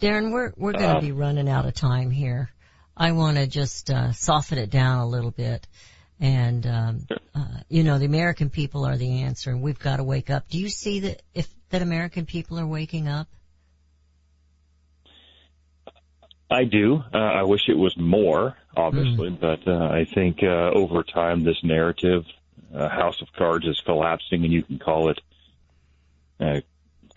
Darin, 0.00 0.32
we're, 0.32 0.52
we're 0.56 0.72
going 0.72 0.90
to 0.90 0.96
uh, 0.98 1.00
be 1.00 1.12
running 1.12 1.48
out 1.48 1.66
of 1.66 1.74
time 1.74 2.10
here. 2.10 2.50
I 2.96 3.12
want 3.12 3.36
to 3.36 3.46
just, 3.46 3.90
uh, 3.90 4.12
soften 4.12 4.58
it 4.58 4.70
down 4.70 4.98
a 4.98 5.06
little 5.06 5.30
bit. 5.30 5.66
And, 6.20 6.66
um, 6.66 7.06
uh, 7.34 7.60
you 7.68 7.82
know, 7.82 7.98
the 7.98 8.06
American 8.06 8.50
people 8.50 8.84
are 8.84 8.96
the 8.96 9.22
answer 9.22 9.50
and 9.50 9.62
we've 9.62 9.78
got 9.78 9.96
to 9.96 10.04
wake 10.04 10.30
up. 10.30 10.48
Do 10.48 10.58
you 10.58 10.68
see 10.68 11.00
that 11.00 11.22
if, 11.34 11.48
that 11.70 11.82
American 11.82 12.26
people 12.26 12.58
are 12.58 12.66
waking 12.66 13.08
up? 13.08 13.28
I 16.50 16.64
do. 16.64 17.02
Uh, 17.12 17.18
I 17.18 17.42
wish 17.42 17.62
it 17.68 17.76
was 17.76 17.96
more, 17.96 18.56
obviously, 18.76 19.30
mm. 19.30 19.40
but 19.40 19.66
uh, 19.66 19.88
I 19.88 20.04
think 20.04 20.42
uh, 20.42 20.70
over 20.70 21.02
time 21.02 21.42
this 21.42 21.58
narrative, 21.64 22.24
uh, 22.72 22.88
House 22.88 23.20
of 23.22 23.32
Cards, 23.32 23.66
is 23.66 23.80
collapsing, 23.84 24.44
and 24.44 24.52
you 24.52 24.62
can 24.62 24.78
call 24.78 25.10
it 25.10 25.20
uh, 26.38 26.60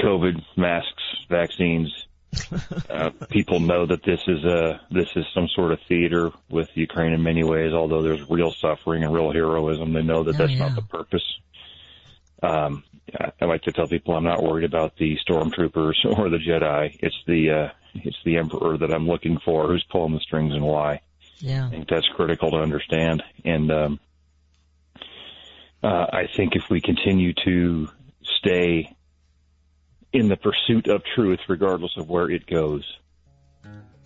COVID 0.02 0.44
masks, 0.56 1.04
vaccines. 1.30 2.07
uh, 2.90 3.10
people 3.30 3.60
know 3.60 3.86
that 3.86 4.04
this 4.04 4.20
is 4.28 4.44
a 4.44 4.82
this 4.92 5.08
is 5.16 5.26
some 5.34 5.48
sort 5.56 5.72
of 5.72 5.80
theater 5.88 6.32
with 6.50 6.70
Ukraine 6.76 7.14
in 7.14 7.24
many 7.24 7.44
ways. 7.44 7.74
Although 7.74 8.02
there's 8.02 8.30
real 8.30 8.52
suffering 8.52 9.04
and 9.04 9.14
real 9.14 9.32
heroism, 9.32 9.94
they 9.94 10.02
know 10.02 10.24
that 10.24 10.36
oh, 10.36 10.38
that's 10.38 10.52
yeah. 10.52 10.68
not 10.68 10.76
the 10.76 10.82
purpose. 10.82 11.24
Um, 12.44 12.84
I 13.42 13.46
like 13.46 13.64
to 13.64 13.72
tell 13.72 13.88
people 13.88 14.16
I'm 14.16 14.24
not 14.24 14.44
worried 14.44 14.66
about 14.66 14.98
the 14.98 15.18
stormtroopers 15.28 16.06
or 16.18 16.30
the 16.30 16.38
Jedi. 16.38 16.98
It's 17.00 17.16
the 17.26 17.52
uh, 17.52 17.70
it's 17.96 18.18
the 18.26 18.38
emperor 18.38 18.78
that 18.78 18.94
I'm 18.94 19.08
looking 19.08 19.40
for, 19.44 19.68
who's 19.68 19.86
pulling 19.90 20.14
the 20.14 20.20
strings 20.20 20.54
and 20.54 20.64
why. 20.64 21.02
Yeah. 21.40 21.68
I 21.68 21.70
think 21.70 21.88
that's 21.88 22.08
critical 22.16 22.52
to 22.52 22.58
understand. 22.58 23.24
And 23.46 23.72
um, 23.72 24.00
uh, 25.84 25.88
I 26.12 26.28
think 26.36 26.56
if 26.56 26.70
we 26.70 26.82
continue 26.82 27.34
to 27.46 27.90
stay 28.40 28.96
in 30.14 30.30
the 30.30 30.38
pursuit 30.38 30.88
of 30.88 31.02
truth, 31.16 31.40
regardless 31.48 31.92
of 31.98 32.10
where 32.10 32.30
it 32.30 32.46
goes, 32.48 32.84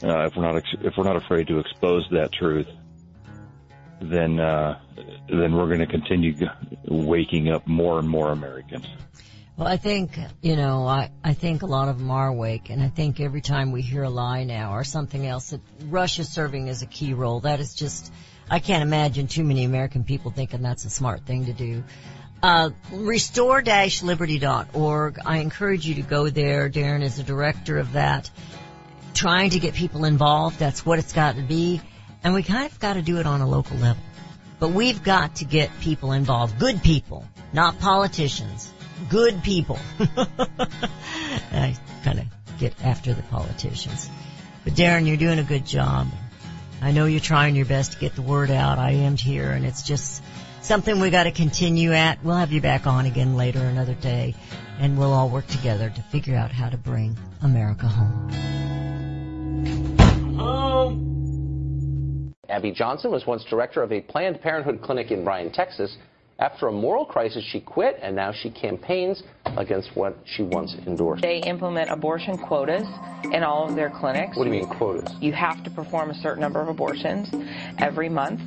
uh, 0.04 0.26
if 0.26 0.36
we're 0.36 0.44
not 0.44 0.56
ex- 0.58 0.82
if 0.82 0.94
we're 0.98 1.04
not 1.04 1.16
afraid 1.16 1.48
to 1.48 1.60
expose 1.60 2.08
that 2.12 2.32
truth, 2.34 2.68
then 4.02 4.40
uh, 4.40 4.80
then 5.30 5.54
we're 5.54 5.68
going 5.68 5.80
to 5.80 5.88
continue 5.88 6.36
waking 6.86 7.52
up 7.52 7.68
more 7.68 8.00
and 8.00 8.10
more 8.10 8.32
Americans. 8.32 8.86
Well, 9.58 9.68
I 9.68 9.78
think, 9.78 10.18
you 10.42 10.56
know, 10.56 10.88
I, 10.88 11.12
I 11.24 11.34
think 11.34 11.62
a 11.62 11.68
lot 11.68 11.88
of 11.88 12.00
them 12.00 12.10
are 12.10 12.28
awake, 12.28 12.72
and 12.72 12.82
I 12.82 12.88
think 12.88 13.20
every 13.20 13.42
time 13.42 13.72
we 13.72 13.84
hear 13.84 14.02
a 14.02 14.10
lie 14.10 14.44
now 14.44 14.74
or 14.74 14.84
something 14.84 15.28
else 15.28 15.52
that 15.52 15.62
Russia's 15.84 16.30
serving 16.30 16.70
as 16.70 16.82
a 16.82 16.88
key 16.88 17.14
role, 17.14 17.42
that 17.42 17.60
is 17.60 17.76
just, 17.76 18.12
I 18.50 18.60
can't 18.60 18.82
imagine 18.82 19.28
too 19.28 19.44
many 19.44 19.66
American 19.66 20.04
people 20.04 20.32
thinking 20.32 20.64
that's 20.64 20.86
a 20.86 20.90
smart 20.90 21.28
thing 21.28 21.46
to 21.46 21.54
do. 21.54 21.84
Uh, 22.44 22.72
restore-liberty.org. 22.92 25.20
I 25.26 25.38
encourage 25.38 25.86
you 25.86 25.96
to 25.96 26.02
go 26.02 26.30
there. 26.30 26.68
Darin 26.70 27.04
is 27.04 27.18
the 27.18 27.24
director 27.24 27.78
of 27.78 27.92
that. 27.94 28.30
Trying 29.14 29.52
to 29.52 29.60
get 29.60 29.76
people 29.76 30.06
involved. 30.06 30.58
That's 30.58 30.86
what 30.86 31.00
it's 31.00 31.14
got 31.14 31.36
to 31.36 31.42
be. 31.42 31.82
And 32.24 32.34
we 32.34 32.44
kind 32.44 32.72
of 32.72 32.80
got 32.80 32.94
to 32.94 33.02
do 33.02 33.20
it 33.20 33.26
on 33.26 33.42
a 33.42 33.48
local 33.48 33.76
level. 33.78 34.02
But 34.60 34.70
we've 34.70 35.04
got 35.04 35.38
to 35.38 35.46
get 35.46 35.72
people 35.82 36.12
involved. 36.12 36.60
Good 36.60 36.84
people, 36.84 37.26
not 37.54 37.80
politicians 37.80 38.72
good 39.10 39.44
people. 39.44 39.80
I 41.52 41.76
kind 42.04 42.20
of 42.20 42.60
get 42.60 42.74
after 42.84 43.14
the 43.14 43.24
politicians. 43.24 44.10
But 44.64 44.76
Darin, 44.76 45.06
you're 45.06 45.18
doing 45.18 45.40
a 45.40 45.44
good 45.44 45.66
job. 45.66 46.08
I 46.82 46.92
know 46.92 47.06
you're 47.06 47.20
trying 47.20 47.56
your 47.56 47.66
best 47.66 47.94
to 47.94 48.00
get 48.00 48.16
the 48.16 48.22
word 48.22 48.52
out. 48.52 48.80
I 48.80 48.92
am 48.92 49.18
here 49.18 49.52
and 49.52 49.66
it's 49.66 49.84
just 49.84 50.24
something 50.62 51.00
we 51.00 51.10
got 51.10 51.24
to 51.24 51.32
continue 51.32 51.94
at. 51.94 52.24
We'll 52.24 52.38
have 52.38 52.52
you 52.52 52.62
back 52.62 52.88
on 52.88 53.06
again 53.06 53.36
later 53.36 53.60
another 53.60 53.96
day 53.96 54.36
and 54.80 54.98
we'll 54.98 55.14
all 55.14 55.30
work 55.30 55.48
together 55.48 55.92
to 55.96 56.02
figure 56.12 56.36
out 56.36 56.52
how 56.52 56.70
to 56.70 56.78
bring 56.78 57.16
America 57.44 57.88
home. 57.88 58.30
Home. 60.38 61.12
Abby 62.50 62.72
Johnson 62.72 63.12
was 63.12 63.26
once 63.26 63.46
director 63.50 63.84
of 63.84 63.92
a 63.92 64.02
Planned 64.02 64.42
Parenthood 64.42 64.82
clinic 64.82 65.12
in 65.12 65.24
Bryan, 65.24 65.52
Texas. 65.52 65.96
After 66.42 66.68
a 66.70 66.72
moral 66.72 67.06
crisis, 67.06 67.44
she 67.44 67.60
quit, 67.60 68.00
and 68.02 68.16
now 68.16 68.32
she 68.32 68.50
campaigns 68.50 69.22
against 69.58 69.96
what 69.96 70.18
she 70.26 70.42
once 70.42 70.76
endorsed. 70.88 71.22
They 71.22 71.38
implement 71.38 71.92
abortion 71.92 72.36
quotas 72.36 72.88
in 73.32 73.44
all 73.44 73.70
of 73.70 73.76
their 73.76 73.92
clinics. 73.92 74.36
What 74.36 74.46
do 74.46 74.50
you 74.50 74.62
mean 74.62 74.68
quotas? 74.68 75.14
You 75.22 75.34
have 75.34 75.64
to 75.64 75.70
perform 75.70 76.10
a 76.10 76.16
certain 76.16 76.42
number 76.42 76.60
of 76.60 76.68
abortions 76.68 77.30
every 77.78 78.10
month. 78.10 78.42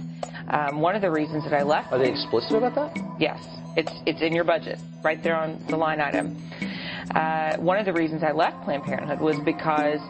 Um, 0.49 0.81
one 0.81 0.97
of 0.97 1.03
the 1.03 1.11
reasons 1.11 1.45
that 1.45 1.55
I 1.55 1.63
left. 1.63 1.93
Are 1.93 1.99
they 1.99 2.11
explicit 2.11 2.57
about 2.57 2.75
that? 2.75 3.17
Yes, 3.21 3.47
it's 3.77 3.93
it's 4.07 4.21
in 4.23 4.35
your 4.35 4.45
budget, 4.45 4.81
right 5.05 5.23
there 5.23 5.37
on 5.37 5.65
the 5.69 5.77
line 5.77 6.01
item. 6.01 6.37
Uh, 7.15 7.57
one 7.59 7.79
of 7.79 7.85
the 7.85 7.93
reasons 7.93 8.25
I 8.25 8.33
left 8.33 8.65
Planned 8.65 8.83
Parenthood 8.83 9.21
was 9.21 9.39
because 9.45 10.01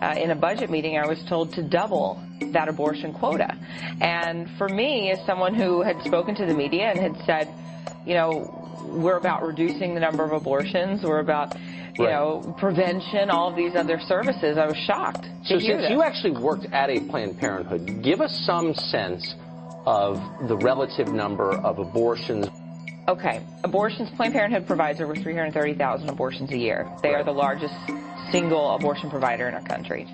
uh, 0.00 0.14
in 0.16 0.30
a 0.30 0.36
budget 0.36 0.70
meeting 0.70 0.98
I 0.98 1.06
was 1.06 1.22
told 1.24 1.52
to 1.54 1.62
double 1.62 2.22
that 2.52 2.68
abortion 2.68 3.12
quota. 3.12 3.56
And 4.00 4.48
for 4.56 4.68
me, 4.68 5.10
as 5.10 5.24
someone 5.26 5.54
who 5.54 5.82
had 5.82 6.00
spoken 6.02 6.34
to 6.36 6.46
the 6.46 6.54
media 6.54 6.90
and 6.90 6.98
had 6.98 7.16
said, 7.26 7.48
you 8.06 8.14
know, 8.14 8.64
we're 8.86 9.16
about 9.16 9.42
reducing 9.42 9.94
the 9.94 10.00
number 10.00 10.24
of 10.24 10.32
abortions, 10.32 11.02
we're 11.02 11.18
about 11.18 11.56
you 11.98 12.04
right. 12.04 12.12
know, 12.12 12.54
prevention, 12.58 13.28
all 13.28 13.48
of 13.50 13.56
these 13.56 13.74
other 13.74 13.98
services. 14.00 14.56
I 14.56 14.66
was 14.66 14.76
shocked. 14.76 15.26
So 15.44 15.58
since 15.58 15.82
this. 15.82 15.90
you 15.90 16.02
actually 16.02 16.30
worked 16.30 16.66
at 16.72 16.90
a 16.90 17.00
Planned 17.00 17.38
Parenthood, 17.38 18.02
give 18.02 18.20
us 18.20 18.38
some 18.44 18.74
sense 18.74 19.34
of 19.84 20.22
the 20.48 20.56
relative 20.56 21.08
number 21.08 21.50
of 21.50 21.78
abortions. 21.78 22.46
Okay, 23.08 23.40
abortions, 23.64 24.10
Planned 24.16 24.34
Parenthood 24.34 24.66
provides 24.66 25.00
over 25.00 25.14
330,000 25.14 26.08
abortions 26.08 26.50
a 26.52 26.58
year. 26.58 26.88
They 27.02 27.08
right. 27.08 27.20
are 27.20 27.24
the 27.24 27.32
largest 27.32 27.74
single 28.30 28.74
abortion 28.74 29.10
provider 29.10 29.48
in 29.48 29.54
our 29.54 29.62
country. 29.62 30.06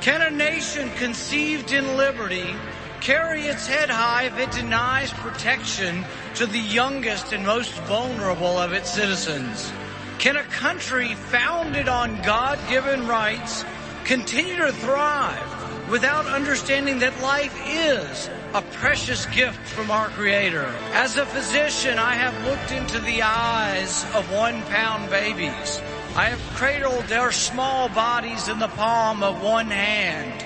Can 0.00 0.22
a 0.22 0.30
nation 0.30 0.90
conceived 0.96 1.72
in 1.72 1.96
liberty 1.98 2.54
carry 3.02 3.42
its 3.42 3.66
head 3.66 3.90
high 3.90 4.24
if 4.24 4.38
it 4.38 4.50
denies 4.50 5.12
protection 5.12 6.04
to 6.36 6.46
the 6.46 6.58
youngest 6.58 7.32
and 7.32 7.44
most 7.44 7.72
vulnerable 7.82 8.58
of 8.58 8.72
its 8.72 8.90
citizens? 8.90 9.70
Can 10.18 10.36
a 10.36 10.42
country 10.44 11.14
founded 11.14 11.88
on 11.88 12.20
God 12.22 12.58
given 12.68 13.06
rights 13.06 13.64
continue 14.04 14.56
to 14.56 14.72
thrive 14.72 15.90
without 15.90 16.26
understanding 16.26 16.98
that 17.00 17.20
life 17.20 17.54
is 17.66 18.30
a 18.54 18.62
precious 18.62 19.26
gift 19.26 19.60
from 19.68 19.90
our 19.90 20.08
Creator? 20.08 20.66
As 20.92 21.16
a 21.16 21.26
physician, 21.26 21.98
I 21.98 22.14
have 22.14 22.46
looked 22.46 22.72
into 22.72 22.98
the 23.00 23.22
eyes 23.22 24.04
of 24.14 24.30
one 24.32 24.62
pound 24.62 25.10
babies 25.10 25.80
I 26.16 26.24
have 26.24 26.40
cradled 26.54 27.04
their 27.04 27.30
small 27.30 27.88
bodies 27.88 28.48
in 28.48 28.58
the 28.58 28.66
palm 28.66 29.22
of 29.22 29.40
one 29.40 29.70
hand. 29.70 30.44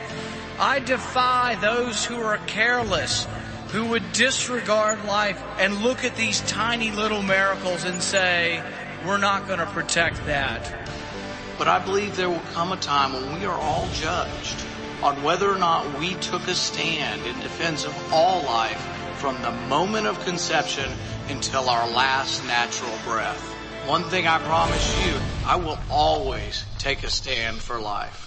I 0.61 0.79
defy 0.79 1.55
those 1.55 2.05
who 2.05 2.21
are 2.21 2.37
careless, 2.47 3.27
who 3.69 3.87
would 3.87 4.13
disregard 4.13 5.03
life 5.07 5.43
and 5.59 5.83
look 5.83 6.05
at 6.05 6.17
these 6.17 6.43
tiny 6.43 6.91
little 6.91 7.23
miracles 7.23 7.85
and 7.85 8.03
say, 8.03 8.63
we're 9.07 9.17
not 9.17 9.47
going 9.47 9.59
to 9.59 9.67
protect 9.67 10.27
that. 10.27 10.71
But 11.57 11.67
I 11.67 11.79
believe 11.79 12.15
there 12.15 12.29
will 12.29 12.41
come 12.53 12.73
a 12.73 12.77
time 12.77 13.15
when 13.15 13.41
we 13.41 13.47
are 13.47 13.59
all 13.59 13.89
judged 13.95 14.67
on 15.05 15.23
whether 15.23 15.51
or 15.51 15.59
not 15.59 15.99
we 15.99 16.15
took 16.15 16.49
a 16.49 16.55
stand 16.55 17.21
in 17.27 17.39
defense 17.41 17.85
of 17.85 18.13
all 18.13 18.43
life 18.45 18.81
from 19.19 19.41
the 19.43 19.51
moment 19.69 20.07
of 20.07 20.19
conception 20.25 20.91
until 21.29 21.69
our 21.69 21.87
last 21.91 22.43
natural 22.47 22.97
breath. 23.05 23.43
One 23.87 24.05
thing 24.05 24.27
I 24.27 24.39
promise 24.39 25.07
you, 25.07 25.15
I 25.45 25.57
will 25.57 25.79
always 25.91 26.65
take 26.79 27.03
a 27.03 27.11
stand 27.11 27.59
for 27.59 27.79
life. 27.79 28.24